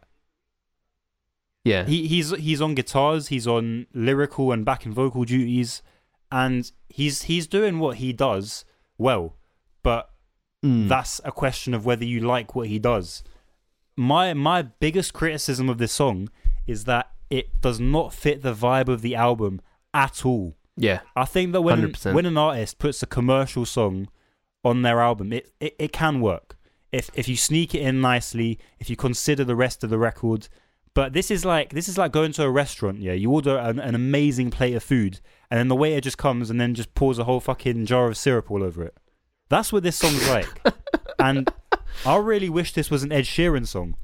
Yeah, 1.65 1.85
He 1.87 2.07
he's 2.07 2.31
he's 2.37 2.61
on 2.61 2.75
guitars, 2.75 3.29
he's 3.29 3.47
on 3.47 3.87
lyrical 3.95 4.53
and 4.53 4.65
backing 4.67 4.93
vocal 4.93 5.25
duties, 5.25 5.83
and 6.31 6.71
he's 6.91 7.23
he's 7.23 7.47
doing 7.47 7.79
what 7.79 7.97
he 7.97 8.13
does 8.13 8.65
well. 8.99 9.37
But 9.83 10.11
Mm. 10.63 10.89
that's 10.89 11.21
a 11.27 11.31
question 11.33 11.75
of 11.75 11.85
whether 11.85 12.07
you 12.07 12.21
like 12.21 12.55
what 12.55 12.69
he 12.69 12.79
does. 12.79 13.23
My 13.97 14.33
my 14.35 14.63
biggest 14.63 15.13
criticism 15.13 15.69
of 15.69 15.77
this 15.79 15.93
song 15.93 16.31
is 16.67 16.85
that 16.85 17.11
it 17.29 17.61
does 17.61 17.79
not 17.81 18.15
fit 18.15 18.41
the 18.43 18.55
vibe 18.55 18.89
of 18.89 19.03
the 19.03 19.15
album 19.15 19.61
at 19.93 20.25
all. 20.25 20.57
yeah. 20.77 21.01
I 21.15 21.27
think 21.27 21.53
that 21.53 21.61
when 21.63 21.81
100%. 21.93 22.15
when 22.15 22.25
an 22.27 22.39
artist 22.39 22.79
puts 22.79 23.03
a 23.03 23.07
commercial 23.07 23.65
song 23.67 24.09
on 24.65 24.81
their 24.83 25.01
album, 25.01 25.33
it, 25.35 25.53
it, 25.61 25.77
it 25.79 25.93
can 25.93 26.21
work. 26.23 26.57
If 26.95 27.11
if 27.15 27.29
you 27.29 27.37
sneak 27.37 27.75
it 27.75 27.83
in 27.83 28.01
nicely, 28.01 28.59
if 28.79 28.89
you 28.91 28.97
consider 28.97 29.45
the 29.45 29.57
rest 29.57 29.83
of 29.85 29.91
the 29.91 29.99
record. 29.99 30.49
But 30.95 31.13
this 31.13 31.29
is 31.31 31.45
like 31.45 31.71
this 31.71 31.89
is 31.89 31.99
like 31.99 32.13
going 32.13 32.31
to 32.33 32.45
a 32.45 32.51
restaurant, 32.51 33.01
yeah. 33.01 33.15
You 33.15 33.31
order 33.33 33.57
an, 33.59 33.81
an 33.81 33.95
amazing 33.97 34.51
plate 34.53 34.75
of 34.75 34.83
food, 34.85 35.19
and 35.51 35.59
then 35.59 35.67
the 35.69 35.75
waiter 35.75 36.01
just 36.01 36.19
comes 36.19 36.51
and 36.51 36.61
then 36.61 36.73
just 36.75 36.95
pours 36.95 37.19
a 37.19 37.25
whole 37.25 37.41
fucking 37.41 37.87
jar 37.87 38.07
of 38.07 38.17
syrup 38.17 38.49
all 38.51 38.63
over 38.63 38.85
it. 38.85 38.97
That's 39.49 39.73
what 39.73 39.83
this 39.83 39.97
song's 39.97 40.29
like. 40.31 40.47
and 41.19 41.51
I 42.07 42.17
really 42.19 42.49
wish 42.49 42.73
this 42.75 42.91
was 42.93 43.03
an 43.03 43.11
Ed 43.11 43.25
Sheeran 43.25 43.67
song, 43.67 43.97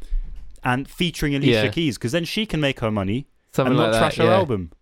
and 0.64 0.90
featuring 0.90 1.34
Alicia 1.36 1.52
Yeah. 1.66 1.68
Keys, 1.70 1.96
because 1.96 2.10
then 2.12 2.24
she 2.24 2.44
can 2.44 2.60
make 2.60 2.80
her 2.80 2.90
money 2.90 3.28
Something 3.52 3.72
and 3.72 3.78
like 3.78 3.86
not 3.86 3.92
that. 3.92 3.98
trash 4.00 4.16
her 4.16 4.24
yeah. 4.24 4.36
album, 4.38 4.72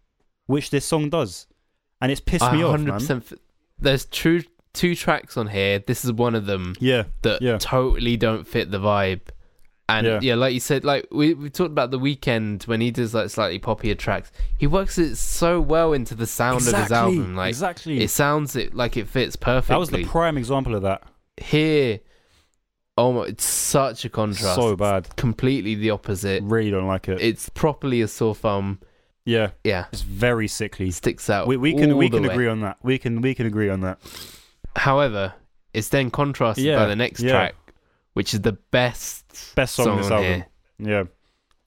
which 0.46 0.70
this 0.70 0.86
song 0.86 1.10
does. 1.10 1.46
And 2.00 2.10
it's 2.10 2.22
pissed 2.22 2.42
I 2.44 2.56
me 2.56 2.62
off, 2.62 2.80
100% 2.80 3.08
man. 3.08 3.18
f- 3.18 3.32
There's 3.78 4.06
true 4.06 4.42
two 4.72 4.94
tracks 4.94 5.36
on 5.36 5.48
here. 5.48 5.78
This 5.78 6.04
is 6.04 6.12
one 6.12 6.34
of 6.34 6.46
them 6.46 6.74
Yeah, 6.80 7.04
that 7.22 7.42
Yeah. 7.42 7.58
totally 7.58 8.16
don't 8.16 8.46
fit 8.46 8.70
the 8.70 8.78
vibe. 8.78 9.20
And 9.90 10.06
Yeah. 10.06 10.18
yeah. 10.22 10.34
like 10.34 10.52
you 10.52 10.60
said, 10.60 10.84
like 10.84 11.06
we 11.10 11.32
we 11.34 11.48
talked 11.48 11.70
about 11.70 11.90
the 11.90 11.98
Weeknd 11.98 12.66
when 12.66 12.80
he 12.82 12.90
does 12.90 13.14
like 13.14 13.30
slightly 13.30 13.58
poppier 13.58 13.96
tracks. 13.96 14.30
He 14.58 14.66
works 14.66 14.98
it 14.98 15.16
so 15.16 15.60
well 15.62 15.92
into 15.94 16.14
the 16.14 16.26
sound 16.26 16.66
of 16.68 16.74
his 16.74 16.92
album. 16.92 17.34
Like 17.36 17.48
exactly. 17.48 18.00
it 18.02 18.10
sounds 18.10 18.54
it 18.54 18.74
like 18.74 18.96
it 18.98 19.08
fits 19.08 19.34
perfectly. 19.36 19.74
that 19.74 19.78
was 19.80 19.90
the 19.90 20.04
prime 20.04 20.36
example 20.36 20.74
of 20.74 20.82
that. 20.82 21.02
here. 21.38 22.00
Oh 22.98 23.12
my! 23.12 23.22
It's 23.26 23.44
such 23.44 24.04
a 24.04 24.08
contrast. 24.08 24.56
So 24.56 24.74
bad. 24.76 25.14
Completely 25.16 25.76
the 25.76 25.90
opposite. 25.90 26.42
Really 26.42 26.70
don't 26.72 26.88
like 26.88 27.08
it. 27.08 27.20
It's 27.20 27.48
properly 27.48 28.00
a 28.02 28.08
sore 28.08 28.34
thumb. 28.34 28.80
yeah, 29.24 29.50
Yeah, 29.62 29.84
it's 29.92 30.02
very 30.02 30.48
sickly. 30.48 30.90
sticks 30.90 31.30
out. 31.30 31.46
We, 31.46 31.56
we 31.56 31.74
can 31.74 31.96
we 31.96 32.10
can 32.10 32.24
way. 32.24 32.28
agree 32.28 32.48
on 32.48 32.60
that. 32.62 32.76
We 32.82 32.98
can 32.98 33.20
we 33.22 33.34
can 33.36 33.46
agree 33.46 33.68
on 33.70 33.80
that. 33.82 33.98
However, 34.78 35.34
it's 35.74 35.88
then 35.90 36.10
contrasted 36.10 36.64
Yeah, 36.64 36.76
by 36.76 36.86
the 36.86 36.96
next 36.96 37.20
yeah. 37.20 37.30
track, 37.32 37.54
which 38.14 38.32
is 38.34 38.40
the 38.42 38.52
best 38.52 39.54
Best 39.54 39.74
song, 39.74 39.88
on 39.88 39.96
this 39.98 40.06
on 40.06 40.12
album. 40.12 40.24
here. 40.26 40.46
Yeah, 40.78 41.04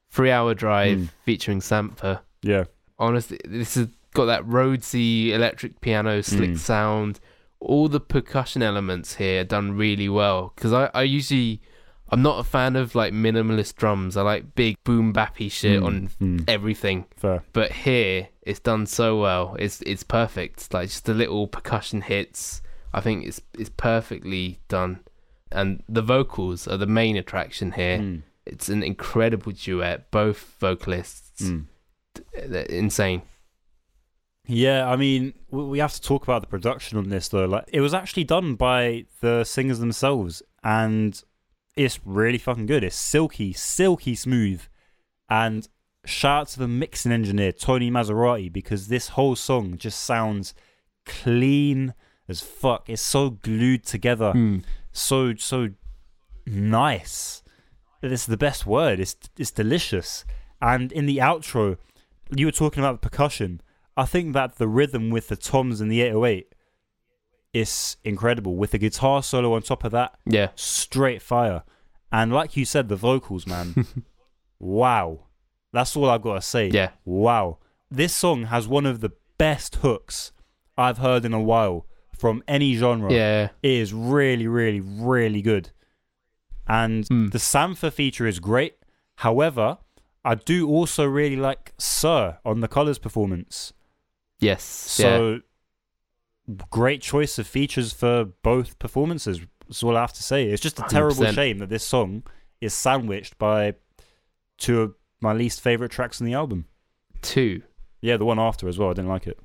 Three 0.10 0.32
Hour 0.32 0.54
Drive 0.54 0.97
Mm. 0.97 1.10
featuring 1.26 1.60
Sampha. 1.60 2.21
yeah, 2.41 2.65
Honestly, 3.00 3.39
this 3.45 3.76
has 3.76 3.88
got 4.14 4.26
that 4.26 4.45
Rhodesy 4.45 5.32
electric 5.34 5.82
piano 5.82 6.22
slick 6.22 6.51
Mm. 6.51 6.57
sound. 6.57 7.20
All 7.59 7.88
the 7.88 7.99
percussion 7.99 8.62
elements 8.62 9.16
here 9.16 9.41
are 9.41 9.45
done 9.45 9.74
really 9.78 10.07
well. 10.09 10.51
Because 10.55 10.74
I, 10.74 10.89
I 10.93 11.03
usually, 11.03 11.62
I'm 12.09 12.22
not 12.22 12.39
a 12.39 12.43
fan 12.43 12.76
of 12.76 12.93
like 12.95 13.14
minimalist 13.14 13.76
drums. 13.76 14.18
I 14.18 14.22
like 14.22 14.53
big 14.55 14.76
boom 14.84 15.14
bappy 15.14 15.51
shit 15.51 15.82
Mm, 15.82 15.86
on 15.86 16.09
mm, 16.22 16.43
everything. 16.47 17.05
fair. 17.18 17.43
But 17.53 17.72
here, 17.72 18.30
it's 18.43 18.59
done 18.59 18.86
so 18.86 19.20
well. 19.20 19.55
It's 19.59 19.82
it's 19.82 20.03
perfect. 20.03 20.74
Like 20.74 20.89
just 20.89 21.05
the 21.05 21.14
little 21.14 21.47
percussion 21.47 22.01
hits. 22.01 22.62
I 22.94 23.02
think 23.02 23.26
it's 23.26 23.42
it's 23.58 23.70
perfectly 23.70 24.60
done. 24.68 25.00
And 25.52 25.84
the 25.89 26.02
vocals 26.02 26.68
are 26.68 26.78
the 26.78 26.88
main 26.88 27.18
attraction 27.18 27.74
here. 27.74 28.00
Mm, 28.00 28.22
It's 28.46 28.70
an 28.70 28.84
incredible 28.84 29.52
duet. 29.52 30.10
Both 30.12 30.56
vocalists, 30.60 31.42
mm. 31.44 31.66
they're 32.34 32.64
insane. 32.64 33.24
Yeah, 34.48 34.89
I 34.89 34.96
mean, 34.96 35.34
we 35.50 35.64
we 35.64 35.80
have 35.80 35.94
to 35.94 36.02
talk 36.02 36.24
about 36.24 36.42
the 36.42 36.48
production 36.48 36.98
on 36.98 37.10
this 37.10 37.28
though. 37.28 37.46
Like, 37.46 37.66
it 37.72 37.82
was 37.82 37.94
actually 37.94 38.24
done 38.24 38.56
by 38.56 39.06
the 39.22 39.44
singers 39.44 39.80
themselves, 39.80 40.42
and 40.64 41.22
it's 41.76 42.00
really 42.06 42.38
fucking 42.38 42.66
good. 42.66 42.84
It's 42.84 42.96
silky, 42.96 43.54
silky 43.54 44.16
smooth, 44.16 44.62
And 45.30 45.68
shout 46.06 46.42
out 46.42 46.48
to 46.50 46.60
the 46.60 46.68
mixing 46.68 47.12
engineer 47.12 47.52
Tony 47.52 47.92
Maserati 47.92 48.52
because 48.52 48.88
this 48.88 49.10
whole 49.10 49.36
song 49.36 49.78
just 49.78 50.00
sounds 50.00 50.54
clean 51.06 51.94
as 52.32 52.42
fuck. 52.42 52.90
It's 52.90 53.02
so 53.02 53.30
glued 53.30 53.84
together, 53.86 54.34
Mm. 54.36 54.64
so 54.92 55.36
so 55.36 55.70
nice. 56.48 57.44
Is 58.02 58.26
the 58.26 58.38
best 58.38 58.66
word. 58.66 59.00
It's 59.00 59.16
it's 59.38 59.52
delicious. 59.52 60.26
And 60.60 60.92
in 60.92 61.06
the 61.06 61.18
outro, 61.18 61.78
you 62.36 62.46
were 62.48 62.52
talking 62.52 62.82
about 62.84 63.00
the 63.02 63.10
percussion. 63.10 63.62
I 63.96 64.06
think 64.06 64.34
that 64.34 64.56
the 64.58 64.68
rhythm 64.68 65.10
with 65.12 65.28
the 65.28 65.36
toms 65.36 65.82
and 65.82 65.92
the 65.92 66.02
808 66.02 66.48
is 67.54 67.98
incredible. 68.04 68.56
With 68.56 68.72
the 68.72 68.78
guitar 68.80 69.22
solo 69.22 69.54
on 69.54 69.62
top 69.62 69.84
of 69.84 69.92
that, 69.92 70.18
Yeah. 70.26 70.50
straight 70.56 71.22
fire. 71.22 71.64
And 72.12 72.32
like 72.34 72.58
you 72.58 72.66
said, 72.66 72.88
the 72.90 72.96
vocals, 72.96 73.46
man. 73.46 73.86
wow. 74.60 75.26
That's 75.74 75.96
all 75.96 76.10
I've 76.10 76.22
got 76.22 76.36
to 76.36 76.42
say. 76.42 76.70
Yeah. 76.70 76.92
Wow. 77.06 77.58
This 77.90 78.16
song 78.16 78.46
has 78.46 78.68
one 78.68 78.86
of 78.86 79.02
the 79.02 79.12
best 79.38 79.76
hooks 79.78 80.32
I've 80.78 80.98
heard 81.00 81.26
in 81.26 81.34
a 81.34 81.42
while 81.42 81.86
from 82.22 82.43
any 82.47 82.76
genre. 82.76 83.11
Yeah. 83.11 83.49
Is 83.63 83.93
really, 83.93 84.47
really, 84.47 84.80
really 84.80 85.41
good. 85.41 85.72
And 86.67 87.05
Hmm. 87.07 87.28
the 87.30 87.39
Sampha 87.39 87.91
feature 87.91 88.28
is 88.28 88.39
great. 88.39 88.76
However, 89.15 89.80
I 90.24 90.36
do 90.36 90.69
also 90.69 91.03
really 91.05 91.36
like 91.36 91.74
Sir 91.80 92.38
on 92.45 92.59
the 92.61 92.67
Colours 92.67 92.99
performance. 92.99 93.74
Yes. 94.39 94.97
yeah. 94.99 95.05
So 95.17 95.39
great 96.69 97.01
choice 97.01 97.38
of 97.39 97.47
features 97.47 97.91
for 97.93 98.26
both 98.43 98.78
performances. 98.80 99.39
That's 99.67 99.84
all 99.84 99.97
I 99.97 100.01
have 100.01 100.13
to 100.13 100.24
say. 100.24 100.45
It's 100.47 100.61
just 100.61 100.80
a 100.80 100.84
terrible 100.84 101.24
100%. 101.26 101.34
shame 101.36 101.57
that 101.59 101.69
this 101.69 101.84
song 101.84 102.24
is 102.59 102.74
sandwiched 102.74 103.38
by 103.38 103.74
two 104.57 104.82
of 104.82 104.95
my 105.22 105.34
least 105.34 105.61
favorite 105.61 105.91
tracks 105.91 106.22
on 106.22 106.28
the 106.28 106.34
album. 106.34 106.65
Two. 107.22 107.61
Yeah, 108.01 108.17
the 108.17 108.26
one 108.26 108.39
after 108.39 108.67
as 108.67 108.78
well. 108.78 108.89
I 108.89 108.93
didn't 108.93 109.09
like 109.09 109.28
it. 109.28 109.39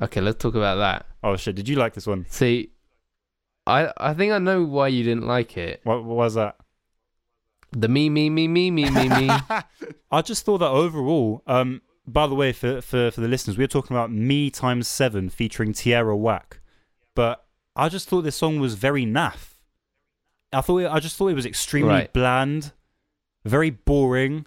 Okay, 0.00 0.20
let's 0.20 0.40
talk 0.42 0.54
about 0.54 0.76
that. 0.76 1.06
Oh 1.22 1.36
shit! 1.36 1.56
Did 1.56 1.68
you 1.68 1.76
like 1.76 1.94
this 1.94 2.06
one? 2.06 2.26
See, 2.28 2.70
I 3.66 3.92
I 3.96 4.14
think 4.14 4.32
I 4.32 4.38
know 4.38 4.62
why 4.64 4.88
you 4.88 5.02
didn't 5.02 5.26
like 5.26 5.56
it. 5.56 5.80
What, 5.84 6.04
what 6.04 6.16
was 6.16 6.34
that? 6.34 6.56
The 7.72 7.88
me 7.88 8.08
me 8.08 8.30
me 8.30 8.48
me 8.48 8.70
me 8.70 8.88
me 8.90 9.08
me. 9.08 9.28
I 10.10 10.22
just 10.22 10.44
thought 10.44 10.58
that 10.58 10.70
overall. 10.70 11.42
Um, 11.46 11.82
by 12.06 12.26
the 12.26 12.34
way, 12.34 12.52
for, 12.52 12.80
for 12.80 13.10
for 13.10 13.20
the 13.20 13.28
listeners, 13.28 13.58
we 13.58 13.64
were 13.64 13.68
talking 13.68 13.96
about 13.96 14.10
Me 14.12 14.50
Times 14.50 14.88
Seven 14.88 15.28
featuring 15.28 15.72
Tierra 15.72 16.16
Whack, 16.16 16.60
but 17.14 17.44
I 17.76 17.88
just 17.88 18.08
thought 18.08 18.22
this 18.22 18.36
song 18.36 18.60
was 18.60 18.74
very 18.74 19.04
naff. 19.04 19.54
I 20.52 20.62
thought 20.62 20.78
it, 20.78 20.90
I 20.90 21.00
just 21.00 21.16
thought 21.16 21.28
it 21.28 21.34
was 21.34 21.44
extremely 21.44 21.90
Right. 21.90 22.12
bland, 22.12 22.72
very 23.44 23.68
boring, 23.70 24.46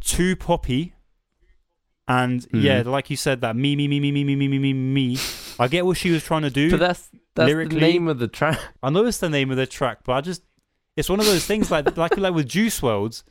too 0.00 0.36
poppy, 0.36 0.94
and 2.10 2.46
yeah, 2.52 2.82
like 2.84 3.08
you 3.10 3.16
said, 3.16 3.40
that 3.42 3.54
me 3.56 3.76
me 3.76 3.86
me 3.88 4.00
me 4.00 4.10
me 4.12 4.24
me 4.24 4.34
me 4.36 4.48
me 4.48 4.58
me 4.58 4.72
me. 4.72 5.18
I 5.58 5.68
get 5.68 5.86
what 5.86 5.96
she 5.96 6.10
was 6.10 6.24
trying 6.24 6.42
to 6.42 6.50
do. 6.50 6.70
but 6.70 6.80
that's 6.80 7.08
that's 7.34 7.46
Lyrically- 7.48 7.76
the 7.80 7.86
name 7.86 8.08
of 8.08 8.18
the 8.18 8.28
track. 8.28 8.58
I 8.82 8.90
know 8.90 9.04
it's 9.06 9.18
the 9.18 9.30
name 9.30 9.50
of 9.50 9.56
the 9.56 9.66
track, 9.66 9.98
but 10.04 10.12
I 10.14 10.20
just 10.20 10.42
it's 10.96 11.08
one 11.08 11.20
of 11.20 11.26
those 11.26 11.46
things 11.46 11.70
like 11.70 11.96
like 11.96 12.16
like 12.18 12.34
with 12.34 12.48
Juice 12.48 12.80
WRLD's. 12.80 13.22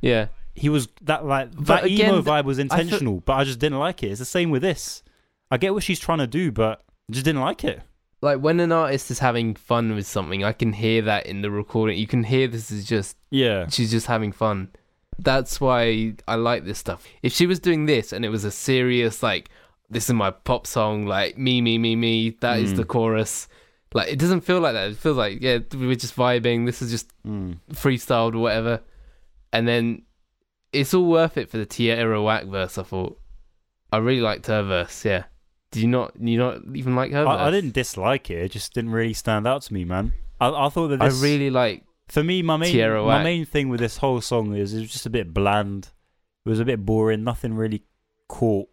Yeah. 0.00 0.26
he 0.54 0.68
was 0.68 0.88
that 1.02 1.24
like 1.24 1.54
But 1.54 1.64
that 1.66 1.84
again, 1.84 2.10
emo 2.14 2.22
vibe 2.22 2.44
was 2.44 2.58
I 2.58 2.62
feel- 2.68 2.80
intentional, 2.80 3.20
but 3.20 3.34
I 3.34 3.44
just 3.44 3.58
didn't 3.58 3.78
like 3.78 4.02
it. 4.02 4.08
It's 4.10 4.18
the 4.20 4.24
same 4.24 4.50
with 4.50 4.62
this. 4.62 5.02
I 5.50 5.56
get 5.58 5.74
what 5.74 5.82
she's 5.82 5.98
trying 6.00 6.18
to 6.18 6.26
do, 6.26 6.50
but 6.52 6.82
I 7.08 7.12
just 7.12 7.24
didn't 7.24 7.40
like 7.42 7.64
it. 7.64 7.80
Like 8.20 8.38
when 8.38 8.60
an 8.60 8.70
artist 8.70 9.10
is 9.10 9.18
having 9.18 9.54
fun 9.56 9.94
with 9.96 10.06
something, 10.06 10.44
I 10.44 10.52
can 10.52 10.72
hear 10.72 11.02
that 11.02 11.26
in 11.26 11.42
the 11.42 11.50
recording. 11.50 11.98
You 11.98 12.06
can 12.06 12.22
hear 12.22 12.46
this 12.46 12.70
is 12.70 12.84
just 12.86 13.16
Yeah, 13.30 13.66
she's 13.68 13.90
just 13.90 14.06
having 14.06 14.30
fun. 14.30 14.70
That's 15.18 15.60
why 15.60 16.14
I 16.26 16.34
like 16.36 16.64
this 16.64 16.78
stuff. 16.78 17.06
If 17.22 17.32
she 17.32 17.46
was 17.46 17.60
doing 17.60 17.86
this 17.86 18.12
and 18.12 18.24
it 18.24 18.28
was 18.30 18.44
a 18.44 18.50
serious 18.50 19.22
like 19.22 19.50
this 19.90 20.08
is 20.08 20.14
my 20.14 20.30
pop 20.30 20.66
song, 20.66 21.06
like 21.06 21.36
me 21.38 21.60
me 21.60 21.78
me 21.78 21.94
me, 21.96 22.30
that 22.40 22.58
is 22.60 22.72
Mm. 22.72 22.76
the 22.76 22.84
chorus. 22.84 23.48
Like 23.94 24.08
it 24.08 24.18
doesn't 24.18 24.40
feel 24.40 24.60
like 24.60 24.72
that. 24.72 24.90
It 24.90 24.96
feels 24.96 25.16
like 25.18 25.40
yeah, 25.42 25.58
we're 25.74 25.94
just 25.94 26.16
vibing. 26.16 26.66
This 26.66 26.80
is 26.82 26.90
just 26.90 27.10
Mm. 27.26 27.58
freestyled 27.72 28.34
or 28.34 28.38
whatever. 28.38 28.80
And 29.52 29.68
then 29.68 30.02
it's 30.72 30.94
all 30.94 31.04
worth 31.06 31.36
it 31.36 31.50
for 31.50 31.58
the 31.58 31.66
Tierra 31.66 32.22
Whack 32.22 32.46
verse. 32.46 32.78
I 32.78 32.82
thought 32.82 33.18
I 33.92 33.98
really 33.98 34.22
liked 34.22 34.46
her 34.46 34.62
verse. 34.62 35.04
Yeah. 35.04 35.24
Did 35.70 35.80
you 35.82 35.88
not? 35.88 36.12
You 36.18 36.38
not 36.38 36.60
even 36.74 36.94
like 36.96 37.12
her? 37.12 37.26
I, 37.26 37.48
I 37.48 37.50
didn't 37.50 37.72
dislike 37.74 38.30
it. 38.30 38.38
It 38.38 38.52
just 38.52 38.72
didn't 38.74 38.92
really 38.92 39.12
stand 39.14 39.46
out 39.46 39.62
to 39.62 39.74
me, 39.74 39.84
man. 39.84 40.12
I, 40.40 40.48
I 40.48 40.68
thought 40.70 40.88
that 40.88 41.00
I 41.02 41.08
this 41.08 41.22
really 41.22 41.50
like. 41.50 41.84
For 42.12 42.22
me 42.22 42.42
my 42.42 42.56
main 42.56 42.72
Tierra 42.72 43.00
my 43.02 43.06
Whack. 43.16 43.24
main 43.24 43.44
thing 43.46 43.68
with 43.68 43.80
this 43.80 43.96
whole 43.98 44.20
song 44.20 44.54
is 44.54 44.74
it 44.74 44.80
was 44.80 44.92
just 44.92 45.06
a 45.06 45.10
bit 45.10 45.32
bland. 45.32 45.88
It 46.44 46.48
was 46.48 46.60
a 46.60 46.64
bit 46.64 46.84
boring. 46.84 47.24
Nothing 47.24 47.54
really 47.54 47.82
caught 48.28 48.68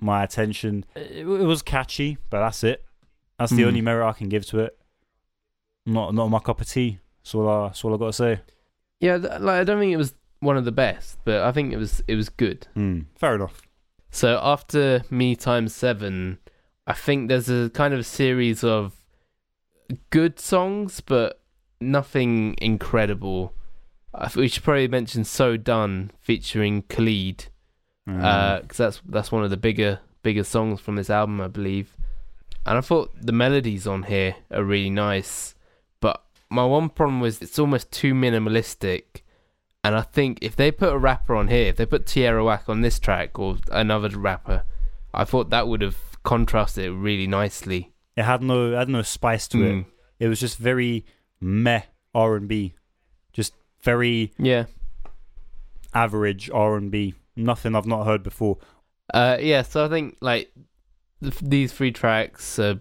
my 0.00 0.22
attention. 0.22 0.84
It, 0.94 1.18
it 1.18 1.24
was 1.26 1.62
catchy, 1.62 2.18
but 2.30 2.40
that's 2.40 2.62
it. 2.64 2.84
That's 3.38 3.52
the 3.52 3.62
Hmm. 3.62 3.68
only 3.68 3.80
merit 3.80 4.06
I 4.08 4.12
can 4.12 4.28
give 4.28 4.46
to 4.46 4.60
it. 4.60 4.78
Not 5.86 6.14
not 6.14 6.28
my 6.28 6.38
cup 6.40 6.60
of 6.60 6.68
tea. 6.68 6.98
That's 7.22 7.34
all 7.34 7.48
I, 7.48 7.66
that's 7.68 7.84
all 7.84 7.94
I 7.94 7.98
got 7.98 8.06
to 8.06 8.12
say. 8.12 8.40
Yeah, 9.00 9.18
th- 9.18 9.40
like 9.40 9.60
I 9.60 9.64
don't 9.64 9.78
think 9.78 9.92
it 9.92 9.96
was 9.98 10.14
one 10.40 10.56
of 10.56 10.64
the 10.64 10.72
best, 10.72 11.18
but 11.24 11.42
I 11.42 11.52
think 11.52 11.72
it 11.72 11.76
was 11.76 12.02
it 12.08 12.14
was 12.16 12.28
good. 12.28 12.66
Hmm. 12.74 13.00
Fair 13.16 13.34
enough. 13.34 13.62
So 14.10 14.38
after 14.42 15.02
Me 15.10 15.34
Times 15.36 15.74
Seven, 15.74 16.38
I 16.86 16.92
think 16.92 17.28
there's 17.28 17.48
a 17.50 17.70
kind 17.74 17.92
of 17.94 18.06
series 18.06 18.62
of 18.64 18.94
good 20.10 20.38
songs, 20.40 21.00
but 21.00 21.40
nothing 21.80 22.56
incredible. 22.58 23.52
I 24.14 24.26
th- 24.26 24.36
we 24.36 24.48
should 24.48 24.62
probably 24.64 24.88
mention 24.88 25.24
"So 25.24 25.56
Done" 25.56 26.10
featuring 26.20 26.82
Khalid, 26.82 27.46
because 28.06 28.76
that's 28.76 29.02
that's 29.06 29.32
one 29.32 29.44
of 29.44 29.50
the 29.50 29.56
bigger 29.56 30.00
bigger 30.22 30.44
songs 30.44 30.80
from 30.80 30.96
this 30.96 31.10
album, 31.10 31.40
I 31.40 31.48
believe. 31.48 31.96
And 32.64 32.76
I 32.78 32.80
thought 32.80 33.14
the 33.20 33.32
melodies 33.32 33.86
on 33.86 34.04
here 34.04 34.36
are 34.50 34.64
really 34.64 34.90
nice, 34.90 35.54
but 36.00 36.24
my 36.50 36.64
one 36.64 36.88
problem 36.88 37.20
was 37.20 37.40
it's 37.40 37.58
almost 37.58 37.92
too 37.92 38.12
minimalistic. 38.14 39.22
And 39.84 39.94
I 39.94 40.02
think 40.02 40.38
if 40.42 40.56
they 40.56 40.72
put 40.72 40.92
a 40.92 40.98
rapper 40.98 41.36
on 41.36 41.46
here, 41.46 41.68
if 41.68 41.76
they 41.76 41.86
put 41.86 42.06
Tierra 42.06 42.44
Whack 42.44 42.68
on 42.68 42.80
this 42.80 42.98
track 42.98 43.38
or 43.38 43.58
another 43.70 44.08
rapper, 44.18 44.64
I 45.14 45.22
thought 45.24 45.50
that 45.50 45.68
would 45.68 45.80
have 45.80 45.96
contrasted 46.24 46.86
it 46.86 46.90
really 46.90 47.28
nicely. 47.28 47.92
it 48.16 48.24
had 48.24 48.42
no 48.42 48.72
it 48.72 48.76
had 48.76 48.88
no 48.88 49.02
spice 49.02 49.46
to 49.48 49.62
it. 49.62 49.72
Mm. 49.74 49.86
It 50.18 50.26
was 50.28 50.40
just 50.40 50.58
very 50.58 51.04
meh 51.40 51.82
R 52.14 52.36
and 52.36 52.48
B, 52.48 52.74
just 53.32 53.54
very 53.82 54.32
Yeah. 54.38 54.66
average 55.94 56.50
R 56.50 56.76
and 56.76 56.90
B. 56.90 57.14
Nothing 57.36 57.74
I've 57.74 57.86
not 57.86 58.06
heard 58.06 58.22
before. 58.22 58.58
Uh, 59.12 59.36
yeah, 59.40 59.62
so 59.62 59.84
I 59.84 59.88
think 59.88 60.16
like 60.20 60.50
th- 61.22 61.38
these 61.40 61.72
three 61.72 61.92
tracks, 61.92 62.58
uh, 62.58 62.76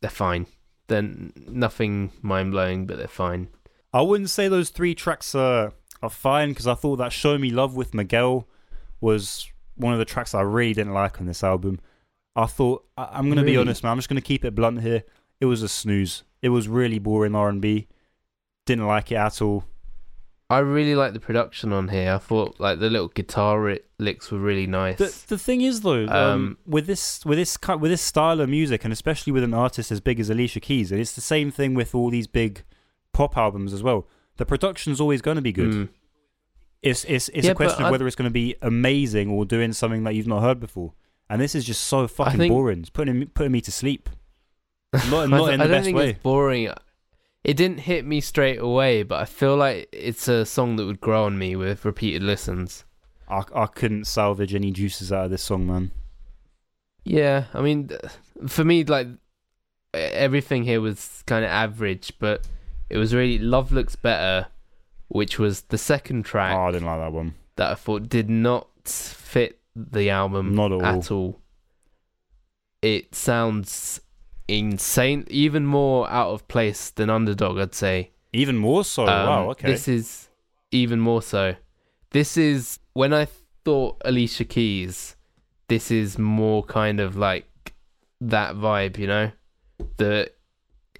they're 0.00 0.10
fine. 0.10 0.46
They're 0.88 1.02
nothing 1.48 2.12
mind 2.22 2.52
blowing, 2.52 2.86
but 2.86 2.98
they're 2.98 3.08
fine. 3.08 3.48
I 3.92 4.02
wouldn't 4.02 4.30
say 4.30 4.48
those 4.48 4.70
three 4.70 4.94
tracks 4.94 5.34
are 5.34 5.72
are 6.02 6.10
fine 6.10 6.50
because 6.50 6.66
I 6.66 6.74
thought 6.74 6.96
that 6.96 7.12
"Show 7.12 7.36
Me 7.38 7.50
Love" 7.50 7.74
with 7.76 7.94
Miguel 7.94 8.48
was 9.00 9.50
one 9.76 9.92
of 9.92 9.98
the 9.98 10.04
tracks 10.04 10.34
I 10.34 10.40
really 10.42 10.74
didn't 10.74 10.92
like 10.94 11.20
on 11.20 11.26
this 11.26 11.42
album. 11.44 11.80
I 12.36 12.46
thought 12.46 12.84
I- 12.96 13.08
I'm 13.12 13.28
gonna 13.28 13.44
be 13.44 13.56
honest, 13.56 13.82
man. 13.82 13.92
I'm 13.92 13.98
just 13.98 14.08
gonna 14.08 14.20
keep 14.20 14.44
it 14.44 14.54
blunt 14.54 14.82
here. 14.82 15.04
It 15.40 15.46
was 15.46 15.62
a 15.62 15.68
snooze. 15.68 16.22
It 16.42 16.48
was 16.50 16.68
really 16.68 16.98
boring 16.98 17.34
R 17.34 17.48
and 17.48 17.60
B. 17.60 17.88
Didn't 18.66 18.86
like 18.86 19.10
it 19.12 19.16
at 19.16 19.40
all. 19.42 19.64
I 20.48 20.58
really 20.58 20.96
like 20.96 21.12
the 21.12 21.20
production 21.20 21.72
on 21.72 21.88
here. 21.88 22.12
I 22.12 22.18
thought 22.18 22.58
like 22.58 22.80
the 22.80 22.90
little 22.90 23.08
guitar 23.08 23.76
licks 23.98 24.32
were 24.32 24.38
really 24.38 24.66
nice. 24.66 24.98
The 24.98 25.34
the 25.34 25.38
thing 25.38 25.60
is 25.60 25.82
though, 25.82 26.06
um, 26.06 26.10
Um, 26.10 26.58
with 26.66 26.86
this 26.86 27.24
with 27.24 27.38
this 27.38 27.56
with 27.78 27.90
this 27.90 28.02
style 28.02 28.40
of 28.40 28.48
music, 28.48 28.82
and 28.84 28.92
especially 28.92 29.32
with 29.32 29.44
an 29.44 29.54
artist 29.54 29.92
as 29.92 30.00
big 30.00 30.18
as 30.18 30.28
Alicia 30.28 30.58
Keys, 30.60 30.90
and 30.90 31.00
it's 31.00 31.12
the 31.12 31.20
same 31.20 31.50
thing 31.52 31.74
with 31.74 31.94
all 31.94 32.10
these 32.10 32.26
big 32.26 32.64
pop 33.12 33.36
albums 33.36 33.72
as 33.72 33.82
well. 33.82 34.08
The 34.38 34.46
production's 34.46 35.00
always 35.00 35.22
going 35.22 35.36
to 35.36 35.42
be 35.42 35.52
good. 35.52 35.70
Mm. 35.72 35.88
It's 36.82 37.04
it's 37.04 37.28
it's 37.28 37.44
Yeah, 37.46 37.52
a 37.52 37.54
question 37.54 37.82
of 37.82 37.88
I- 37.88 37.90
whether 37.92 38.06
it's 38.06 38.16
going 38.16 38.28
to 38.28 38.32
be 38.32 38.56
amazing 38.62 39.30
or 39.30 39.44
doing 39.44 39.72
something 39.72 40.02
that 40.04 40.14
you've 40.16 40.26
not 40.26 40.40
heard 40.42 40.58
before. 40.58 40.94
And 41.28 41.40
this 41.40 41.54
is 41.54 41.64
just 41.64 41.84
so 41.84 42.08
fucking 42.08 42.38
think- 42.38 42.52
boring. 42.52 42.80
It's 42.80 42.90
putting 42.90 43.26
putting 43.28 43.52
me 43.52 43.60
to 43.60 43.70
sleep. 43.70 44.08
Not, 45.10 45.24
I 45.24 45.26
not 45.26 45.38
th- 45.46 45.54
in 45.54 45.60
I 45.60 45.64
don't 45.64 45.70
best 45.72 45.84
think 45.84 45.96
way. 45.98 46.10
it's 46.10 46.18
boring. 46.20 46.68
It 47.44 47.56
didn't 47.56 47.78
hit 47.80 48.04
me 48.04 48.20
straight 48.20 48.58
away, 48.58 49.02
but 49.02 49.20
I 49.20 49.24
feel 49.24 49.56
like 49.56 49.88
it's 49.92 50.28
a 50.28 50.44
song 50.44 50.76
that 50.76 50.84
would 50.84 51.00
grow 51.00 51.24
on 51.24 51.38
me 51.38 51.56
with 51.56 51.84
repeated 51.84 52.22
listens. 52.22 52.84
I 53.28 53.42
I 53.54 53.66
couldn't 53.66 54.06
salvage 54.06 54.54
any 54.54 54.72
juices 54.72 55.12
out 55.12 55.26
of 55.26 55.30
this 55.30 55.42
song, 55.42 55.66
man. 55.66 55.92
Yeah, 57.04 57.44
I 57.54 57.62
mean, 57.62 57.90
for 58.46 58.64
me, 58.64 58.84
like 58.84 59.08
everything 59.94 60.64
here 60.64 60.80
was 60.80 61.22
kind 61.26 61.44
of 61.44 61.50
average, 61.50 62.12
but 62.18 62.46
it 62.90 62.98
was 62.98 63.14
really 63.14 63.38
"Love 63.38 63.72
Looks 63.72 63.96
Better," 63.96 64.48
which 65.08 65.38
was 65.38 65.62
the 65.62 65.78
second 65.78 66.24
track 66.24 66.56
Oh, 66.56 66.62
I 66.68 66.70
didn't 66.72 66.86
like 66.86 67.00
that 67.00 67.12
one. 67.12 67.34
that 67.56 67.70
I 67.70 67.74
thought 67.74 68.08
did 68.08 68.28
not 68.28 68.66
fit 68.84 69.60
the 69.74 70.10
album 70.10 70.54
Not 70.54 70.72
at 70.72 70.74
all. 70.82 70.84
at 70.84 71.10
all. 71.10 71.40
It 72.82 73.14
sounds 73.14 74.00
insane, 74.58 75.26
even 75.30 75.64
more 75.66 76.10
out 76.10 76.30
of 76.30 76.46
place 76.48 76.90
than 76.90 77.08
Underdog, 77.10 77.58
I'd 77.58 77.74
say. 77.74 78.10
Even 78.32 78.56
more 78.56 78.84
so. 78.84 79.02
Um, 79.06 79.28
wow. 79.28 79.50
Okay. 79.50 79.66
This 79.68 79.88
is 79.88 80.28
even 80.70 81.00
more 81.00 81.22
so. 81.22 81.54
This 82.10 82.36
is 82.36 82.78
when 82.92 83.12
I 83.14 83.26
thought 83.64 84.00
Alicia 84.04 84.44
Keys. 84.44 85.16
This 85.68 85.90
is 85.90 86.18
more 86.18 86.64
kind 86.64 86.98
of 87.00 87.16
like 87.16 87.46
that 88.20 88.54
vibe, 88.56 88.98
you 88.98 89.06
know, 89.06 89.30
the 89.96 90.30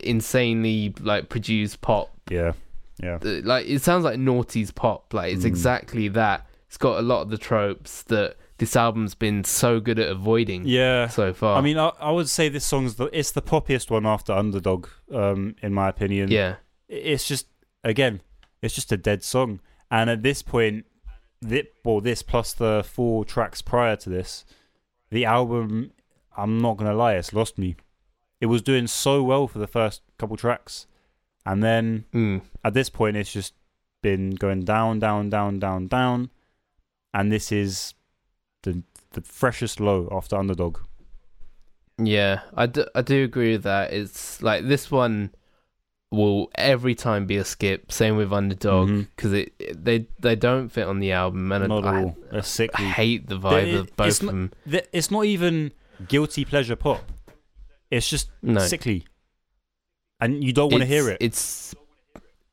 insanely 0.00 0.94
like 1.00 1.28
produced 1.28 1.80
pop. 1.80 2.10
Yeah, 2.30 2.52
yeah. 3.02 3.18
Like 3.22 3.66
it 3.66 3.82
sounds 3.82 4.04
like 4.04 4.18
Noughties 4.18 4.74
pop. 4.74 5.12
Like 5.12 5.32
it's 5.32 5.42
Mm. 5.44 5.48
exactly 5.48 6.08
that. 6.08 6.46
It's 6.68 6.76
got 6.76 6.98
a 6.98 7.02
lot 7.02 7.22
of 7.22 7.30
the 7.30 7.38
tropes 7.38 8.02
that 8.04 8.36
this 8.60 8.76
album's 8.76 9.14
been 9.14 9.42
so 9.42 9.80
good 9.80 9.98
at 9.98 10.10
avoiding 10.10 10.64
Yeah. 10.66 11.08
so 11.08 11.32
far. 11.32 11.56
I 11.56 11.62
mean, 11.62 11.78
I, 11.78 11.88
I 11.98 12.10
would 12.10 12.28
say 12.28 12.50
this 12.50 12.64
song's 12.64 12.96
the 12.96 13.06
it's 13.06 13.30
the 13.32 13.40
poppiest 13.40 13.90
one 13.90 14.04
after 14.04 14.34
Underdog, 14.34 14.86
um, 15.12 15.56
in 15.62 15.72
my 15.72 15.88
opinion. 15.88 16.30
yeah, 16.30 16.56
it's 16.86 17.26
just 17.26 17.46
again, 17.82 18.20
it's 18.60 18.74
just 18.74 18.92
a 18.92 18.98
dead 18.98 19.24
song. 19.24 19.60
And 19.90 20.10
at 20.10 20.22
this 20.22 20.42
point, 20.42 20.84
this, 21.40 21.66
well, 21.84 22.00
this 22.02 22.22
plus 22.22 22.52
the 22.52 22.84
four 22.86 23.24
tracks 23.24 23.62
prior 23.62 23.96
to 23.96 24.10
this, 24.10 24.44
the 25.10 25.24
album, 25.24 25.92
I'm 26.36 26.58
not 26.58 26.76
gonna 26.76 26.94
lie, 26.94 27.14
it's 27.14 27.32
lost 27.32 27.56
me. 27.56 27.76
It 28.42 28.46
was 28.46 28.60
doing 28.60 28.86
so 28.86 29.22
well 29.22 29.48
for 29.48 29.58
the 29.58 29.66
first 29.66 30.02
couple 30.18 30.36
tracks, 30.36 30.86
and 31.46 31.62
then 31.62 32.04
mm. 32.12 32.42
at 32.62 32.74
this 32.74 32.90
point, 32.90 33.16
it's 33.16 33.32
just 33.32 33.54
been 34.02 34.32
going 34.32 34.64
down, 34.64 34.98
down, 34.98 35.30
down, 35.30 35.58
down, 35.58 35.88
down, 35.88 36.30
and 37.14 37.32
this 37.32 37.50
is 37.50 37.94
the 38.62 38.82
the 39.12 39.20
freshest 39.22 39.80
low 39.80 40.08
after 40.12 40.36
Underdog. 40.36 40.78
Yeah, 41.98 42.40
I 42.54 42.66
do, 42.66 42.86
I 42.94 43.02
do 43.02 43.24
agree 43.24 43.52
with 43.52 43.64
that. 43.64 43.92
It's 43.92 44.42
like 44.42 44.66
this 44.66 44.90
one 44.90 45.34
will 46.10 46.50
every 46.54 46.94
time 46.94 47.26
be 47.26 47.36
a 47.36 47.44
skip. 47.44 47.92
Same 47.92 48.16
with 48.16 48.32
Underdog 48.32 48.88
mm-hmm. 48.88 49.00
because 49.14 49.32
it, 49.32 49.52
it- 49.58 49.84
they 49.84 50.06
they 50.18 50.36
don't 50.36 50.68
fit 50.70 50.86
on 50.86 51.00
the 51.00 51.12
album, 51.12 51.50
and 51.52 51.68
Not 51.68 51.84
I. 51.84 52.14
They're 52.30 52.68
I 52.74 52.82
hate 52.82 53.26
the 53.28 53.38
vibe 53.38 53.64
They- 53.64 53.74
of 53.76 53.96
both 53.96 54.06
it's 54.08 54.20
of 54.20 54.26
them. 54.26 54.52
Th- 54.68 54.88
It's 54.92 55.10
not 55.10 55.24
even 55.24 55.72
guilty 56.08 56.44
pleasure 56.44 56.76
pop. 56.76 57.02
It's 57.90 58.08
just 58.08 58.30
No, 58.40 58.60
sickly, 58.60 59.06
and 60.20 60.42
you 60.44 60.52
don't 60.52 60.70
want 60.70 60.82
to 60.82 60.86
hear 60.86 61.10
it. 61.10 61.18
It's 61.20 61.74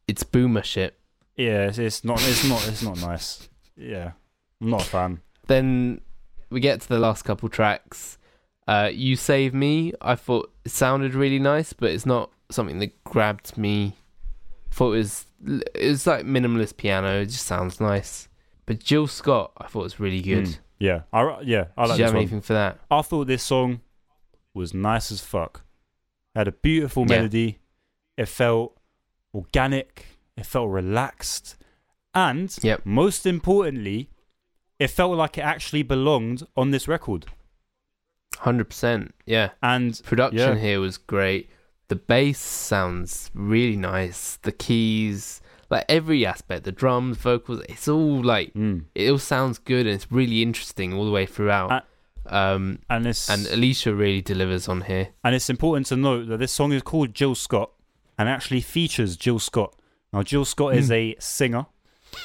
it's 0.08 0.24
boomer 0.24 0.64
shit. 0.64 0.98
Yeah, 1.36 1.68
it's, 1.68 1.78
it's 1.78 2.04
not. 2.04 2.20
It's 2.28 2.44
not. 2.50 2.68
It's 2.68 2.82
not 2.82 3.00
nice. 3.00 3.48
Yeah, 3.76 4.14
I'm 4.60 4.72
not 4.72 4.82
a 4.82 4.86
fan. 4.86 5.22
Then 5.48 6.02
we 6.50 6.60
get 6.60 6.82
to 6.82 6.88
the 6.88 7.00
last 7.00 7.24
couple 7.24 7.50
tracks. 7.50 8.18
Uh, 8.68 8.90
you 8.94 9.16
save 9.16 9.54
me. 9.54 9.94
I 10.02 10.16
thought 10.16 10.52
it 10.66 10.72
sounded 10.72 11.14
really 11.14 11.40
nice, 11.40 11.74
but 11.74 11.90
it's 11.92 12.06
not 12.06 12.32
something 12.50 12.80
that 12.80 13.04
grabbed 13.04 13.58
me. 13.58 13.96
Thought 14.72 14.94
it 14.94 14.98
was 14.98 15.26
it 15.76 15.88
was 15.90 16.06
like 16.08 16.26
minimalist 16.26 16.78
piano. 16.78 17.22
It 17.22 17.28
just 17.28 17.46
sounds 17.46 17.80
nice. 17.80 18.28
But 18.66 18.80
Jill 18.84 19.08
Scott, 19.08 19.54
I 19.58 19.68
thought 19.68 19.84
was 19.84 20.00
really 20.00 20.22
good. 20.22 20.46
Mm. 20.46 20.60
Yeah, 20.80 21.02
I 21.14 21.40
yeah, 21.42 21.66
I 21.78 21.84
Did 21.84 21.90
like 21.90 21.98
you 21.98 21.98
this 21.98 22.00
have 22.00 22.14
one. 22.14 22.16
anything 22.18 22.42
for 22.42 22.54
that? 22.54 22.80
I 22.92 23.02
thought 23.02 23.28
this 23.28 23.44
song 23.44 23.82
was 24.54 24.74
nice 24.74 25.12
as 25.12 25.22
fuck. 25.22 25.64
had 26.36 26.48
a 26.48 26.52
beautiful 26.52 27.04
Yeah. 27.10 27.16
melody. 27.18 27.58
It 28.16 28.28
felt 28.28 28.78
organic. 29.34 30.06
It 30.36 30.46
felt 30.46 30.70
relaxed, 30.70 31.56
and 32.14 32.56
Yep. 32.62 32.86
most 32.86 33.26
importantly, 33.26 34.10
it 34.80 34.90
felt 34.90 35.16
like 35.18 35.38
it 35.38 35.42
actually 35.42 35.84
belonged 35.84 36.46
on 36.56 36.72
this 36.72 36.88
record. 36.88 37.26
Hundred 38.40 38.66
percent. 38.66 39.16
Yeah. 39.26 39.50
And 39.64 40.00
Production 40.04 40.56
Yeah. 40.58 40.62
here 40.62 40.80
was 40.80 40.98
great. 40.98 41.50
The 41.88 41.96
bass 41.96 42.40
sounds 42.40 43.32
really 43.34 43.78
nice. 43.78 44.36
The 44.44 44.52
keys, 44.52 45.42
like 45.70 45.86
every 45.90 46.26
aspect, 46.26 46.64
the 46.66 46.72
drums, 46.72 47.18
vocals, 47.18 47.62
it's 47.70 47.88
all 47.88 48.22
like 48.24 48.54
mm, 48.54 48.84
it 48.94 49.10
all 49.10 49.18
sounds 49.18 49.58
good 49.58 49.86
and 49.88 49.96
it's 49.96 50.12
really 50.12 50.42
interesting 50.44 50.94
all 50.94 51.06
the 51.06 51.12
way 51.12 51.26
throughout. 51.26 51.72
Uh, 51.72 51.82
um, 52.30 52.80
and 52.90 53.06
and 53.30 53.48
Alicia 53.48 53.96
really 53.96 54.22
delivers 54.22 54.68
on 54.68 54.82
here. 54.82 55.10
And 55.24 55.34
it's 55.34 55.50
important 55.50 55.88
to 55.88 55.96
note 55.96 56.28
that 56.28 56.38
this 56.40 56.52
song 56.52 56.74
is 56.74 56.82
called 56.84 57.14
Jill 57.16 57.36
Scott 57.36 57.72
and 58.20 58.28
actually 58.30 58.62
features 58.62 59.16
Jill 59.16 59.40
Scott. 59.40 59.74
Now, 60.14 60.24
Jill 60.24 60.46
Scott 60.46 60.76
is 60.76 60.88
Hmm. 60.88 60.94
a 60.94 61.16
singer 61.20 61.66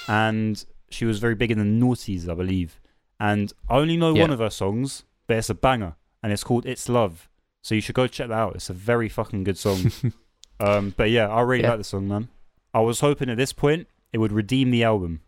and 0.08 0.64
she 0.92 1.04
was 1.04 1.18
very 1.18 1.34
big 1.34 1.50
in 1.50 1.58
the 1.58 1.64
noughties, 1.86 2.28
I 2.28 2.34
believe. 2.34 2.80
And 3.20 3.52
I 3.68 3.76
only 3.78 3.96
know 3.96 4.14
Yeah. 4.14 4.22
one 4.22 4.30
of 4.30 4.38
her 4.40 4.50
songs, 4.50 5.04
but 5.26 5.36
it's 5.36 5.50
a 5.50 5.54
banger 5.54 5.94
and 6.22 6.32
it's 6.32 6.44
called 6.44 6.66
It's 6.66 6.88
Love. 6.88 7.28
So 7.62 7.74
you 7.74 7.80
should 7.80 7.94
go 7.94 8.06
check 8.06 8.28
that 8.28 8.34
out. 8.38 8.56
It's 8.56 8.70
a 8.70 8.74
very 8.74 9.08
fucking 9.08 9.44
good 9.44 9.56
song. 9.58 9.92
um, 10.60 10.94
but 10.96 11.10
yeah, 11.10 11.28
I 11.28 11.40
really 11.42 11.62
Yeah. 11.62 11.70
like 11.70 11.78
the 11.78 11.84
song, 11.84 12.08
man. 12.08 12.28
I 12.74 12.80
was 12.80 13.00
hoping 13.00 13.28
at 13.30 13.36
this 13.36 13.52
point 13.52 13.86
it 14.12 14.18
would 14.18 14.32
redeem 14.32 14.70
the 14.70 14.82
album. 14.84 15.20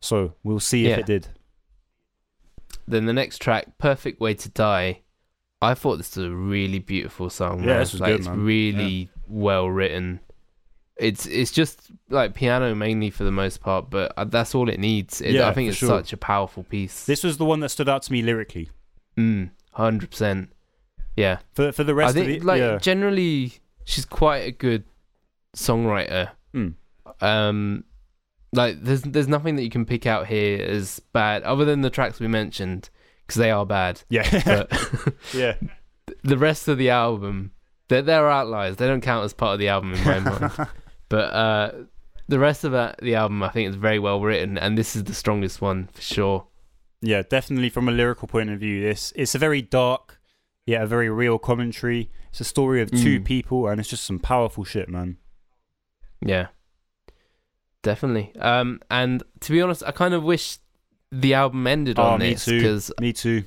So 0.00 0.34
we'll 0.42 0.60
see 0.60 0.86
if 0.86 0.98
it 0.98 1.06
did. 1.06 1.28
Then 2.86 3.06
the 3.06 3.12
next 3.12 3.40
track, 3.40 3.78
"Perfect 3.78 4.20
Way 4.20 4.34
to 4.34 4.48
Die," 4.50 5.00
I 5.62 5.74
thought 5.74 5.96
this 5.96 6.16
was 6.16 6.26
a 6.26 6.30
really 6.30 6.78
beautiful 6.78 7.30
song. 7.30 7.60
Yeah, 7.60 7.66
man. 7.66 7.78
this 7.80 7.92
was 7.92 8.00
like, 8.02 8.10
good, 8.10 8.20
It's 8.20 8.28
man. 8.28 8.44
really 8.44 9.08
well 9.26 9.68
written. 9.70 10.20
It's 10.96 11.26
it's 11.26 11.50
just 11.50 11.90
like 12.08 12.34
piano 12.34 12.74
mainly 12.74 13.10
for 13.10 13.24
the 13.24 13.32
most 13.32 13.60
part, 13.60 13.90
but 13.90 14.12
uh, 14.16 14.24
that's 14.24 14.54
all 14.54 14.68
it 14.68 14.78
needs. 14.78 15.20
It, 15.20 15.32
Yeah, 15.32 15.48
I 15.48 15.52
think 15.52 15.68
it's 15.68 15.78
sure. 15.78 15.88
such 15.88 16.12
a 16.12 16.16
powerful 16.16 16.62
piece. 16.62 17.04
This 17.04 17.24
was 17.24 17.36
the 17.36 17.44
one 17.44 17.60
that 17.60 17.70
stood 17.70 17.88
out 17.88 18.02
to 18.02 18.12
me 18.12 18.22
lyrically. 18.22 18.70
Mm, 19.16 19.50
hundred 19.72 20.10
percent. 20.10 20.50
Yeah, 21.16 21.38
For 21.54 21.72
for 21.72 21.84
the 21.84 21.94
rest 21.94 22.10
I 22.10 22.12
think 22.12 22.36
of 22.36 22.40
the 22.40 22.46
like 22.46 22.58
yeah. 22.60 22.78
generally 22.78 23.54
she's 23.84 24.04
quite 24.04 24.40
a 24.40 24.52
good 24.52 24.84
songwriter. 25.56 26.30
Mm. 26.54 26.74
Um, 27.20 27.84
like 28.52 28.82
there's 28.82 29.02
there's 29.02 29.28
nothing 29.28 29.56
that 29.56 29.62
you 29.62 29.70
can 29.70 29.84
pick 29.84 30.06
out 30.06 30.26
here 30.26 30.62
as 30.62 31.00
bad, 31.12 31.42
other 31.42 31.64
than 31.64 31.80
the 31.80 31.90
tracks 31.90 32.20
we 32.20 32.28
mentioned, 32.28 32.90
because 33.26 33.38
they 33.38 33.50
are 33.50 33.66
bad. 33.66 34.02
Yeah. 34.08 34.28
But 34.44 35.14
yeah. 35.34 35.56
the 36.22 36.38
rest 36.38 36.68
of 36.68 36.78
the 36.78 36.90
album, 36.90 37.52
they're 37.88 38.02
they're 38.02 38.30
outliers. 38.30 38.76
They 38.76 38.86
don't 38.86 39.00
count 39.00 39.24
as 39.24 39.32
part 39.32 39.54
of 39.54 39.58
the 39.58 39.68
album 39.68 39.94
in 39.94 40.04
my 40.04 40.18
mind. 40.20 40.68
But 41.14 41.28
uh, 41.44 41.72
the 42.26 42.38
rest 42.38 42.64
of 42.64 42.72
the 42.72 43.14
album, 43.14 43.42
I 43.42 43.50
think, 43.50 43.68
is 43.70 43.76
very 43.76 43.98
well 44.00 44.20
written, 44.20 44.58
and 44.58 44.76
this 44.76 44.96
is 44.96 45.04
the 45.04 45.14
strongest 45.14 45.60
one 45.60 45.88
for 45.92 46.02
sure. 46.02 46.46
Yeah, 47.00 47.22
definitely 47.36 47.68
from 47.70 47.88
a 47.88 47.92
lyrical 47.92 48.26
point 48.28 48.50
of 48.50 48.58
view, 48.58 48.80
this 48.82 49.12
it's 49.14 49.34
a 49.34 49.38
very 49.38 49.62
dark, 49.62 50.18
yeah, 50.66 50.82
a 50.82 50.86
very 50.86 51.10
real 51.10 51.38
commentary. 51.38 52.10
It's 52.30 52.40
a 52.40 52.44
story 52.44 52.80
of 52.82 52.90
two 52.90 53.20
Mm. 53.20 53.24
people, 53.24 53.68
and 53.68 53.78
it's 53.80 53.90
just 53.90 54.04
some 54.04 54.18
powerful 54.18 54.64
shit, 54.64 54.88
man. 54.88 55.18
Yeah, 56.20 56.46
definitely. 57.82 58.32
Um, 58.40 58.80
and 58.90 59.22
to 59.40 59.52
be 59.52 59.60
honest, 59.62 59.82
I 59.86 59.92
kind 59.92 60.14
of 60.14 60.22
wish 60.24 60.58
the 61.12 61.34
album 61.34 61.66
ended 61.66 61.98
Oh, 61.98 62.02
on 62.14 62.20
me 62.20 62.32
this 62.32 62.44
too. 62.46 62.58
because 62.58 62.90
Me 63.00 63.12
too. 63.12 63.44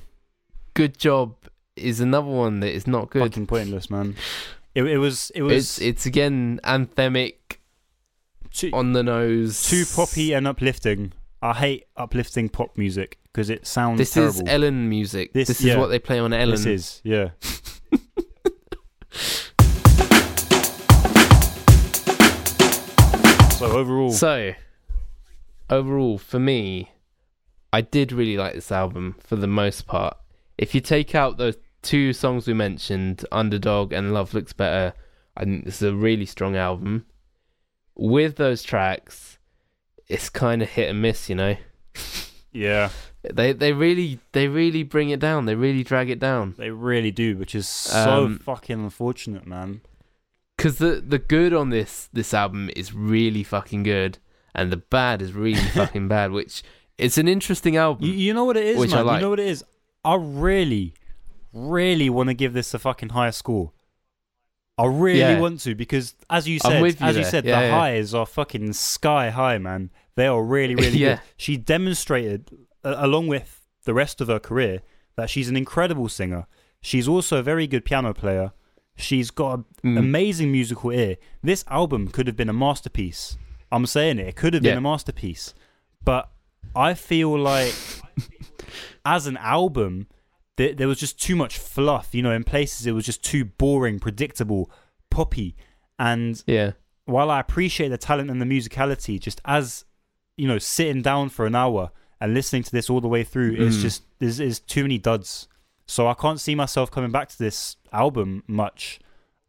"Good 0.74 0.96
Job" 0.98 1.34
is 1.76 2.00
another 2.00 2.28
one 2.28 2.60
that 2.60 2.72
is 2.72 2.86
not 2.86 3.10
good. 3.10 3.22
Fucking 3.22 3.46
pointless, 3.46 3.90
man. 3.90 4.16
It, 4.74 4.84
it 4.84 4.98
was 4.98 5.30
it 5.34 5.42
was 5.42 5.52
It's 5.54 5.80
it's 5.80 6.06
again 6.06 6.60
anthemic, 6.64 7.57
too, 8.52 8.70
on 8.72 8.92
the 8.92 9.02
nose, 9.02 9.62
too 9.68 9.84
poppy 9.94 10.32
and 10.32 10.46
uplifting. 10.46 11.12
I 11.40 11.54
hate 11.54 11.84
uplifting 11.96 12.48
pop 12.48 12.76
music 12.76 13.18
because 13.32 13.48
it 13.50 13.66
sounds 13.66 13.98
This 13.98 14.10
terrible. 14.12 14.34
is 14.34 14.42
Ellen 14.46 14.88
music. 14.88 15.32
This- 15.32 15.48
This, 15.48 15.60
yeah. 15.62 15.74
is 15.74 15.78
what 15.78 15.86
they 15.88 15.98
play 15.98 16.18
on 16.18 16.32
Ellen. 16.32 16.50
This 16.50 16.66
is 16.66 17.00
yeah. 17.04 17.30
so 23.52 23.66
overall, 23.72 24.12
So, 24.12 24.54
overall, 25.68 26.16
for 26.18 26.38
me, 26.38 26.92
I 27.72 27.80
did 27.80 28.12
really 28.12 28.36
like 28.36 28.54
this 28.54 28.70
album 28.70 29.16
for 29.18 29.34
the 29.34 29.48
most 29.48 29.86
part. 29.88 30.16
If 30.56 30.74
you 30.76 30.80
take 30.80 31.14
out 31.16 31.38
those 31.38 31.56
two 31.82 32.12
songs 32.12 32.46
we 32.46 32.54
mentioned, 32.54 33.24
Underdog 33.32 33.92
and 33.92 34.14
Love 34.14 34.32
Looks 34.32 34.52
Better, 34.52 34.94
I 35.36 35.44
think 35.44 35.64
this 35.64 35.82
is 35.82 35.88
a 35.90 35.94
really 35.94 36.24
strong 36.26 36.54
album. 36.54 37.06
With 37.98 38.36
those 38.36 38.62
tracks, 38.62 39.38
it's 40.06 40.30
kind 40.30 40.62
of 40.62 40.68
hit 40.70 40.88
and 40.88 41.02
miss, 41.02 41.28
you 41.28 41.34
know. 41.34 41.56
yeah, 42.52 42.90
They 43.22 43.52
they 43.52 43.72
really 43.72 44.20
they 44.32 44.46
really 44.48 44.82
bring 44.84 45.10
it 45.10 45.20
down. 45.20 45.46
They 45.46 45.54
really 45.56 45.82
drag 45.82 46.08
it 46.08 46.18
down. 46.20 46.54
they 46.56 46.70
really 46.70 47.10
do, 47.10 47.36
which 47.36 47.54
is 47.54 47.68
so 47.68 48.24
Um, 48.26 48.38
fucking 48.38 48.78
unfortunate, 48.78 49.46
man. 49.46 49.80
Because 50.56 50.78
the 50.78 51.02
the 51.06 51.18
good 51.18 51.52
on 51.52 51.70
this 51.70 52.08
this 52.12 52.32
album 52.32 52.70
is 52.76 52.94
really 52.94 53.42
fucking 53.42 53.82
good, 53.82 54.18
and 54.54 54.70
the 54.72 54.76
bad 54.76 55.20
is 55.22 55.32
really 55.32 55.54
fucking 55.74 56.08
bad. 56.08 56.30
Which 56.32 56.62
it's 56.96 57.18
an 57.18 57.28
interesting 57.28 57.76
album. 57.76 58.06
You, 58.06 58.12
you 58.12 58.34
know 58.34 58.44
what 58.44 58.56
it 58.56 58.64
is, 58.64 58.78
Which 58.78 58.92
I 58.92 58.96
man. 58.98 59.06
like. 59.06 59.16
You 59.16 59.22
know 59.22 59.30
what 59.30 59.40
it 59.40 59.46
is. 59.48 59.64
I 60.04 60.14
really, 60.16 60.94
really 61.52 62.08
want 62.10 62.28
to 62.28 62.34
give 62.34 62.52
this 62.54 62.72
a 62.74 62.78
fucking 62.78 63.10
higher 63.10 63.32
score. 63.32 63.72
I 64.78 64.86
really 64.86 65.18
Yeah. 65.20 65.40
want 65.40 65.60
to 65.60 65.74
because, 65.74 66.14
as 66.30 66.46
you 66.48 66.58
said, 66.60 66.80
you 66.80 66.86
as 67.00 67.16
you 67.16 67.24
said, 67.24 67.44
Yeah, 67.44 67.60
the 67.60 67.66
yeah. 67.66 67.70
highs 67.78 68.14
are 68.14 68.24
fucking 68.26 68.72
sky 68.74 69.30
high, 69.30 69.58
man. 69.58 69.90
They 70.14 70.26
are 70.26 70.42
really, 70.42 70.74
really 70.74 70.98
good. 71.06 71.20
She 71.36 71.56
demonstrated, 71.56 72.50
uh, 72.84 72.94
along 72.98 73.26
with 73.28 73.66
the 73.84 73.94
rest 73.94 74.20
of 74.20 74.28
her 74.28 74.38
career, 74.38 74.82
that 75.16 75.30
she's 75.30 75.48
an 75.48 75.56
incredible 75.56 76.08
singer. 76.08 76.46
She's 76.80 77.08
also 77.08 77.38
a 77.38 77.42
very 77.42 77.66
good 77.66 77.84
piano 77.84 78.14
player. 78.14 78.52
She's 78.96 79.30
got 79.30 79.58
an 79.58 79.64
Mm. 79.84 79.98
amazing 79.98 80.52
musical 80.52 80.90
ear. 80.92 81.16
This 81.42 81.64
album 81.68 82.08
could 82.08 82.26
have 82.26 82.36
been 82.36 82.48
a 82.48 82.52
masterpiece. 82.52 83.36
I'm 83.72 83.86
saying 83.86 84.18
it. 84.18 84.28
It 84.28 84.36
could 84.36 84.54
have 84.54 84.62
been 84.62 84.78
a 84.78 84.80
masterpiece. 84.80 85.54
But 86.04 86.30
I 86.74 86.94
feel 86.94 87.36
like 87.38 87.74
as 89.04 89.26
an 89.26 89.36
album, 89.38 90.06
there, 90.58 90.74
there 90.74 90.86
was 90.88 91.00
just 91.00 91.18
too 91.20 91.34
much 91.34 91.56
fluff. 91.58 92.14
You 92.14 92.22
know, 92.22 92.32
in 92.32 92.44
places 92.44 92.86
it 92.86 92.92
was 92.92 93.06
just 93.06 93.24
too 93.24 93.44
boring, 93.46 93.98
predictable, 93.98 94.70
poppy. 95.10 95.56
And 95.98 96.42
Yeah. 96.46 96.72
while 97.06 97.30
I 97.30 97.40
appreciate 97.40 97.88
the 97.88 97.98
talent 97.98 98.30
and 98.30 98.40
the 98.40 98.46
musicality, 98.46 99.18
just 99.18 99.40
as 99.46 99.84
you 100.36 100.46
know, 100.46 100.58
sitting 100.58 101.02
down 101.02 101.28
for 101.30 101.46
an 101.46 101.54
hour 101.56 101.90
and 102.20 102.32
listening 102.32 102.62
to 102.62 102.70
this 102.70 102.88
all 102.88 103.00
the 103.00 103.08
way 103.08 103.24
through 103.24 103.54
is 103.56 103.78
Mm. 103.78 103.82
just 103.82 104.02
is 104.20 104.38
is 104.38 104.60
too 104.60 104.82
many 104.82 104.98
duds. 104.98 105.48
So 105.86 106.06
I 106.06 106.14
can't 106.14 106.38
see 106.38 106.54
myself 106.54 106.90
coming 106.90 107.10
back 107.10 107.28
to 107.30 107.38
this 107.38 107.76
album 107.92 108.42
much, 108.46 109.00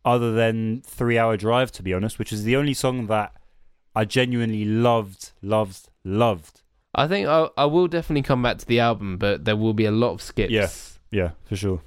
other 0.05 0.31
than 0.31 0.81
Three 0.85 1.17
Hour 1.19 1.35
Drive, 1.37 1.71
to 1.73 1.83
be 1.83 1.93
honest, 1.93 2.17
which 2.17 2.31
is 2.31 2.43
the 2.45 2.55
only 2.55 2.73
song 2.73 3.07
that 3.07 3.33
I 3.95 4.05
genuinely 4.05 4.63
loved, 4.65 5.31
loved, 5.41 5.89
loved. 6.03 6.61
I 6.95 7.07
think 7.07 7.27
I, 7.27 7.49
I 7.57 7.65
will 7.65 7.87
definitely 7.87 8.23
come 8.23 8.41
back 8.41 8.57
to 8.59 8.65
the 8.65 8.79
album, 8.79 9.17
but 9.17 9.45
there 9.45 9.57
will 9.57 9.73
be 9.73 9.85
a 9.85 9.91
lot 9.91 10.13
of 10.13 10.21
skips. 10.21 10.51
Yeah. 10.51 10.69
Yeah, 11.11 11.31
for 11.45 11.55
sure. 11.55 11.81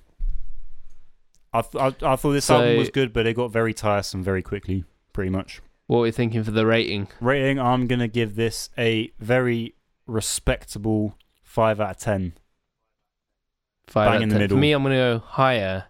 I 1.52 1.62
th- 1.62 1.74
I, 2.02 2.12
I 2.12 2.16
thought 2.16 2.32
this 2.32 2.46
So- 2.46 2.56
album 2.56 2.78
was 2.78 2.90
good, 2.90 3.12
but 3.12 3.26
it 3.26 3.34
got 3.34 3.52
very 3.52 3.74
tiresome 3.74 4.22
very 4.22 4.42
quickly, 4.42 4.84
pretty 5.12 5.30
much. 5.30 5.60
What 5.86 5.98
are 5.98 6.02
we 6.02 6.10
thinking 6.10 6.42
for 6.44 6.50
the 6.52 6.64
rating? 6.66 7.08
Rating, 7.20 7.58
I'm 7.60 7.86
gonna 7.86 8.08
give 8.08 8.34
this 8.36 8.70
a 8.78 9.12
very 9.18 9.74
respectable 10.06 11.16
five 11.42 11.80
out 11.80 11.90
of 11.90 11.96
ten. 11.98 12.32
Five 13.88 14.06
Bang 14.08 14.16
out 14.16 14.22
in 14.22 14.28
the 14.30 14.34
10. 14.36 14.40
middle. 14.42 14.56
For 14.56 14.60
me, 14.60 14.72
I'm 14.72 14.82
going 14.82 14.92
to 14.94 14.96
go 14.96 15.18
higher 15.26 15.84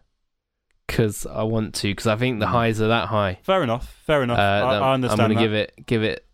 because 0.87 1.25
I 1.27 1.43
want 1.45 1.75
to, 1.77 1.89
because 1.89 2.07
I 2.07 2.17
think 2.17 2.41
the 2.41 2.47
Mm. 2.47 2.51
highs 2.51 2.81
are 2.81 2.89
that 2.89 3.09
high. 3.09 3.39
Fair 3.43 3.63
enough. 3.63 4.01
Fair 4.07 4.23
enough. 4.23 4.39
Uh, 4.39 4.43
I, 4.43 4.79
I 4.79 4.95
understand. 4.95 5.21
I'm 5.21 5.29
that. 5.29 5.35
To 5.35 5.41
give 5.41 5.53
it, 5.53 5.87
give 5.87 6.03
it, 6.03 6.27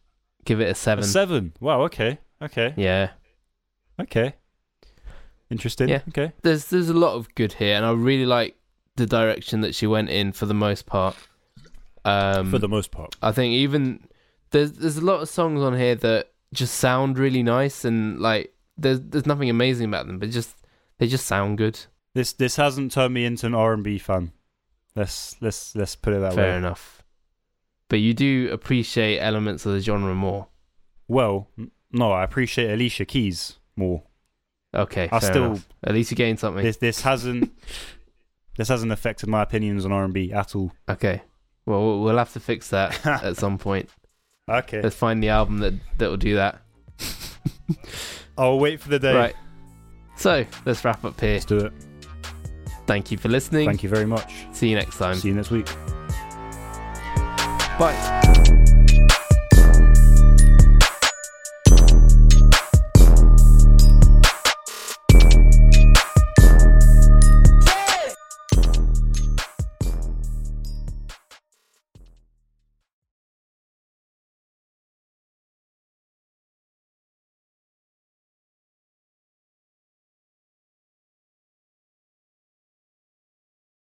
give 0.45 0.61
it 0.61 0.71
a 0.71 0.75
seven. 0.75 1.05
a 1.05 1.07
seven. 1.07 1.53
Wow. 1.61 1.83
Okay. 1.83 2.19
Okay. 2.41 2.73
Yeah. 2.77 3.11
Okay. 4.01 4.35
Interesting. 5.51 5.89
Yeah. 5.89 6.03
Okay. 6.09 6.33
There's 6.43 6.67
there's 6.67 6.89
a 6.91 6.95
lot 6.95 7.15
of 7.15 7.35
good 7.35 7.55
here, 7.55 7.75
and 7.77 7.85
I 7.87 7.93
really 7.93 8.27
like 8.27 8.57
the 8.97 9.07
direction 9.07 9.61
that 9.63 9.75
she 9.75 9.87
went 9.87 10.11
in 10.11 10.33
for 10.33 10.47
the 10.47 10.55
most 10.55 10.87
part. 10.87 11.17
Um, 12.05 12.51
For 12.51 12.59
the 12.59 12.69
most 12.69 12.91
part. 12.91 13.17
I 13.23 13.33
think 13.33 13.53
even 13.55 14.09
there's 14.51 14.73
there's 14.73 14.97
a 14.97 15.05
lot 15.05 15.21
of 15.23 15.29
songs 15.29 15.61
on 15.63 15.77
here 15.77 15.95
that 15.97 16.31
just 16.53 16.75
sound 16.77 17.19
really 17.19 17.43
nice, 17.43 17.85
and 17.85 18.19
like 18.21 18.55
there's 18.77 19.01
there's 19.01 19.27
nothing 19.27 19.51
amazing 19.51 19.87
about 19.89 20.07
them, 20.07 20.19
but 20.19 20.31
just 20.31 20.57
they 20.99 21.07
just 21.07 21.27
sound 21.27 21.59
good. 21.59 21.79
This 22.15 22.33
this 22.33 22.57
hasn't 22.57 22.93
turned 22.93 23.15
me 23.15 23.25
into 23.25 23.47
an 23.47 23.55
R 23.55 23.73
and 23.73 23.85
B 23.85 23.99
fan. 23.99 24.33
Let's 24.97 25.37
let's 25.41 25.75
let's 25.77 25.97
put 25.97 26.13
it 26.15 26.21
that 26.21 26.35
Fair 26.35 26.53
way. 26.53 26.57
enough. 26.59 27.03
But 27.89 28.01
you 28.01 28.13
do 28.15 28.51
appreciate 28.53 29.19
elements 29.19 29.65
of 29.65 29.73
the 29.73 29.81
genre 29.81 30.15
more. 30.15 30.49
Well, 31.07 31.49
no, 31.91 32.13
I 32.13 32.23
appreciate 32.25 32.71
Alicia 32.71 33.07
Keys 33.07 33.59
more. 33.77 34.03
Okay, 34.75 35.09
I 35.11 35.19
still 35.21 35.45
enough. 35.47 35.69
at 35.85 35.95
least 35.95 36.11
you 36.11 36.17
gained 36.17 36.39
something. 36.39 36.63
this 36.65 36.77
this 36.77 37.01
hasn't 37.03 37.51
this 38.57 38.69
hasn't 38.69 38.93
affected 38.93 39.29
my 39.29 39.43
opinions 39.43 39.85
on 39.85 39.93
R 39.93 40.05
and 40.05 40.13
B 40.13 40.33
at 40.33 40.55
all. 40.55 40.73
Okay, 40.89 41.23
well 41.67 41.81
we'll- 41.85 42.01
we'll 42.03 42.19
have 42.19 42.33
to 42.35 42.41
fix 42.41 42.69
that 42.71 43.05
at 43.07 43.37
some 43.37 43.59
point. 43.59 43.89
Okay. 44.51 44.81
Let's 44.83 44.97
find 44.97 45.23
the 45.23 45.29
album 45.31 45.59
that 45.59 45.75
that 45.99 46.09
will 46.11 46.17
do 46.17 46.35
that. 46.37 46.61
I'll 48.39 48.59
wait 48.59 48.81
for 48.81 48.89
the 48.89 48.99
day. 48.99 49.15
Right. 49.15 49.35
So 50.17 50.45
let's 50.65 50.85
wrap 50.85 51.05
up 51.05 51.21
here. 51.21 51.35
Let's 51.35 51.45
do 51.45 51.59
it. 51.59 51.73
Thank 52.87 53.11
you 53.11 53.19
for 53.19 53.29
listening. 53.29 53.67
Thank 53.69 53.83
you 53.83 53.89
very 53.89 54.07
much. 54.07 54.33
See 54.53 54.69
you 54.69 54.77
next 54.77 54.97
time. 54.99 55.15
See 55.17 55.29
you 55.29 55.35
next 55.35 55.51
week. 55.51 55.67
Bye. 57.79 58.58